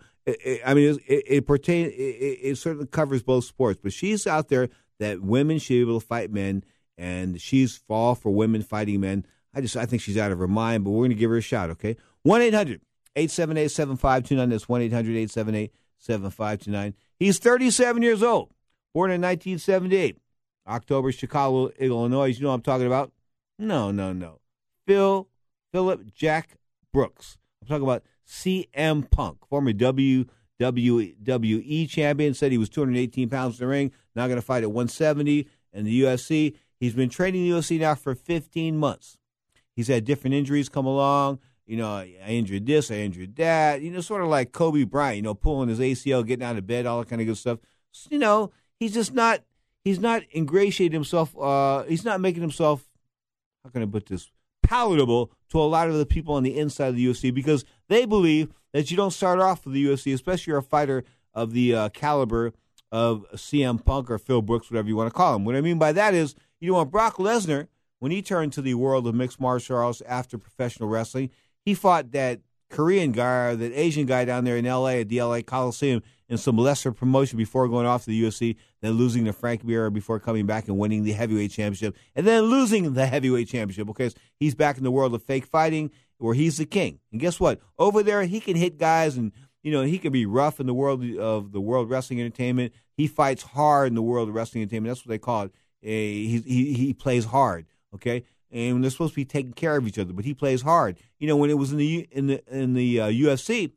I 0.65 0.73
mean 0.73 0.99
it, 1.07 1.23
it, 1.27 1.47
it 1.49 1.69
It, 1.69 2.39
it, 2.43 2.57
certainly 2.57 2.85
covers 2.85 3.23
both 3.23 3.45
sports, 3.45 3.79
but 3.81 3.93
she's 3.93 4.27
out 4.27 4.49
there 4.49 4.69
that 4.99 5.21
women 5.21 5.57
should 5.57 5.73
be 5.73 5.81
able 5.81 5.99
to 5.99 6.05
fight 6.05 6.31
men, 6.31 6.63
and 6.97 7.39
she's 7.39 7.77
fall 7.77 8.13
for 8.13 8.31
women 8.31 8.61
fighting 8.61 8.99
men. 8.99 9.25
I 9.53 9.61
just 9.61 9.77
I 9.77 9.85
think 9.85 10.01
she's 10.01 10.17
out 10.17 10.31
of 10.31 10.39
her 10.39 10.47
mind, 10.47 10.83
but 10.83 10.91
we're 10.91 11.05
gonna 11.05 11.15
give 11.15 11.31
her 11.31 11.37
a 11.37 11.41
shot. 11.41 11.69
Okay, 11.71 11.95
one 12.23 12.41
eight 12.41 12.53
hundred 12.53 12.81
878 13.17 13.71
7529. 13.71 14.49
That's 14.49 14.69
1 14.69 14.81
800 14.83 15.11
878 15.11 15.73
7529. 15.97 16.93
He's 17.17 17.39
37 17.39 18.01
years 18.03 18.21
old, 18.21 18.51
born 18.93 19.09
in 19.09 19.21
1978. 19.21 20.17
October, 20.67 21.11
Chicago, 21.11 21.69
Illinois. 21.79 22.27
You 22.27 22.43
know 22.43 22.49
what 22.49 22.55
I'm 22.55 22.61
talking 22.61 22.85
about? 22.85 23.11
No, 23.57 23.89
no, 23.89 24.13
no. 24.13 24.39
Phil, 24.85 25.27
Philip 25.71 26.13
Jack 26.13 26.57
Brooks. 26.93 27.37
I'm 27.61 27.67
talking 27.67 27.83
about 27.83 28.03
CM 28.27 29.09
Punk, 29.09 29.47
former 29.47 29.73
WWE 29.73 30.29
champion, 31.89 32.33
said 32.33 32.51
he 32.51 32.57
was 32.57 32.69
218 32.69 33.29
pounds 33.29 33.59
in 33.59 33.65
the 33.65 33.69
ring, 33.69 33.91
now 34.15 34.27
going 34.27 34.37
to 34.37 34.45
fight 34.45 34.63
at 34.63 34.71
170 34.71 35.47
in 35.73 35.85
the 35.85 36.01
UFC. 36.01 36.55
He's 36.79 36.93
been 36.93 37.09
training 37.09 37.49
the 37.49 37.57
UFC 37.57 37.79
now 37.79 37.95
for 37.95 38.15
15 38.15 38.77
months. 38.77 39.17
He's 39.75 39.87
had 39.87 40.05
different 40.05 40.35
injuries 40.35 40.69
come 40.69 40.85
along 40.85 41.39
you 41.67 41.75
know, 41.75 41.95
I 41.95 42.15
injured 42.27 42.65
this, 42.65 42.89
I 42.89 42.95
injured 42.95 43.35
that. 43.35 43.81
You 43.81 43.91
know, 43.91 43.99
sort 43.99 44.21
of 44.21 44.29
like 44.29 44.53
Kobe 44.53 44.85
Bryant, 44.85 45.17
you 45.17 45.21
know, 45.21 45.35
pulling 45.35 45.67
his 45.67 45.79
ACL, 45.79 46.25
getting 46.25 46.45
out 46.45 46.57
of 46.57 46.65
bed, 46.65 46.85
all 46.85 46.99
that 46.99 47.09
kind 47.09 47.21
of 47.21 47.27
good 47.27 47.37
stuff. 47.37 47.59
You 48.09 48.17
know, 48.17 48.51
he's 48.79 48.93
just 48.93 49.13
not 49.13 49.41
he's 49.83 49.99
not 49.99 50.23
ingratiating 50.33 50.93
himself. 50.93 51.37
Uh, 51.37 51.83
he's 51.83 52.05
not 52.05 52.21
making 52.21 52.41
himself. 52.41 52.87
How 53.63 53.69
can 53.69 53.83
I 53.83 53.85
put 53.85 54.05
this? 54.05 54.31
Palatable 54.67 55.31
to 55.49 55.59
a 55.59 55.63
lot 55.63 55.87
of 55.87 55.95
the 55.95 56.05
people 56.05 56.35
on 56.35 56.43
the 56.43 56.57
inside 56.57 56.89
of 56.89 56.95
the 56.95 57.05
UFC 57.05 57.33
because 57.33 57.63
they 57.87 58.05
believe 58.05 58.51
that 58.73 58.91
you 58.91 58.97
don't 58.97 59.11
start 59.11 59.39
off 59.39 59.65
with 59.65 59.73
the 59.73 59.85
UFC, 59.85 60.13
especially 60.13 60.51
you're 60.51 60.59
a 60.59 60.63
fighter 60.63 61.05
of 61.33 61.53
the 61.53 61.73
uh, 61.73 61.89
caliber 61.89 62.51
of 62.91 63.25
CM 63.33 63.83
Punk 63.83 64.11
or 64.11 64.17
Phil 64.17 64.41
Brooks, 64.41 64.69
whatever 64.69 64.89
you 64.89 64.95
want 64.97 65.07
to 65.07 65.15
call 65.15 65.35
him. 65.35 65.45
What 65.45 65.55
I 65.55 65.61
mean 65.61 65.79
by 65.79 65.93
that 65.93 66.13
is, 66.13 66.35
you 66.59 66.71
know, 66.71 66.77
when 66.79 66.89
Brock 66.89 67.15
Lesnar, 67.15 67.67
when 67.99 68.11
he 68.11 68.21
turned 68.21 68.53
to 68.53 68.61
the 68.61 68.73
world 68.73 69.07
of 69.07 69.15
mixed 69.15 69.39
martial 69.39 69.77
arts 69.77 70.01
after 70.01 70.37
professional 70.37 70.89
wrestling, 70.89 71.29
he 71.63 71.73
fought 71.73 72.11
that 72.11 72.41
Korean 72.69 73.11
guy 73.11 73.47
or 73.47 73.55
that 73.55 73.73
Asian 73.73 74.05
guy 74.05 74.25
down 74.25 74.43
there 74.43 74.57
in 74.57 74.65
L.A. 74.65 75.01
at 75.01 75.09
the 75.09 75.19
L.A. 75.19 75.41
Coliseum 75.43 76.03
in 76.29 76.37
some 76.37 76.57
lesser 76.57 76.91
promotion 76.91 77.37
before 77.37 77.67
going 77.67 77.85
off 77.85 78.03
to 78.03 78.09
the 78.09 78.23
UFC, 78.23 78.55
then 78.81 78.93
losing 78.93 79.25
to 79.25 79.33
Frank 79.33 79.63
Mir 79.63 79.89
before 79.89 80.19
coming 80.19 80.45
back 80.45 80.67
and 80.67 80.77
winning 80.77 81.03
the 81.03 81.13
heavyweight 81.13 81.51
championship, 81.51 81.95
and 82.15 82.27
then 82.27 82.43
losing 82.43 82.93
the 82.93 83.05
heavyweight 83.05 83.47
championship 83.47 83.87
because 83.87 84.13
he's 84.35 84.55
back 84.55 84.77
in 84.77 84.83
the 84.83 84.91
world 84.91 85.13
of 85.13 85.23
fake 85.23 85.45
fighting 85.45 85.89
where 86.17 86.33
he's 86.33 86.57
the 86.57 86.65
king. 86.65 86.99
And 87.11 87.21
guess 87.21 87.39
what? 87.39 87.61
Over 87.77 88.03
there, 88.03 88.23
he 88.23 88.39
can 88.39 88.55
hit 88.55 88.77
guys 88.77 89.17
and 89.17 89.31
you 89.63 89.71
know 89.71 89.83
he 89.83 89.97
can 89.97 90.11
be 90.11 90.25
rough 90.25 90.59
in 90.59 90.67
the 90.67 90.73
world 90.73 91.03
of 91.17 91.51
the 91.51 91.61
world 91.61 91.89
wrestling 91.89 92.19
entertainment. 92.19 92.73
He 92.93 93.07
fights 93.07 93.43
hard 93.43 93.87
in 93.87 93.95
the 93.95 94.01
world 94.01 94.29
of 94.29 94.35
wrestling 94.35 94.63
entertainment. 94.63 94.91
That's 94.91 95.05
what 95.05 95.11
they 95.11 95.19
call 95.19 95.43
it. 95.43 95.51
Eh, 95.83 95.87
he, 95.87 96.43
he, 96.45 96.73
he 96.73 96.93
plays 96.93 97.25
hard. 97.25 97.65
Okay, 97.93 98.23
and 98.51 98.83
they're 98.83 98.91
supposed 98.91 99.13
to 99.13 99.17
be 99.17 99.25
taking 99.25 99.53
care 99.53 99.77
of 99.77 99.87
each 99.87 99.99
other. 99.99 100.13
But 100.13 100.25
he 100.25 100.33
plays 100.33 100.61
hard. 100.61 100.97
You 101.19 101.27
know, 101.27 101.35
when 101.35 101.49
it 101.49 101.57
was 101.57 101.71
in 101.71 101.77
the 101.77 102.07
in 102.11 102.27
the 102.27 102.43
in 102.47 102.73
the 102.73 103.01
uh, 103.01 103.07
UFC, 103.07 103.71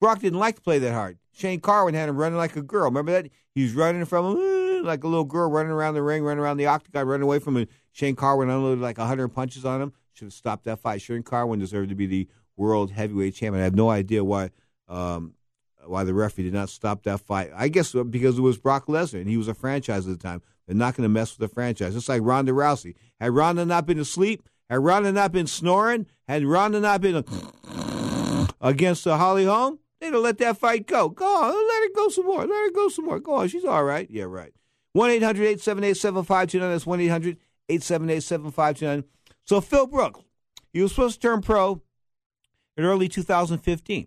Brock 0.00 0.20
didn't 0.20 0.38
like 0.38 0.56
to 0.56 0.62
play 0.62 0.78
that 0.78 0.92
hard. 0.92 1.18
Shane 1.32 1.60
Carwin 1.60 1.94
had 1.94 2.08
him 2.08 2.16
running 2.16 2.38
like 2.38 2.56
a 2.56 2.62
girl. 2.62 2.84
Remember 2.84 3.12
that? 3.12 3.30
He 3.54 3.62
was 3.62 3.72
running 3.72 4.04
from 4.04 4.36
him 4.36 4.36
uh, 4.36 4.86
like 4.86 5.04
a 5.04 5.08
little 5.08 5.24
girl, 5.24 5.50
running 5.50 5.72
around 5.72 5.94
the 5.94 6.02
ring, 6.02 6.22
running 6.22 6.42
around 6.42 6.56
the 6.56 6.66
octagon, 6.66 7.06
running 7.06 7.24
away 7.24 7.38
from 7.38 7.56
him. 7.56 7.66
Shane 7.92 8.16
Carwin 8.16 8.50
unloaded 8.50 8.80
like 8.80 8.98
hundred 8.98 9.28
punches 9.28 9.64
on 9.64 9.82
him. 9.82 9.92
Should 10.12 10.26
have 10.26 10.32
stopped 10.32 10.64
that 10.64 10.80
fight. 10.80 11.00
Shane 11.02 11.22
Carwin 11.22 11.58
deserved 11.58 11.88
to 11.90 11.94
be 11.94 12.06
the 12.06 12.28
world 12.56 12.90
heavyweight 12.90 13.34
champion. 13.34 13.60
I 13.60 13.64
have 13.64 13.74
no 13.74 13.90
idea 13.90 14.24
why. 14.24 14.50
Um, 14.88 15.34
why 15.86 16.04
the 16.04 16.14
referee 16.14 16.44
did 16.44 16.52
not 16.52 16.68
stop 16.68 17.04
that 17.04 17.20
fight. 17.20 17.50
I 17.54 17.68
guess 17.68 17.92
because 17.92 18.38
it 18.38 18.42
was 18.42 18.58
Brock 18.58 18.86
Lesnar 18.86 19.20
and 19.20 19.28
he 19.28 19.36
was 19.36 19.48
a 19.48 19.54
franchise 19.54 20.06
at 20.06 20.18
the 20.18 20.22
time. 20.22 20.42
They're 20.70 20.76
not 20.76 20.94
going 20.94 21.02
to 21.02 21.08
mess 21.08 21.36
with 21.36 21.50
the 21.50 21.52
franchise. 21.52 21.96
It's 21.96 22.08
like 22.08 22.22
Ronda 22.22 22.52
Rousey. 22.52 22.94
Had 23.18 23.32
Ronda 23.32 23.66
not 23.66 23.86
been 23.86 23.98
asleep, 23.98 24.48
had 24.68 24.78
Ronda 24.78 25.10
not 25.10 25.32
been 25.32 25.48
snoring, 25.48 26.06
had 26.28 26.44
Ronda 26.44 26.78
not 26.78 27.00
been 27.00 27.16
against 28.60 29.02
the 29.02 29.16
Holly 29.16 29.46
Holm, 29.46 29.80
they'd 30.00 30.12
have 30.12 30.22
let 30.22 30.38
that 30.38 30.58
fight 30.58 30.86
go. 30.86 31.08
Go 31.08 31.26
on, 31.26 31.48
let 31.48 31.82
her 31.82 31.88
go 31.96 32.08
some 32.08 32.24
more. 32.24 32.46
Let 32.46 32.66
her 32.66 32.70
go 32.70 32.88
some 32.88 33.06
more. 33.06 33.18
Go 33.18 33.34
on, 33.34 33.48
she's 33.48 33.64
all 33.64 33.82
right. 33.82 34.08
Yeah, 34.08 34.26
right. 34.28 34.52
1 34.92 35.10
800 35.10 35.42
878 35.42 35.96
7529. 35.96 36.70
That's 36.70 36.86
1 36.86 37.00
800 37.00 37.36
878 37.68 38.22
7529. 38.22 39.04
So, 39.46 39.60
Phil 39.60 39.88
Brooks, 39.88 40.20
he 40.72 40.82
was 40.82 40.92
supposed 40.92 41.20
to 41.20 41.26
turn 41.26 41.40
pro 41.40 41.82
in 42.76 42.84
early 42.84 43.08
2015. 43.08 44.06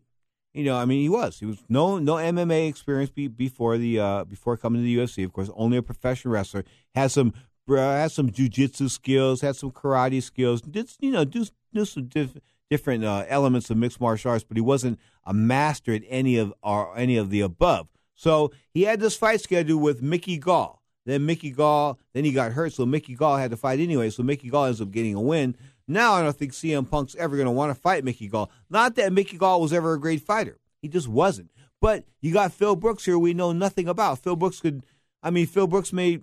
You 0.53 0.65
know, 0.65 0.75
I 0.75 0.85
mean, 0.85 1.01
he 1.01 1.09
was. 1.09 1.39
He 1.39 1.45
was 1.45 1.57
no 1.67 1.97
no 1.97 2.15
MMA 2.15 2.69
experience 2.69 3.09
be, 3.09 3.27
before 3.27 3.77
the 3.77 3.99
uh, 3.99 4.23
before 4.25 4.55
coming 4.55 4.81
to 4.81 4.85
the 4.85 4.97
UFC. 4.97 5.25
Of 5.25 5.33
course, 5.33 5.49
only 5.55 5.77
a 5.77 5.81
professional 5.81 6.33
wrestler. 6.33 6.63
Has 6.93 7.13
some 7.13 7.33
uh, 7.67 7.75
has 7.75 8.13
some 8.13 8.29
jujitsu 8.29 8.89
skills. 8.89 9.41
Had 9.41 9.55
some 9.55 9.71
karate 9.71 10.21
skills. 10.21 10.61
Did 10.61 10.91
you 10.99 11.11
know 11.11 11.25
do 11.25 11.45
do 11.73 11.85
some 11.85 12.05
diff, 12.05 12.37
different 12.69 13.03
uh, 13.03 13.25
elements 13.27 13.69
of 13.71 13.77
mixed 13.77 13.99
martial 13.99 14.31
arts, 14.31 14.43
but 14.43 14.57
he 14.57 14.61
wasn't 14.61 14.99
a 15.25 15.33
master 15.33 15.93
at 15.93 16.03
any 16.07 16.37
of 16.37 16.53
or 16.61 16.95
any 16.97 17.17
of 17.17 17.31
the 17.31 17.41
above. 17.41 17.87
So 18.15 18.51
he 18.71 18.83
had 18.83 18.99
this 18.99 19.15
fight 19.15 19.41
scheduled 19.41 19.81
with 19.81 20.01
Mickey 20.01 20.37
Gall. 20.37 20.83
Then 21.05 21.25
Mickey 21.25 21.51
Gall, 21.51 21.99
then 22.13 22.23
he 22.23 22.31
got 22.31 22.53
hurt, 22.53 22.73
so 22.73 22.85
Mickey 22.85 23.15
Gall 23.15 23.37
had 23.37 23.51
to 23.51 23.57
fight 23.57 23.79
anyway. 23.79 24.09
So 24.09 24.23
Mickey 24.23 24.49
Gall 24.49 24.65
ends 24.65 24.81
up 24.81 24.91
getting 24.91 25.15
a 25.15 25.21
win. 25.21 25.55
Now 25.87 26.13
I 26.13 26.23
don't 26.23 26.35
think 26.35 26.53
CM 26.53 26.89
Punk's 26.89 27.15
ever 27.15 27.35
going 27.35 27.45
to 27.45 27.51
want 27.51 27.73
to 27.73 27.79
fight 27.79 28.03
Mickey 28.03 28.27
Gall. 28.27 28.49
Not 28.69 28.95
that 28.95 29.13
Mickey 29.13 29.37
Gall 29.37 29.61
was 29.61 29.73
ever 29.73 29.93
a 29.93 29.99
great 29.99 30.21
fighter. 30.21 30.59
He 30.81 30.87
just 30.87 31.07
wasn't. 31.07 31.51
But 31.81 32.05
you 32.21 32.31
got 32.31 32.53
Phil 32.53 32.75
Brooks 32.75 33.05
here 33.05 33.19
we 33.19 33.33
know 33.33 33.51
nothing 33.51 33.87
about. 33.87 34.19
Phil 34.19 34.35
Brooks 34.35 34.59
could 34.59 34.85
I 35.21 35.29
mean 35.29 35.45
Phil 35.45 35.67
Brooks 35.67 35.91
may 35.91 36.21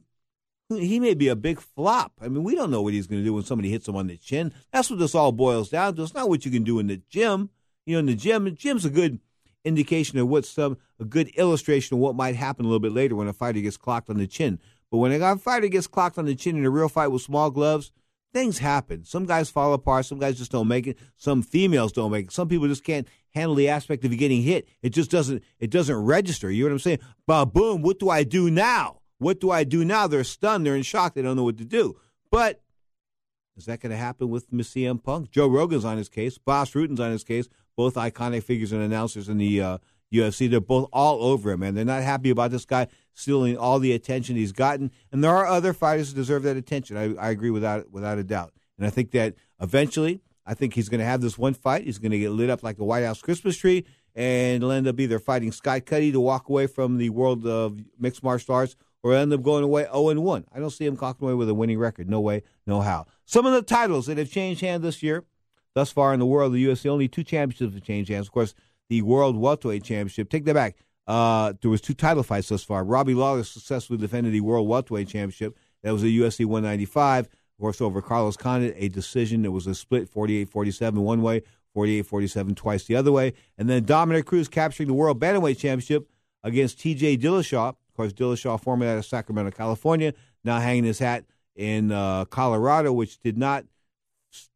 he 0.70 1.00
may 1.00 1.14
be 1.14 1.28
a 1.28 1.36
big 1.36 1.60
flop. 1.60 2.12
I 2.20 2.28
mean, 2.28 2.44
we 2.44 2.54
don't 2.54 2.70
know 2.70 2.82
what 2.82 2.92
he's 2.92 3.06
going 3.06 3.20
to 3.20 3.24
do 3.24 3.34
when 3.34 3.42
somebody 3.42 3.70
hits 3.70 3.88
him 3.88 3.96
on 3.96 4.06
the 4.06 4.16
chin. 4.16 4.52
That's 4.72 4.88
what 4.88 5.00
this 5.00 5.14
all 5.14 5.32
boils 5.32 5.70
down 5.70 5.96
to. 5.96 6.02
It's 6.02 6.14
not 6.14 6.28
what 6.28 6.44
you 6.44 6.50
can 6.50 6.62
do 6.62 6.78
in 6.78 6.86
the 6.86 7.02
gym. 7.08 7.50
You 7.86 7.94
know, 7.94 8.00
in 8.00 8.06
the 8.06 8.14
gym, 8.14 8.44
the 8.44 8.52
gym's 8.52 8.84
a 8.84 8.90
good 8.90 9.18
indication 9.64 10.18
of 10.18 10.28
what 10.28 10.44
some 10.44 10.78
a 10.98 11.04
good 11.04 11.28
illustration 11.30 11.94
of 11.94 12.00
what 12.00 12.14
might 12.14 12.36
happen 12.36 12.64
a 12.64 12.68
little 12.68 12.80
bit 12.80 12.92
later 12.92 13.16
when 13.16 13.28
a 13.28 13.32
fighter 13.32 13.60
gets 13.60 13.76
clocked 13.76 14.10
on 14.10 14.18
the 14.18 14.26
chin. 14.26 14.58
But 14.90 14.98
when 14.98 15.12
a 15.12 15.36
fighter 15.36 15.68
gets 15.68 15.86
clocked 15.86 16.18
on 16.18 16.26
the 16.26 16.34
chin 16.34 16.56
in 16.56 16.64
a 16.64 16.70
real 16.70 16.88
fight 16.88 17.08
with 17.08 17.22
small 17.22 17.50
gloves, 17.50 17.92
things 18.32 18.58
happen. 18.58 19.04
Some 19.04 19.26
guys 19.26 19.50
fall 19.50 19.72
apart. 19.72 20.06
Some 20.06 20.18
guys 20.18 20.38
just 20.38 20.52
don't 20.52 20.68
make 20.68 20.86
it. 20.86 20.98
Some 21.16 21.42
females 21.42 21.92
don't 21.92 22.12
make 22.12 22.26
it. 22.26 22.32
Some 22.32 22.48
people 22.48 22.68
just 22.68 22.84
can't 22.84 23.06
handle 23.30 23.54
the 23.54 23.68
aspect 23.68 24.04
of 24.04 24.16
getting 24.16 24.42
hit. 24.42 24.68
It 24.82 24.90
just 24.90 25.10
doesn't. 25.10 25.42
It 25.58 25.70
doesn't 25.70 25.96
register. 25.96 26.50
You 26.50 26.64
know 26.64 26.70
what 26.70 26.74
I'm 26.74 26.78
saying? 26.80 26.98
Ba 27.26 27.46
boom. 27.46 27.82
What 27.82 27.98
do 27.98 28.10
I 28.10 28.24
do 28.24 28.50
now? 28.50 29.00
What 29.18 29.40
do 29.40 29.50
I 29.50 29.64
do 29.64 29.84
now? 29.84 30.06
They're 30.06 30.24
stunned. 30.24 30.64
They're 30.64 30.76
in 30.76 30.82
shock. 30.82 31.14
They 31.14 31.22
don't 31.22 31.36
know 31.36 31.44
what 31.44 31.58
to 31.58 31.64
do. 31.64 31.96
But 32.30 32.62
is 33.56 33.66
that 33.66 33.80
going 33.80 33.90
to 33.90 33.96
happen 33.96 34.30
with 34.30 34.50
CM 34.50 35.02
Punk? 35.02 35.30
Joe 35.30 35.46
Rogan's 35.46 35.84
on 35.84 35.98
his 35.98 36.08
case. 36.08 36.38
Bas 36.38 36.74
Rutten's 36.74 37.00
on 37.00 37.12
his 37.12 37.24
case. 37.24 37.48
Both 37.76 37.94
iconic 37.94 38.42
figures 38.42 38.72
and 38.72 38.82
announcers 38.82 39.28
in 39.28 39.38
the 39.38 39.60
uh, 39.60 39.78
UFC. 40.12 40.50
They're 40.50 40.60
both 40.60 40.88
all 40.92 41.22
over 41.22 41.52
him, 41.52 41.60
man. 41.60 41.74
They're 41.74 41.84
not 41.84 42.02
happy 42.02 42.30
about 42.30 42.50
this 42.50 42.64
guy 42.64 42.88
stealing 43.14 43.56
all 43.56 43.78
the 43.78 43.92
attention 43.92 44.36
he's 44.36 44.52
gotten. 44.52 44.90
And 45.12 45.22
there 45.22 45.34
are 45.34 45.46
other 45.46 45.72
fighters 45.72 46.10
who 46.10 46.16
deserve 46.16 46.42
that 46.44 46.56
attention. 46.56 46.96
I, 46.96 47.14
I 47.14 47.30
agree 47.30 47.50
without 47.50 47.90
without 47.90 48.18
a 48.18 48.24
doubt. 48.24 48.52
And 48.78 48.86
I 48.86 48.90
think 48.90 49.10
that 49.12 49.34
eventually, 49.60 50.22
I 50.46 50.54
think 50.54 50.74
he's 50.74 50.88
going 50.88 51.00
to 51.00 51.04
have 51.04 51.20
this 51.20 51.38
one 51.38 51.54
fight. 51.54 51.84
He's 51.84 51.98
going 51.98 52.12
to 52.12 52.18
get 52.18 52.30
lit 52.30 52.50
up 52.50 52.62
like 52.62 52.78
a 52.78 52.84
White 52.84 53.04
House 53.04 53.20
Christmas 53.20 53.56
tree, 53.56 53.84
and 54.14 54.62
he'll 54.62 54.72
end 54.72 54.88
up 54.88 54.98
either 54.98 55.18
fighting 55.18 55.52
Scott 55.52 55.84
Cuddy 55.84 56.10
to 56.12 56.20
walk 56.20 56.48
away 56.48 56.66
from 56.66 56.96
the 56.96 57.10
world 57.10 57.46
of 57.46 57.78
mixed 57.98 58.22
martial 58.22 58.54
arts, 58.54 58.76
or 59.02 59.14
end 59.14 59.32
up 59.32 59.42
going 59.42 59.64
away 59.64 59.84
0 59.84 60.08
and 60.08 60.24
1. 60.24 60.46
I 60.52 60.58
don't 60.58 60.70
see 60.70 60.86
him 60.86 60.96
walking 61.00 61.26
away 61.26 61.34
with 61.34 61.48
a 61.48 61.54
winning 61.54 61.78
record. 61.78 62.08
No 62.08 62.20
way, 62.20 62.42
no 62.66 62.80
how. 62.80 63.06
Some 63.24 63.46
of 63.46 63.52
the 63.52 63.62
titles 63.62 64.06
that 64.06 64.18
have 64.18 64.30
changed 64.30 64.60
hands 64.60 64.82
this 64.82 65.02
year, 65.02 65.24
thus 65.74 65.92
far 65.92 66.12
in 66.12 66.20
the 66.20 66.26
world 66.26 66.48
of 66.48 66.52
the 66.54 66.66
UFC, 66.66 66.88
only 66.88 67.08
two 67.08 67.22
championships 67.22 67.74
have 67.74 67.84
changed 67.84 68.10
hands. 68.10 68.26
Of 68.26 68.32
course, 68.32 68.54
the 68.90 69.00
World 69.02 69.36
Welterweight 69.36 69.84
Championship. 69.84 70.28
Take 70.28 70.44
that 70.44 70.54
back. 70.54 70.76
Uh, 71.06 71.54
there 71.62 71.70
was 71.70 71.80
two 71.80 71.94
title 71.94 72.22
fights 72.22 72.50
thus 72.50 72.62
far. 72.62 72.84
Robbie 72.84 73.14
Lawler 73.14 73.44
successfully 73.44 73.98
defended 73.98 74.34
the 74.34 74.40
World 74.40 74.68
Welterweight 74.68 75.08
Championship. 75.08 75.56
That 75.82 75.92
was 75.92 76.02
a 76.02 76.06
UFC 76.06 76.44
195. 76.44 77.26
Of 77.26 77.32
course, 77.58 77.80
over 77.80 78.02
Carlos 78.02 78.36
Condit, 78.36 78.74
a 78.76 78.88
decision. 78.88 79.44
It 79.44 79.52
was 79.52 79.66
a 79.66 79.74
split 79.74 80.12
48-47 80.12 80.94
one 80.94 81.22
way, 81.22 81.42
48-47 81.74 82.56
twice 82.56 82.84
the 82.84 82.96
other 82.96 83.12
way. 83.12 83.32
And 83.56 83.68
then 83.68 83.84
Dominick 83.84 84.26
Cruz 84.26 84.48
capturing 84.48 84.88
the 84.88 84.94
World 84.94 85.20
Bantamweight 85.20 85.58
Championship 85.58 86.10
against 86.42 86.80
T.J. 86.80 87.18
Dillashaw. 87.18 87.68
Of 87.68 87.94
course, 87.96 88.12
Dillashaw, 88.12 88.60
formerly 88.60 88.90
out 88.90 88.98
of 88.98 89.04
Sacramento, 89.06 89.52
California, 89.52 90.14
now 90.42 90.58
hanging 90.58 90.84
his 90.84 90.98
hat 90.98 91.24
in 91.54 91.92
uh, 91.92 92.24
Colorado, 92.24 92.92
which 92.92 93.20
did 93.20 93.38
not 93.38 93.64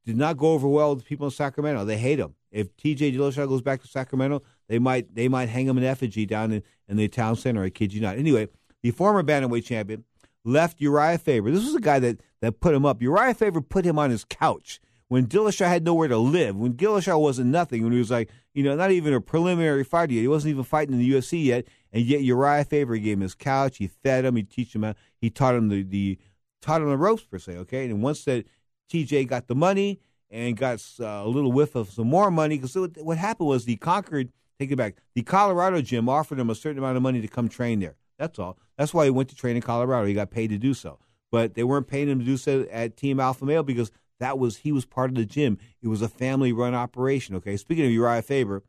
did 0.04 0.16
not 0.16 0.36
go 0.36 0.52
over 0.52 0.68
well 0.68 0.94
with 0.94 1.04
people 1.04 1.26
in 1.26 1.30
Sacramento. 1.30 1.84
They 1.84 1.98
hate 1.98 2.18
him. 2.18 2.34
If 2.50 2.76
T.J. 2.76 3.12
Dillashaw 3.12 3.48
goes 3.48 3.62
back 3.62 3.82
to 3.82 3.88
Sacramento, 3.88 4.42
they 4.68 4.78
might 4.78 5.14
they 5.14 5.28
might 5.28 5.48
hang 5.48 5.66
him 5.66 5.78
in 5.78 5.84
effigy 5.84 6.26
down 6.26 6.52
in, 6.52 6.62
in 6.88 6.96
the 6.96 7.08
town 7.08 7.36
center. 7.36 7.62
I 7.62 7.70
kid 7.70 7.92
you 7.92 8.00
not. 8.00 8.16
Anyway, 8.16 8.48
the 8.82 8.92
former 8.92 9.22
bantamweight 9.22 9.64
champion 9.64 10.04
left 10.44 10.80
Uriah 10.80 11.18
Faber. 11.18 11.50
This 11.50 11.64
was 11.64 11.74
a 11.74 11.80
guy 11.80 11.98
that 11.98 12.20
that 12.40 12.60
put 12.60 12.74
him 12.74 12.86
up. 12.86 13.02
Uriah 13.02 13.34
Faber 13.34 13.60
put 13.60 13.84
him 13.84 13.98
on 13.98 14.10
his 14.10 14.24
couch 14.24 14.80
when 15.08 15.26
Dillashaw 15.26 15.66
had 15.66 15.84
nowhere 15.84 16.08
to 16.08 16.18
live. 16.18 16.56
When 16.56 16.74
Dillashaw 16.74 17.20
wasn't 17.20 17.50
nothing. 17.50 17.82
When 17.82 17.92
he 17.92 17.98
was 17.98 18.10
like 18.10 18.30
you 18.52 18.62
know 18.62 18.76
not 18.76 18.92
even 18.92 19.12
a 19.12 19.20
preliminary 19.20 19.84
fighter 19.84 20.12
yet. 20.12 20.20
He 20.20 20.28
wasn't 20.28 20.52
even 20.52 20.64
fighting 20.64 20.94
in 20.94 21.00
the 21.00 21.12
UFC 21.12 21.44
yet. 21.44 21.66
And 21.92 22.04
yet 22.04 22.22
Uriah 22.22 22.64
Faber 22.64 22.96
gave 22.98 23.14
him 23.14 23.22
his 23.22 23.34
couch. 23.34 23.78
He 23.78 23.88
fed 23.88 24.24
him. 24.24 24.36
He 24.36 24.44
teach 24.44 24.74
him. 24.74 24.84
How, 24.84 24.94
he 25.20 25.30
taught 25.30 25.56
him 25.56 25.68
the, 25.68 25.82
the 25.82 26.18
taught 26.62 26.82
him 26.82 26.88
the 26.88 26.96
ropes 26.96 27.24
per 27.24 27.38
se. 27.38 27.56
Okay. 27.58 27.86
And 27.86 28.02
once 28.02 28.24
that 28.24 28.46
TJ 28.90 29.26
got 29.26 29.46
the 29.46 29.54
money 29.54 30.00
and 30.30 30.56
got 30.56 30.84
uh, 31.00 31.04
a 31.04 31.28
little 31.28 31.52
whiff 31.52 31.74
of 31.74 31.90
some 31.90 32.08
more 32.08 32.30
money. 32.30 32.58
Because 32.58 32.76
what 32.98 33.18
happened 33.18 33.48
was 33.48 33.64
the 33.64 33.76
Concord, 33.76 34.32
take 34.58 34.70
it 34.70 34.76
back, 34.76 34.96
the 35.14 35.22
Colorado 35.22 35.80
gym 35.80 36.08
offered 36.08 36.38
him 36.38 36.50
a 36.50 36.54
certain 36.54 36.78
amount 36.78 36.96
of 36.96 37.02
money 37.02 37.20
to 37.20 37.28
come 37.28 37.48
train 37.48 37.80
there. 37.80 37.96
That's 38.18 38.38
all. 38.38 38.58
That's 38.76 38.94
why 38.94 39.04
he 39.04 39.10
went 39.10 39.28
to 39.30 39.36
train 39.36 39.56
in 39.56 39.62
Colorado. 39.62 40.06
He 40.06 40.14
got 40.14 40.30
paid 40.30 40.48
to 40.50 40.58
do 40.58 40.74
so. 40.74 40.98
But 41.30 41.54
they 41.54 41.64
weren't 41.64 41.88
paying 41.88 42.08
him 42.08 42.20
to 42.20 42.24
do 42.24 42.36
so 42.36 42.66
at 42.70 42.96
Team 42.96 43.18
Alpha 43.18 43.44
Male 43.44 43.62
because 43.62 43.90
that 44.20 44.38
was 44.38 44.58
he 44.58 44.72
was 44.72 44.84
part 44.84 45.10
of 45.10 45.16
the 45.16 45.24
gym. 45.24 45.58
It 45.82 45.88
was 45.88 46.02
a 46.02 46.08
family 46.08 46.52
run 46.52 46.74
operation. 46.74 47.34
Okay. 47.36 47.56
Speaking 47.56 47.84
of 47.84 47.90
Uriah 47.90 48.22
Faber, 48.22 48.62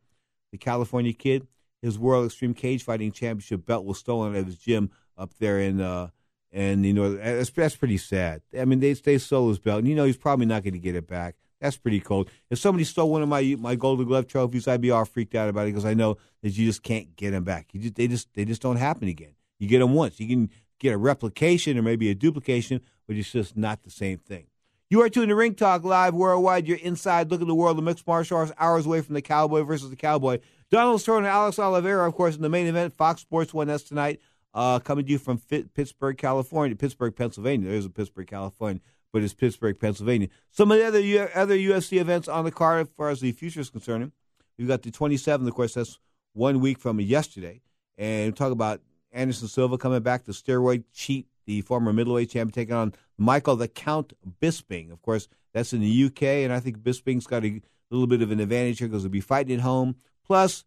the 0.50 0.58
California 0.58 1.12
kid, 1.12 1.46
his 1.82 1.98
World 1.98 2.26
Extreme 2.26 2.54
Cage 2.54 2.82
Fighting 2.82 3.12
Championship 3.12 3.66
belt 3.66 3.84
was 3.84 3.98
stolen 3.98 4.34
at 4.34 4.46
his 4.46 4.58
gym 4.58 4.90
up 5.16 5.34
there 5.38 5.60
in 5.60 5.80
uh, 5.80 6.08
and 6.56 6.86
you 6.86 6.94
know 6.94 7.14
that's, 7.14 7.50
that's 7.50 7.76
pretty 7.76 7.98
sad. 7.98 8.40
I 8.58 8.64
mean, 8.64 8.80
they 8.80 8.94
they 8.94 9.18
stole 9.18 9.50
his 9.50 9.58
belt, 9.58 9.80
and 9.80 9.88
you 9.88 9.94
know 9.94 10.04
he's 10.04 10.16
probably 10.16 10.46
not 10.46 10.64
going 10.64 10.72
to 10.72 10.80
get 10.80 10.96
it 10.96 11.06
back. 11.06 11.36
That's 11.60 11.76
pretty 11.76 12.00
cold. 12.00 12.30
If 12.50 12.58
somebody 12.58 12.84
stole 12.84 13.10
one 13.10 13.22
of 13.22 13.28
my 13.28 13.56
my 13.58 13.74
Golden 13.74 14.06
Glove 14.06 14.26
trophies, 14.26 14.66
I'd 14.66 14.80
be 14.80 14.90
all 14.90 15.04
freaked 15.04 15.34
out 15.34 15.50
about 15.50 15.66
it 15.66 15.72
because 15.72 15.84
I 15.84 15.92
know 15.92 16.16
that 16.42 16.50
you 16.50 16.66
just 16.66 16.82
can't 16.82 17.14
get 17.14 17.32
them 17.32 17.44
back. 17.44 17.68
You 17.72 17.80
just, 17.80 17.94
they 17.96 18.08
just 18.08 18.32
they 18.32 18.46
just 18.46 18.62
don't 18.62 18.76
happen 18.76 19.06
again. 19.06 19.34
You 19.58 19.68
get 19.68 19.80
them 19.80 19.92
once. 19.92 20.18
You 20.18 20.28
can 20.28 20.50
get 20.78 20.94
a 20.94 20.98
replication 20.98 21.76
or 21.78 21.82
maybe 21.82 22.10
a 22.10 22.14
duplication, 22.14 22.80
but 23.06 23.16
it's 23.16 23.30
just 23.30 23.56
not 23.56 23.82
the 23.82 23.90
same 23.90 24.18
thing. 24.18 24.46
You 24.88 25.02
are 25.02 25.08
tuned 25.08 25.28
to 25.28 25.34
Ring 25.34 25.54
Talk 25.54 25.84
Live 25.84 26.14
worldwide. 26.14 26.66
You're 26.66 26.78
inside. 26.78 27.30
Look 27.30 27.40
at 27.40 27.46
the 27.46 27.54
world 27.54 27.76
of 27.76 27.84
mixed 27.84 28.06
martial 28.06 28.38
arts, 28.38 28.52
hours 28.58 28.86
away 28.86 29.02
from 29.02 29.14
the 29.14 29.22
Cowboy 29.22 29.62
versus 29.62 29.90
the 29.90 29.96
Cowboy. 29.96 30.38
Donald 30.70 31.00
Sterling 31.00 31.24
and 31.24 31.28
Alex 31.28 31.58
Oliveira, 31.58 32.06
of 32.06 32.14
course, 32.14 32.36
in 32.36 32.42
the 32.42 32.48
main 32.48 32.66
event. 32.66 32.94
Fox 32.94 33.20
Sports 33.20 33.52
1S 33.52 33.88
tonight, 33.88 34.20
uh, 34.56 34.80
coming 34.80 35.06
to 35.06 35.12
you 35.12 35.18
from 35.18 35.38
Pittsburgh, 35.38 36.18
California, 36.18 36.74
Pittsburgh, 36.74 37.14
Pennsylvania. 37.14 37.70
There's 37.70 37.86
a 37.86 37.90
Pittsburgh, 37.90 38.26
California 38.26 38.80
but 39.16 39.22
it's 39.22 39.32
Pittsburgh, 39.32 39.80
Pennsylvania. 39.80 40.28
Some 40.50 40.70
of 40.70 40.78
the 40.78 40.86
other 40.86 41.00
U- 41.00 41.28
other 41.34 41.56
UFC 41.56 41.98
events 41.98 42.28
on 42.28 42.44
the 42.44 42.50
card, 42.50 42.86
as 42.86 42.92
far 42.94 43.08
as 43.08 43.20
the 43.20 43.32
future 43.32 43.60
is 43.60 43.70
concerned, 43.70 44.12
we've 44.58 44.68
got 44.68 44.82
the 44.82 44.90
27th. 44.90 45.48
Of 45.48 45.54
course, 45.54 45.72
that's 45.72 45.98
one 46.34 46.60
week 46.60 46.78
from 46.78 47.00
yesterday, 47.00 47.62
and 47.96 48.36
talk 48.36 48.52
about 48.52 48.82
Anderson 49.12 49.48
Silva 49.48 49.78
coming 49.78 50.02
back, 50.02 50.24
the 50.24 50.32
steroid 50.32 50.84
cheat, 50.92 51.28
the 51.46 51.62
former 51.62 51.94
middleweight 51.94 52.28
champion, 52.28 52.52
taking 52.52 52.74
on 52.74 52.92
Michael 53.16 53.56
the 53.56 53.68
Count 53.68 54.12
Bisping. 54.42 54.92
Of 54.92 55.00
course, 55.00 55.28
that's 55.54 55.72
in 55.72 55.80
the 55.80 56.04
UK, 56.04 56.22
and 56.44 56.52
I 56.52 56.60
think 56.60 56.80
Bisping's 56.80 57.26
got 57.26 57.42
a 57.42 57.62
little 57.90 58.06
bit 58.06 58.20
of 58.20 58.30
an 58.30 58.40
advantage 58.40 58.80
here 58.80 58.88
because 58.88 59.02
he'll 59.02 59.10
be 59.10 59.20
fighting 59.20 59.54
at 59.54 59.62
home. 59.62 59.96
Plus, 60.26 60.64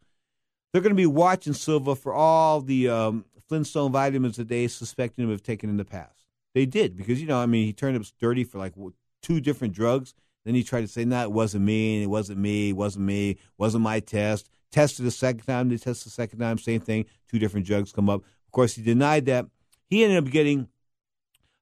they're 0.72 0.82
going 0.82 0.96
to 0.96 0.96
be 0.96 1.06
watching 1.06 1.54
Silva 1.54 1.96
for 1.96 2.14
all 2.14 2.62
the 2.62 2.90
um, 2.90 3.26
Flintstone 3.50 3.92
vitamins 3.92 4.38
that 4.38 4.48
they 4.48 4.68
suspected 4.68 5.24
him 5.24 5.32
of 5.32 5.42
taking 5.42 5.70
in 5.70 5.78
the 5.78 5.84
past. 5.84 6.26
They 6.54 6.68
did 6.68 6.96
because 6.96 7.20
you 7.20 7.28
know, 7.28 7.40
I 7.40 7.48
mean, 7.48 7.66
he 7.66 7.74
turned 7.74 7.98
up 7.98 8.04
dirty 8.20 8.44
for 8.44 8.60
like 8.60 8.76
two 9.22 9.42
different 9.42 9.74
drugs. 9.74 10.14
Then 10.46 10.56
he 10.56 10.64
tried 10.64 10.82
to 10.82 10.88
say, 10.88 11.04
"No, 11.04 11.24
it 11.24 11.32
wasn't 11.32 11.66
me. 11.66 12.04
It 12.04 12.08
wasn't 12.08 12.40
me. 12.40 12.70
It 12.70 12.76
wasn't 12.76 13.06
me. 13.06 13.32
It 13.32 13.40
wasn't 13.58 13.84
my 13.84 14.00
test." 14.00 14.50
Tested 14.72 15.06
the 15.06 15.12
second 15.12 15.46
time. 15.46 15.70
They 15.70 15.78
tested 15.78 16.08
the 16.08 16.12
second 16.12 16.40
time. 16.40 16.60
Same 16.60 16.80
thing. 16.80 17.06
Two 17.28 17.40
different 17.40 17.66
drugs 17.66 17.92
come 17.92 18.10
up. 18.10 18.22
Of 18.22 18.52
course, 18.52 18.76
he 18.76 18.84
denied 18.84 19.26
that. 19.26 19.48
He 19.88 20.04
ended 20.04 20.24
up 20.24 20.32
getting 20.32 20.68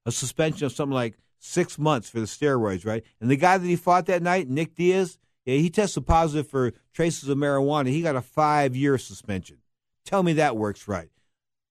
a 0.04 0.12
suspension 0.12 0.66
of 0.66 0.72
something 0.72 0.94
like 0.94 1.18
six 1.38 1.78
months 1.78 2.10
for 2.10 2.20
the 2.20 2.26
steroids, 2.26 2.84
right? 2.84 3.02
And 3.20 3.30
the 3.30 3.36
guy 3.36 3.56
that 3.56 3.66
he 3.66 3.76
fought 3.76 4.06
that 4.06 4.22
night, 4.22 4.48
Nick 4.48 4.74
Diaz, 4.74 5.18
yeah, 5.46 5.56
he 5.56 5.70
tested 5.70 6.06
positive 6.06 6.48
for 6.48 6.72
traces 6.92 7.28
of 7.28 7.38
marijuana. 7.38 7.88
He 7.88 8.02
got 8.02 8.16
a 8.16 8.20
five-year 8.20 8.98
suspension. 8.98 9.58
Tell 10.04 10.22
me 10.22 10.34
that 10.34 10.56
works 10.56 10.86
right 10.86 11.08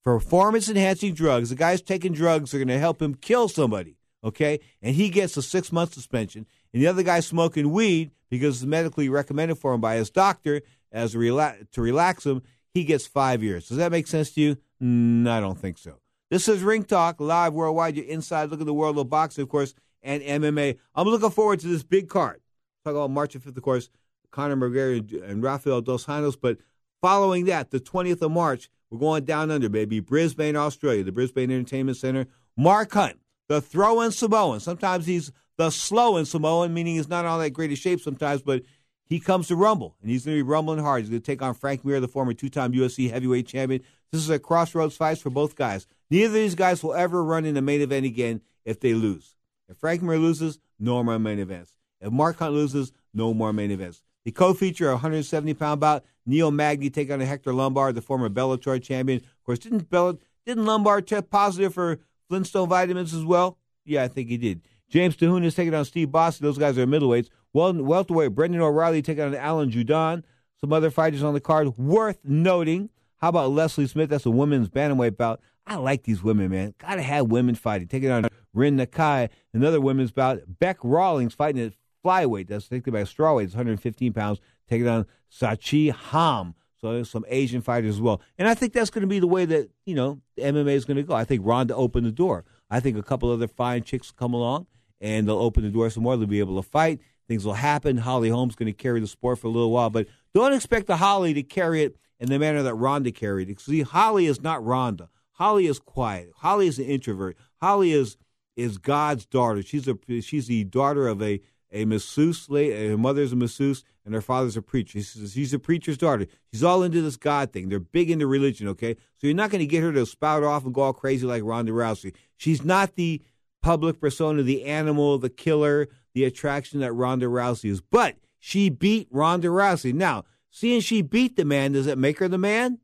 performance 0.07 0.69
enhancing 0.69 1.13
drugs. 1.13 1.49
The 1.49 1.55
guy's 1.55 1.81
taking 1.81 2.13
drugs 2.13 2.53
are 2.53 2.59
going 2.59 2.69
to 2.69 2.79
help 2.79 3.01
him 3.01 3.13
kill 3.13 3.49
somebody, 3.49 3.97
okay? 4.23 4.61
And 4.81 4.95
he 4.95 5.09
gets 5.09 5.35
a 5.35 5.41
six 5.41 5.69
month 5.69 5.93
suspension. 5.93 6.45
And 6.71 6.81
the 6.81 6.87
other 6.87 7.03
guy's 7.03 7.27
smoking 7.27 7.71
weed 7.71 8.11
because 8.29 8.61
it's 8.61 8.65
medically 8.65 9.09
recommended 9.09 9.55
for 9.55 9.73
him 9.73 9.81
by 9.81 9.97
his 9.97 10.09
doctor 10.09 10.61
as 10.93 11.13
rela- 11.13 11.69
to 11.71 11.81
relax 11.81 12.25
him. 12.25 12.41
He 12.73 12.85
gets 12.85 13.05
five 13.05 13.43
years. 13.43 13.67
Does 13.67 13.79
that 13.79 13.91
make 13.91 14.07
sense 14.07 14.31
to 14.35 14.41
you? 14.41 14.57
Mm, 14.81 15.27
I 15.27 15.41
don't 15.41 15.59
think 15.59 15.77
so. 15.77 15.99
This 16.29 16.47
is 16.47 16.61
Ring 16.61 16.85
Talk 16.85 17.19
live 17.19 17.53
worldwide. 17.53 17.97
You're 17.97 18.05
inside. 18.05 18.49
Look 18.49 18.61
at 18.61 18.65
the 18.65 18.73
world 18.73 18.97
of 18.97 19.09
boxing, 19.09 19.41
of 19.41 19.49
course, 19.49 19.73
and 20.01 20.23
MMA. 20.23 20.77
I'm 20.95 21.07
looking 21.09 21.31
forward 21.31 21.59
to 21.59 21.67
this 21.67 21.83
big 21.83 22.07
card. 22.07 22.39
Talk 22.85 22.93
about 22.93 23.11
March 23.11 23.33
5th, 23.33 23.57
of 23.57 23.61
course. 23.61 23.89
Conor 24.31 24.55
McGregor 24.55 25.29
and, 25.29 25.43
Rafael 25.43 25.81
Dos 25.81 26.05
Anjos. 26.05 26.37
But 26.39 26.59
following 27.01 27.45
that, 27.45 27.71
the 27.71 27.79
20th 27.79 28.21
of 28.21 28.31
March, 28.31 28.69
we're 28.89 28.99
going 28.99 29.25
down 29.25 29.51
under, 29.51 29.69
baby. 29.69 29.99
Brisbane, 29.99 30.55
Australia, 30.55 31.03
the 31.03 31.11
Brisbane 31.11 31.51
Entertainment 31.51 31.97
Center. 31.97 32.25
Mark 32.55 32.91
Hunt, 32.93 33.19
the 33.49 33.61
throw-in 33.61 34.11
Samoan. 34.11 34.59
Sometimes 34.59 35.05
he's 35.05 35.31
the 35.57 35.69
slow 35.69 36.17
in 36.17 36.25
Samoan, 36.25 36.73
meaning 36.73 36.95
he's 36.95 37.09
not 37.09 37.25
all 37.25 37.39
that 37.39 37.51
great 37.51 37.71
a 37.71 37.75
shape 37.75 37.99
sometimes, 37.99 38.41
but 38.41 38.63
he 39.05 39.19
comes 39.19 39.47
to 39.47 39.55
rumble, 39.55 39.95
and 40.01 40.11
he's 40.11 40.25
going 40.25 40.37
to 40.37 40.43
be 40.43 40.49
rumbling 40.49 40.79
hard. 40.79 41.01
He's 41.01 41.09
going 41.09 41.21
to 41.21 41.25
take 41.25 41.41
on 41.41 41.53
Frank 41.53 41.83
Mir, 41.85 41.99
the 41.99 42.07
former 42.07 42.33
two-time 42.33 42.73
UFC 42.73 43.09
heavyweight 43.09 43.47
champion. 43.47 43.81
This 44.11 44.21
is 44.21 44.29
a 44.29 44.39
crossroads 44.39 44.95
fight 44.95 45.17
for 45.17 45.29
both 45.29 45.55
guys. 45.55 45.87
Neither 46.09 46.27
of 46.27 46.33
these 46.33 46.55
guys 46.55 46.83
will 46.83 46.93
ever 46.93 47.23
run 47.23 47.45
in 47.45 47.55
the 47.55 47.61
main 47.61 47.81
event 47.81 48.05
again 48.05 48.41
if 48.65 48.79
they 48.79 48.93
lose. 48.93 49.35
If 49.69 49.77
Frank 49.77 50.01
Mir 50.01 50.17
loses, 50.17 50.59
no 50.79 51.03
more 51.03 51.19
main 51.19 51.39
events. 51.39 51.73
If 51.99 52.11
Mark 52.11 52.37
Hunt 52.39 52.53
loses, 52.53 52.91
no 53.13 53.33
more 53.33 53.51
main 53.51 53.71
events. 53.71 54.03
The 54.27 54.33
co-feature, 54.33 54.91
a 54.91 54.97
170-pound 54.97 55.79
bout, 55.79 56.03
Neil 56.25 56.51
Magny 56.51 56.89
take 56.89 57.09
on 57.09 57.21
Hector 57.21 57.53
Lombard, 57.53 57.95
the 57.95 58.01
former 58.01 58.27
Bellator 58.27 58.83
champion. 58.83 59.19
Of 59.19 59.43
course, 59.45 59.59
didn't 59.59 59.89
Bell- 59.89 60.19
didn't 60.45 60.65
Lombard 60.65 61.07
test 61.07 61.29
positive 61.29 61.73
for 61.73 61.99
Flintstone 62.27 62.67
vitamins 62.67 63.13
as 63.13 63.23
well? 63.23 63.57
Yeah, 63.85 64.03
I 64.03 64.09
think 64.09 64.27
he 64.27 64.35
did. 64.35 64.63
James 64.89 65.15
Te 65.15 65.27
Huna 65.27 65.45
is 65.45 65.55
taking 65.55 65.73
on 65.73 65.85
Steve 65.85 66.11
Bosse. 66.11 66.39
Those 66.39 66.57
guys 66.57 66.77
are 66.77 66.85
middleweights. 66.85 67.29
Well, 67.53 67.71
welterweight 67.71 68.35
Brendan 68.35 68.59
O'Reilly 68.59 69.01
taking 69.01 69.23
on 69.23 69.33
Alan 69.33 69.71
Jouban. 69.71 70.25
Some 70.59 70.73
other 70.73 70.91
fighters 70.91 71.23
on 71.23 71.33
the 71.33 71.39
card 71.39 71.77
worth 71.77 72.19
noting. 72.25 72.89
How 73.21 73.29
about 73.29 73.51
Leslie 73.51 73.87
Smith? 73.87 74.09
That's 74.09 74.25
a 74.25 74.29
women's 74.29 74.67
bantamweight 74.67 75.15
bout. 75.15 75.39
I 75.65 75.75
like 75.75 76.03
these 76.03 76.21
women, 76.21 76.51
man. 76.51 76.73
Gotta 76.79 77.01
have 77.01 77.27
women 77.27 77.55
fighting. 77.55 77.87
Taking 77.87 78.11
on 78.11 78.27
Rin 78.53 78.75
Nakai, 78.75 79.29
another 79.53 79.79
women's 79.79 80.11
bout. 80.11 80.41
Bec 80.59 80.79
Rawlings 80.83 81.33
fighting 81.33 81.61
at 81.61 81.71
flyweight. 82.07 82.47
That's 82.47 82.67
taken 82.67 82.93
by 82.93 83.03
strawweight. 83.03 83.45
It's 83.45 83.53
115 83.53 84.13
pounds. 84.13 84.39
Taking 84.69 84.87
on 84.87 85.05
Seo 85.31 85.61
Hee 85.61 85.93
Ham. 86.11 86.55
So 86.79 86.93
there's 86.93 87.09
some 87.09 87.25
Asian 87.27 87.61
fighters 87.61 87.95
as 87.95 88.01
well. 88.01 88.21
And 88.37 88.47
I 88.47 88.53
think 88.53 88.73
that's 88.73 88.89
going 88.89 89.01
to 89.01 89.07
be 89.07 89.19
the 89.19 89.27
way 89.27 89.45
that, 89.45 89.69
you 89.85 89.95
know, 89.95 90.21
MMA 90.37 90.73
is 90.73 90.85
going 90.85 90.97
to 90.97 91.03
go. 91.03 91.15
I 91.15 91.23
think 91.23 91.41
Ronda 91.43 91.75
opened 91.75 92.05
the 92.05 92.11
door. 92.11 92.45
I 92.69 92.79
think 92.79 92.97
a 92.97 93.03
couple 93.03 93.31
other 93.31 93.47
fine 93.47 93.83
chicks 93.83 94.11
come 94.11 94.33
along 94.33 94.67
and 95.01 95.27
they'll 95.27 95.39
open 95.39 95.63
the 95.63 95.69
door 95.69 95.89
some 95.89 96.03
more. 96.03 96.15
They'll 96.17 96.27
be 96.27 96.39
able 96.39 96.61
to 96.61 96.67
fight. 96.67 96.99
Things 97.27 97.45
will 97.45 97.53
happen. 97.53 97.97
Holly 97.97 98.29
Holm's 98.29 98.55
going 98.55 98.67
to 98.67 98.73
carry 98.73 98.99
the 98.99 99.07
sport 99.07 99.39
for 99.39 99.47
a 99.47 99.49
little 99.49 99.71
while, 99.71 99.89
but 99.89 100.07
don't 100.33 100.53
expect 100.53 100.87
the 100.87 100.97
Holly 100.97 101.33
to 101.33 101.43
carry 101.43 101.83
it 101.83 101.97
in 102.19 102.29
the 102.29 102.39
manner 102.39 102.63
that 102.63 102.75
Ronda 102.75 103.11
carried 103.11 103.49
it. 103.49 103.59
See, 103.59 103.81
Holly 103.81 104.27
is 104.27 104.41
not 104.41 104.63
Ronda. 104.63 105.09
Holly 105.31 105.67
is 105.67 105.79
quiet. 105.79 106.31
Holly 106.37 106.67
is 106.67 106.79
an 106.79 106.85
introvert. 106.85 107.37
Holly 107.61 107.91
is 107.91 108.17
is 108.55 108.77
God's 108.79 109.25
daughter. 109.25 109.61
She's 109.61 109.87
a 109.87 109.97
she's 110.21 110.47
the 110.47 110.63
daughter 110.63 111.07
of 111.07 111.21
a 111.21 111.41
a 111.71 111.85
masseuse. 111.85 112.47
Her 112.47 112.97
mother's 112.97 113.33
a 113.33 113.35
masseuse, 113.35 113.83
and 114.05 114.13
her 114.13 114.21
father's 114.21 114.57
a 114.57 114.61
preacher. 114.61 115.01
She's, 115.01 115.53
a 115.53 115.59
preacher's 115.59 115.97
daughter. 115.97 116.27
She's 116.51 116.63
all 116.63 116.83
into 116.83 117.01
this 117.01 117.17
God 117.17 117.51
thing. 117.51 117.69
They're 117.69 117.79
big 117.79 118.09
into 118.09 118.27
religion. 118.27 118.67
Okay, 118.69 118.95
so 119.17 119.27
you're 119.27 119.35
not 119.35 119.49
going 119.49 119.59
to 119.59 119.65
get 119.65 119.83
her 119.83 119.91
to 119.93 120.05
spout 120.05 120.43
off 120.43 120.65
and 120.65 120.73
go 120.73 120.81
all 120.81 120.93
crazy 120.93 121.25
like 121.25 121.43
Ronda 121.43 121.71
Rousey. 121.71 122.13
She's 122.35 122.63
not 122.63 122.95
the 122.95 123.21
public 123.61 123.99
persona, 123.99 124.43
the 124.43 124.65
animal, 124.65 125.17
the 125.17 125.29
killer, 125.29 125.87
the 126.13 126.23
attraction 126.23 126.79
that 126.79 126.93
Ronda 126.93 127.25
Rousey 127.25 127.69
is. 127.69 127.81
But 127.81 128.15
she 128.39 128.69
beat 128.69 129.07
Ronda 129.11 129.49
Rousey. 129.49 129.93
Now, 129.93 130.25
seeing 130.49 130.81
she 130.81 131.01
beat 131.01 131.35
the 131.35 131.45
man, 131.45 131.73
does 131.73 131.87
it 131.87 131.97
make 131.97 132.19
her 132.19 132.27
the 132.27 132.37
man? 132.37 132.79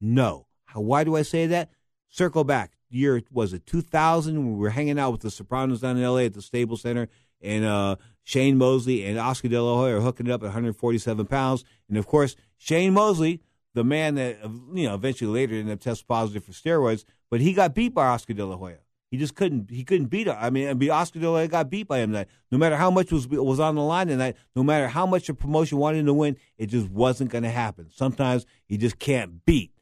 No. 0.00 0.46
Why 0.74 1.04
do 1.04 1.16
I 1.16 1.22
say 1.22 1.46
that? 1.46 1.70
Circle 2.08 2.44
back. 2.44 2.72
Year 2.88 3.22
was 3.32 3.52
it 3.52 3.66
2000 3.66 4.36
when 4.36 4.52
we 4.52 4.58
were 4.58 4.70
hanging 4.70 4.98
out 4.98 5.10
with 5.10 5.22
the 5.22 5.30
Sopranos 5.30 5.80
down 5.80 5.96
in 5.96 6.04
L.A. 6.04 6.26
at 6.26 6.34
the 6.34 6.42
Staples 6.42 6.82
Center, 6.82 7.08
and 7.46 7.64
uh, 7.64 7.96
Shane 8.24 8.58
Mosley 8.58 9.04
and 9.04 9.18
Oscar 9.18 9.48
De 9.48 9.62
La 9.62 9.76
Hoya 9.76 9.98
are 9.98 10.00
hooking 10.00 10.26
it 10.26 10.32
up 10.32 10.42
at 10.42 10.46
147 10.46 11.26
pounds, 11.26 11.64
and 11.88 11.96
of 11.96 12.06
course 12.06 12.36
Shane 12.56 12.92
Mosley, 12.92 13.40
the 13.74 13.84
man 13.84 14.16
that 14.16 14.38
you 14.74 14.88
know 14.88 14.94
eventually 14.94 15.30
later 15.30 15.54
ended 15.54 15.72
up 15.72 15.80
test 15.80 16.06
positive 16.08 16.44
for 16.44 16.52
steroids, 16.52 17.04
but 17.30 17.40
he 17.40 17.52
got 17.52 17.74
beat 17.74 17.94
by 17.94 18.06
Oscar 18.06 18.34
De 18.34 18.44
La 18.44 18.56
Hoya. 18.56 18.78
He 19.10 19.16
just 19.16 19.36
couldn't. 19.36 19.70
He 19.70 19.84
couldn't 19.84 20.06
beat 20.06 20.26
him. 20.26 20.36
I 20.38 20.50
mean, 20.50 20.90
Oscar 20.90 21.20
De 21.20 21.30
La 21.30 21.38
Hoya 21.38 21.48
got 21.48 21.70
beat 21.70 21.86
by 21.86 21.98
him 21.98 22.12
that. 22.12 22.28
No 22.50 22.58
matter 22.58 22.76
how 22.76 22.90
much 22.90 23.12
was 23.12 23.28
was 23.28 23.60
on 23.60 23.76
the 23.76 23.82
line 23.82 24.08
tonight, 24.08 24.36
no 24.54 24.62
matter 24.64 24.88
how 24.88 25.06
much 25.06 25.28
the 25.28 25.34
promotion 25.34 25.78
wanted 25.78 26.04
to 26.04 26.14
win, 26.14 26.36
it 26.58 26.66
just 26.66 26.90
wasn't 26.90 27.30
going 27.30 27.44
to 27.44 27.50
happen. 27.50 27.88
Sometimes 27.90 28.46
you 28.68 28.78
just 28.78 28.98
can't 28.98 29.44
beat 29.44 29.72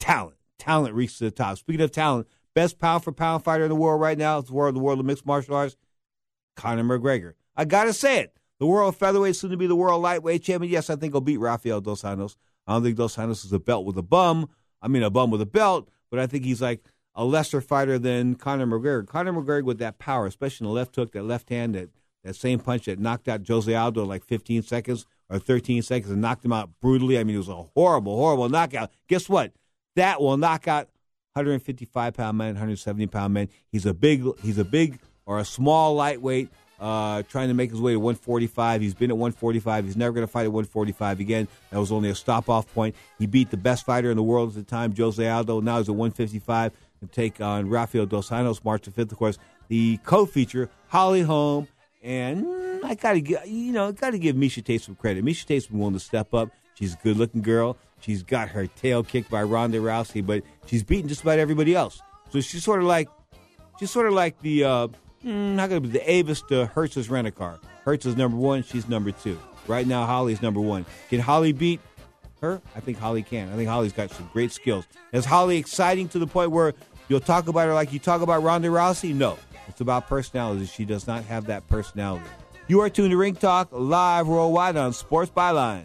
talent. 0.00 0.36
Talent 0.58 0.94
reaches 0.94 1.18
the 1.18 1.30
top. 1.30 1.58
Speaking 1.58 1.80
of 1.80 1.90
talent, 1.90 2.28
best 2.54 2.78
pound 2.78 3.02
for 3.02 3.12
pound 3.12 3.42
fighter 3.42 3.64
in 3.64 3.70
the 3.70 3.74
world 3.74 4.00
right 4.00 4.18
now 4.18 4.38
is 4.38 4.44
the 4.44 4.52
world 4.52 4.76
the 4.76 4.80
world 4.80 5.00
of 5.00 5.06
mixed 5.06 5.24
martial 5.24 5.54
arts, 5.54 5.76
Conor 6.56 6.84
McGregor. 6.84 7.34
I 7.56 7.64
gotta 7.64 7.92
say 7.92 8.20
it. 8.20 8.36
The 8.60 8.66
world 8.66 8.96
featherweight 8.96 9.36
soon 9.36 9.50
to 9.50 9.56
be 9.56 9.66
the 9.66 9.76
world 9.76 10.02
lightweight 10.02 10.42
champion. 10.42 10.72
Yes, 10.72 10.88
I 10.90 10.96
think 10.96 11.12
he'll 11.12 11.20
beat 11.20 11.38
Rafael 11.38 11.80
Dos 11.80 12.02
Anjos. 12.02 12.36
I 12.66 12.72
don't 12.72 12.82
think 12.82 12.96
Dos 12.96 13.16
Anjos 13.16 13.44
is 13.44 13.52
a 13.52 13.58
belt 13.58 13.84
with 13.84 13.98
a 13.98 14.02
bum. 14.02 14.48
I 14.80 14.88
mean, 14.88 15.02
a 15.02 15.10
bum 15.10 15.30
with 15.30 15.40
a 15.40 15.46
belt, 15.46 15.88
but 16.10 16.20
I 16.20 16.26
think 16.26 16.44
he's 16.44 16.62
like 16.62 16.84
a 17.14 17.24
lesser 17.24 17.60
fighter 17.60 17.98
than 17.98 18.34
Conor 18.34 18.66
McGregor. 18.66 19.06
Conor 19.06 19.32
McGregor 19.32 19.64
with 19.64 19.78
that 19.78 19.98
power, 19.98 20.26
especially 20.26 20.66
in 20.66 20.68
the 20.68 20.74
left 20.74 20.94
hook, 20.96 21.12
that 21.12 21.24
left 21.24 21.48
hand, 21.48 21.74
that, 21.74 21.90
that 22.22 22.36
same 22.36 22.58
punch 22.58 22.86
that 22.86 22.98
knocked 22.98 23.28
out 23.28 23.46
Jose 23.46 23.72
Aldo 23.72 24.02
in 24.02 24.08
like 24.08 24.24
15 24.24 24.62
seconds 24.62 25.06
or 25.30 25.38
13 25.38 25.82
seconds 25.82 26.10
and 26.10 26.20
knocked 26.20 26.44
him 26.44 26.52
out 26.52 26.70
brutally. 26.80 27.18
I 27.18 27.24
mean, 27.24 27.36
it 27.36 27.38
was 27.38 27.48
a 27.48 27.62
horrible, 27.74 28.16
horrible 28.16 28.48
knockout. 28.48 28.90
Guess 29.08 29.28
what? 29.28 29.52
That 29.96 30.20
will 30.20 30.36
knock 30.36 30.66
out 30.68 30.88
155 31.34 32.14
pound 32.14 32.38
man, 32.38 32.54
170 32.54 33.06
pound 33.06 33.34
man. 33.34 33.48
He's 33.70 33.86
a 33.86 33.94
big, 33.94 34.24
he's 34.40 34.58
a 34.58 34.64
big 34.64 34.98
or 35.26 35.38
a 35.38 35.44
small 35.44 35.94
lightweight. 35.94 36.50
Uh, 36.80 37.22
trying 37.22 37.48
to 37.48 37.54
make 37.54 37.70
his 37.70 37.80
way 37.80 37.92
to 37.92 38.00
145. 38.00 38.80
He's 38.80 38.94
been 38.94 39.10
at 39.10 39.16
145. 39.16 39.84
He's 39.84 39.96
never 39.96 40.12
going 40.12 40.26
to 40.26 40.30
fight 40.30 40.42
at 40.42 40.52
145 40.52 41.20
again. 41.20 41.48
That 41.70 41.78
was 41.78 41.92
only 41.92 42.10
a 42.10 42.14
stop 42.14 42.50
off 42.50 42.70
point. 42.74 42.94
He 43.18 43.26
beat 43.26 43.50
the 43.50 43.56
best 43.56 43.86
fighter 43.86 44.10
in 44.10 44.16
the 44.16 44.22
world 44.24 44.50
at 44.50 44.54
the 44.56 44.64
time, 44.64 44.94
Jose 44.94 45.26
Aldo. 45.26 45.60
Now 45.60 45.78
he's 45.78 45.88
at 45.88 45.94
155 45.94 46.72
and 47.00 47.12
take 47.12 47.40
on 47.40 47.70
Rafael 47.70 48.06
Dos 48.06 48.28
Anjos 48.28 48.62
March 48.64 48.82
the 48.82 48.90
5th. 48.90 49.12
Of 49.12 49.18
course, 49.18 49.38
the 49.68 49.98
co-feature 49.98 50.68
Holly 50.88 51.22
Holm 51.22 51.68
and 52.02 52.46
I 52.84 52.94
gotta 52.94 53.20
you 53.20 53.72
know 53.72 53.90
gotta 53.90 54.18
give 54.18 54.36
Miesha 54.36 54.62
Tate 54.62 54.82
some 54.82 54.94
credit. 54.94 55.24
Miesha 55.24 55.46
Tate's 55.46 55.66
been 55.66 55.78
willing 55.78 55.94
to 55.94 56.00
step 56.00 56.34
up. 56.34 56.50
She's 56.74 56.94
a 56.94 56.98
good 57.02 57.16
looking 57.16 57.40
girl. 57.40 57.76
She's 58.00 58.22
got 58.22 58.50
her 58.50 58.66
tail 58.66 59.02
kicked 59.02 59.30
by 59.30 59.42
Ronda 59.42 59.78
Rousey, 59.78 60.24
but 60.24 60.42
she's 60.66 60.82
beaten 60.82 61.08
just 61.08 61.22
about 61.22 61.38
everybody 61.38 61.74
else. 61.74 62.02
So 62.30 62.40
she's 62.40 62.62
sort 62.62 62.80
of 62.80 62.86
like 62.86 63.08
she's 63.80 63.90
sort 63.90 64.06
of 64.06 64.12
like 64.12 64.38
the 64.42 64.64
uh, 64.64 64.88
mm, 65.24 65.68
could 65.68 65.82
be 65.82 65.88
the 65.88 66.10
Avis 66.10 66.42
to 66.42 66.66
Hertz's 66.66 67.08
rent 67.08 67.26
a 67.26 67.30
car. 67.30 67.58
Hertz 67.84 68.06
is 68.06 68.16
number 68.16 68.36
one. 68.36 68.62
She's 68.62 68.88
number 68.88 69.10
two. 69.10 69.38
Right 69.66 69.86
now, 69.86 70.04
Holly's 70.04 70.42
number 70.42 70.60
one. 70.60 70.84
Can 71.08 71.20
Holly 71.20 71.52
beat 71.52 71.80
her? 72.40 72.60
I 72.76 72.80
think 72.80 72.98
Holly 72.98 73.22
can. 73.22 73.50
I 73.50 73.56
think 73.56 73.68
Holly's 73.68 73.92
got 73.92 74.10
some 74.10 74.28
great 74.32 74.52
skills. 74.52 74.86
Is 75.12 75.24
Holly 75.24 75.56
exciting 75.56 76.08
to 76.10 76.18
the 76.18 76.26
point 76.26 76.50
where 76.50 76.74
You'll 77.08 77.20
talk 77.20 77.48
about 77.48 77.66
her 77.66 77.74
like 77.74 77.92
you 77.92 77.98
talk 77.98 78.22
about 78.22 78.42
Ronda 78.42 78.68
Rousey? 78.68 79.14
No. 79.14 79.38
It's 79.68 79.80
about 79.80 80.08
personality. 80.08 80.66
She 80.66 80.84
does 80.84 81.06
not 81.06 81.24
have 81.24 81.46
that 81.46 81.66
personality. 81.68 82.24
You 82.66 82.80
are 82.80 82.88
tuned 82.88 83.10
to 83.10 83.16
Ring 83.16 83.34
Talk 83.34 83.68
live 83.72 84.26
worldwide 84.26 84.76
on 84.76 84.92
Sports 84.92 85.30
Byline. 85.30 85.84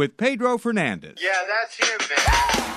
with 0.00 0.16
Pedro 0.16 0.56
Fernandez. 0.56 1.18
Yeah, 1.22 1.28
that's 1.46 1.76
him, 1.76 1.98
man. 2.08 2.70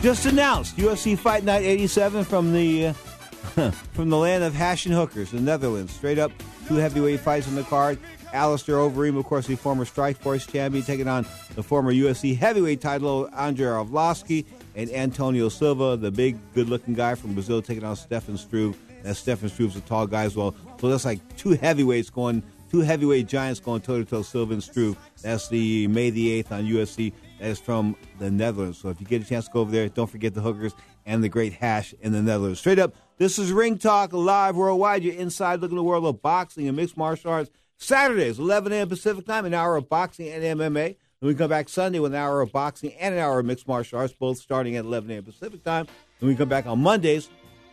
Just 0.00 0.24
announced 0.24 0.74
UFC 0.78 1.18
Fight 1.18 1.44
Night 1.44 1.62
87 1.62 2.24
from 2.24 2.54
the 2.54 2.86
uh, 2.86 2.92
from 3.92 4.08
the 4.08 4.16
land 4.16 4.42
of 4.44 4.54
hash 4.54 4.86
and 4.86 4.94
hookers, 4.94 5.32
the 5.32 5.40
Netherlands. 5.40 5.92
Straight 5.92 6.18
up, 6.18 6.32
two 6.66 6.76
heavyweight 6.76 7.20
fights 7.20 7.46
on 7.48 7.54
the 7.54 7.64
card. 7.64 7.98
Alistair 8.32 8.76
Overeem, 8.76 9.18
of 9.18 9.26
course, 9.26 9.46
the 9.46 9.56
former 9.56 9.84
Strikeforce 9.84 10.50
champion, 10.50 10.82
taking 10.86 11.06
on 11.06 11.26
the 11.56 11.62
former 11.62 11.92
UFC 11.92 12.34
heavyweight 12.34 12.80
title 12.80 13.28
Andrei 13.36 13.66
Arlovsky, 13.66 14.46
and 14.74 14.90
Antonio 14.90 15.50
Silva, 15.50 15.98
the 15.98 16.10
big, 16.10 16.38
good-looking 16.54 16.94
guy 16.94 17.14
from 17.14 17.34
Brazil, 17.34 17.60
taking 17.60 17.84
on 17.84 17.94
Stefan 17.94 18.38
Struve. 18.38 18.74
That 19.02 19.16
Stefan 19.16 19.50
Struve's 19.50 19.76
a 19.76 19.82
tall 19.82 20.06
guy 20.06 20.24
as 20.24 20.34
well. 20.34 20.54
So 20.80 20.88
that's 20.88 21.04
like 21.04 21.20
two 21.36 21.50
heavyweights 21.50 22.08
going, 22.08 22.42
two 22.74 22.80
heavyweight 22.80 23.28
giants 23.28 23.60
going 23.60 23.80
toe 23.80 23.98
to 23.98 24.04
toe, 24.04 24.22
Silva 24.22 24.52
and 24.52 24.60
Struve. 24.60 24.98
That's 25.22 25.46
the 25.46 25.86
May 25.86 26.10
the 26.10 26.42
8th 26.42 26.50
on 26.50 26.64
UFC. 26.64 27.12
That 27.38 27.50
is 27.50 27.60
from 27.60 27.94
the 28.18 28.32
Netherlands. 28.32 28.78
So 28.78 28.88
if 28.88 29.00
you 29.00 29.06
get 29.06 29.22
a 29.22 29.24
chance 29.24 29.46
to 29.46 29.52
go 29.52 29.60
over 29.60 29.70
there, 29.70 29.88
don't 29.88 30.10
forget 30.10 30.34
the 30.34 30.40
hookers 30.40 30.74
and 31.06 31.22
the 31.22 31.28
great 31.28 31.52
hash 31.52 31.94
in 32.00 32.10
the 32.10 32.20
Netherlands. 32.20 32.58
Straight 32.58 32.80
up, 32.80 32.92
this 33.16 33.38
is 33.38 33.52
Ring 33.52 33.78
Talk 33.78 34.12
live 34.12 34.56
worldwide. 34.56 35.04
You're 35.04 35.14
inside 35.14 35.60
looking 35.60 35.76
at 35.76 35.82
the 35.82 35.84
world 35.84 36.04
of 36.04 36.20
boxing 36.20 36.66
and 36.66 36.76
mixed 36.76 36.96
martial 36.96 37.30
arts. 37.30 37.48
Saturdays, 37.76 38.40
11 38.40 38.72
a.m. 38.72 38.88
Pacific 38.88 39.24
time, 39.24 39.44
an 39.44 39.54
hour 39.54 39.76
of 39.76 39.88
boxing 39.88 40.28
and 40.30 40.42
MMA. 40.42 40.86
And 40.86 40.96
we 41.20 41.36
come 41.36 41.50
back 41.50 41.68
Sunday 41.68 42.00
with 42.00 42.12
an 42.12 42.18
hour 42.18 42.40
of 42.40 42.50
boxing 42.50 42.92
and 42.94 43.14
an 43.14 43.20
hour 43.20 43.38
of 43.38 43.46
mixed 43.46 43.68
martial 43.68 44.00
arts, 44.00 44.12
both 44.12 44.38
starting 44.38 44.74
at 44.74 44.84
11 44.84 45.12
a.m. 45.12 45.22
Pacific 45.22 45.62
time. 45.62 45.86
Then 46.18 46.28
we 46.28 46.34
come 46.34 46.48
back 46.48 46.66
on 46.66 46.80
Mondays, 46.80 47.28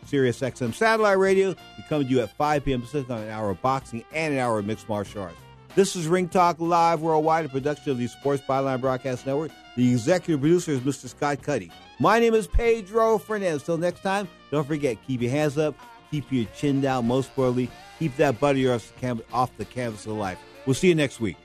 Sirius 0.06 0.40
XM 0.40 0.74
Satellite 0.74 1.18
Radio. 1.18 1.50
We 1.78 1.84
come 1.88 2.04
to 2.04 2.08
you 2.10 2.22
at 2.22 2.32
5 2.36 2.66
p.m. 2.66 2.82
Pacific 2.82 3.10
on 3.10 3.22
an 3.22 3.30
hour 3.30 3.50
of 3.50 3.62
boxing 3.62 4.04
and 4.14 4.34
an 4.34 4.40
hour 4.40 4.60
of 4.60 4.66
mixed 4.66 4.90
martial 4.90 5.24
arts. 5.24 5.38
This 5.74 5.96
is 5.96 6.08
Ring 6.08 6.28
Talk 6.28 6.60
Live 6.60 7.02
Worldwide, 7.02 7.46
a 7.46 7.50
production 7.50 7.92
of 7.92 7.98
the 7.98 8.08
Sports 8.08 8.44
Byline 8.48 8.82
Broadcast 8.82 9.26
Network. 9.26 9.52
The 9.78 9.90
executive 9.92 10.42
producer 10.42 10.72
is 10.72 10.82
Mr. 10.82 11.08
Scott 11.08 11.42
Cuddy. 11.42 11.72
My 11.98 12.20
name 12.20 12.34
is 12.34 12.46
Pedro 12.46 13.18
Fernandez. 13.18 13.64
Till 13.64 13.78
next 13.78 14.02
time, 14.02 14.28
don't 14.52 14.68
forget, 14.68 14.98
keep 15.08 15.22
your 15.22 15.32
hands 15.32 15.58
up, 15.58 15.76
keep 16.10 16.30
your 16.30 16.46
chin 16.58 16.82
down, 16.82 17.08
most 17.08 17.30
importantly, 17.30 17.70
keep 18.00 18.18
that 18.18 18.38
butter 18.38 18.74
off 19.32 19.58
the 19.58 19.66
canvas 19.66 20.06
of 20.06 20.14
life. 20.14 20.40
We'll 20.66 20.74
see 20.74 20.90
you 20.90 20.96
next 20.96 21.22
week. 21.22 21.38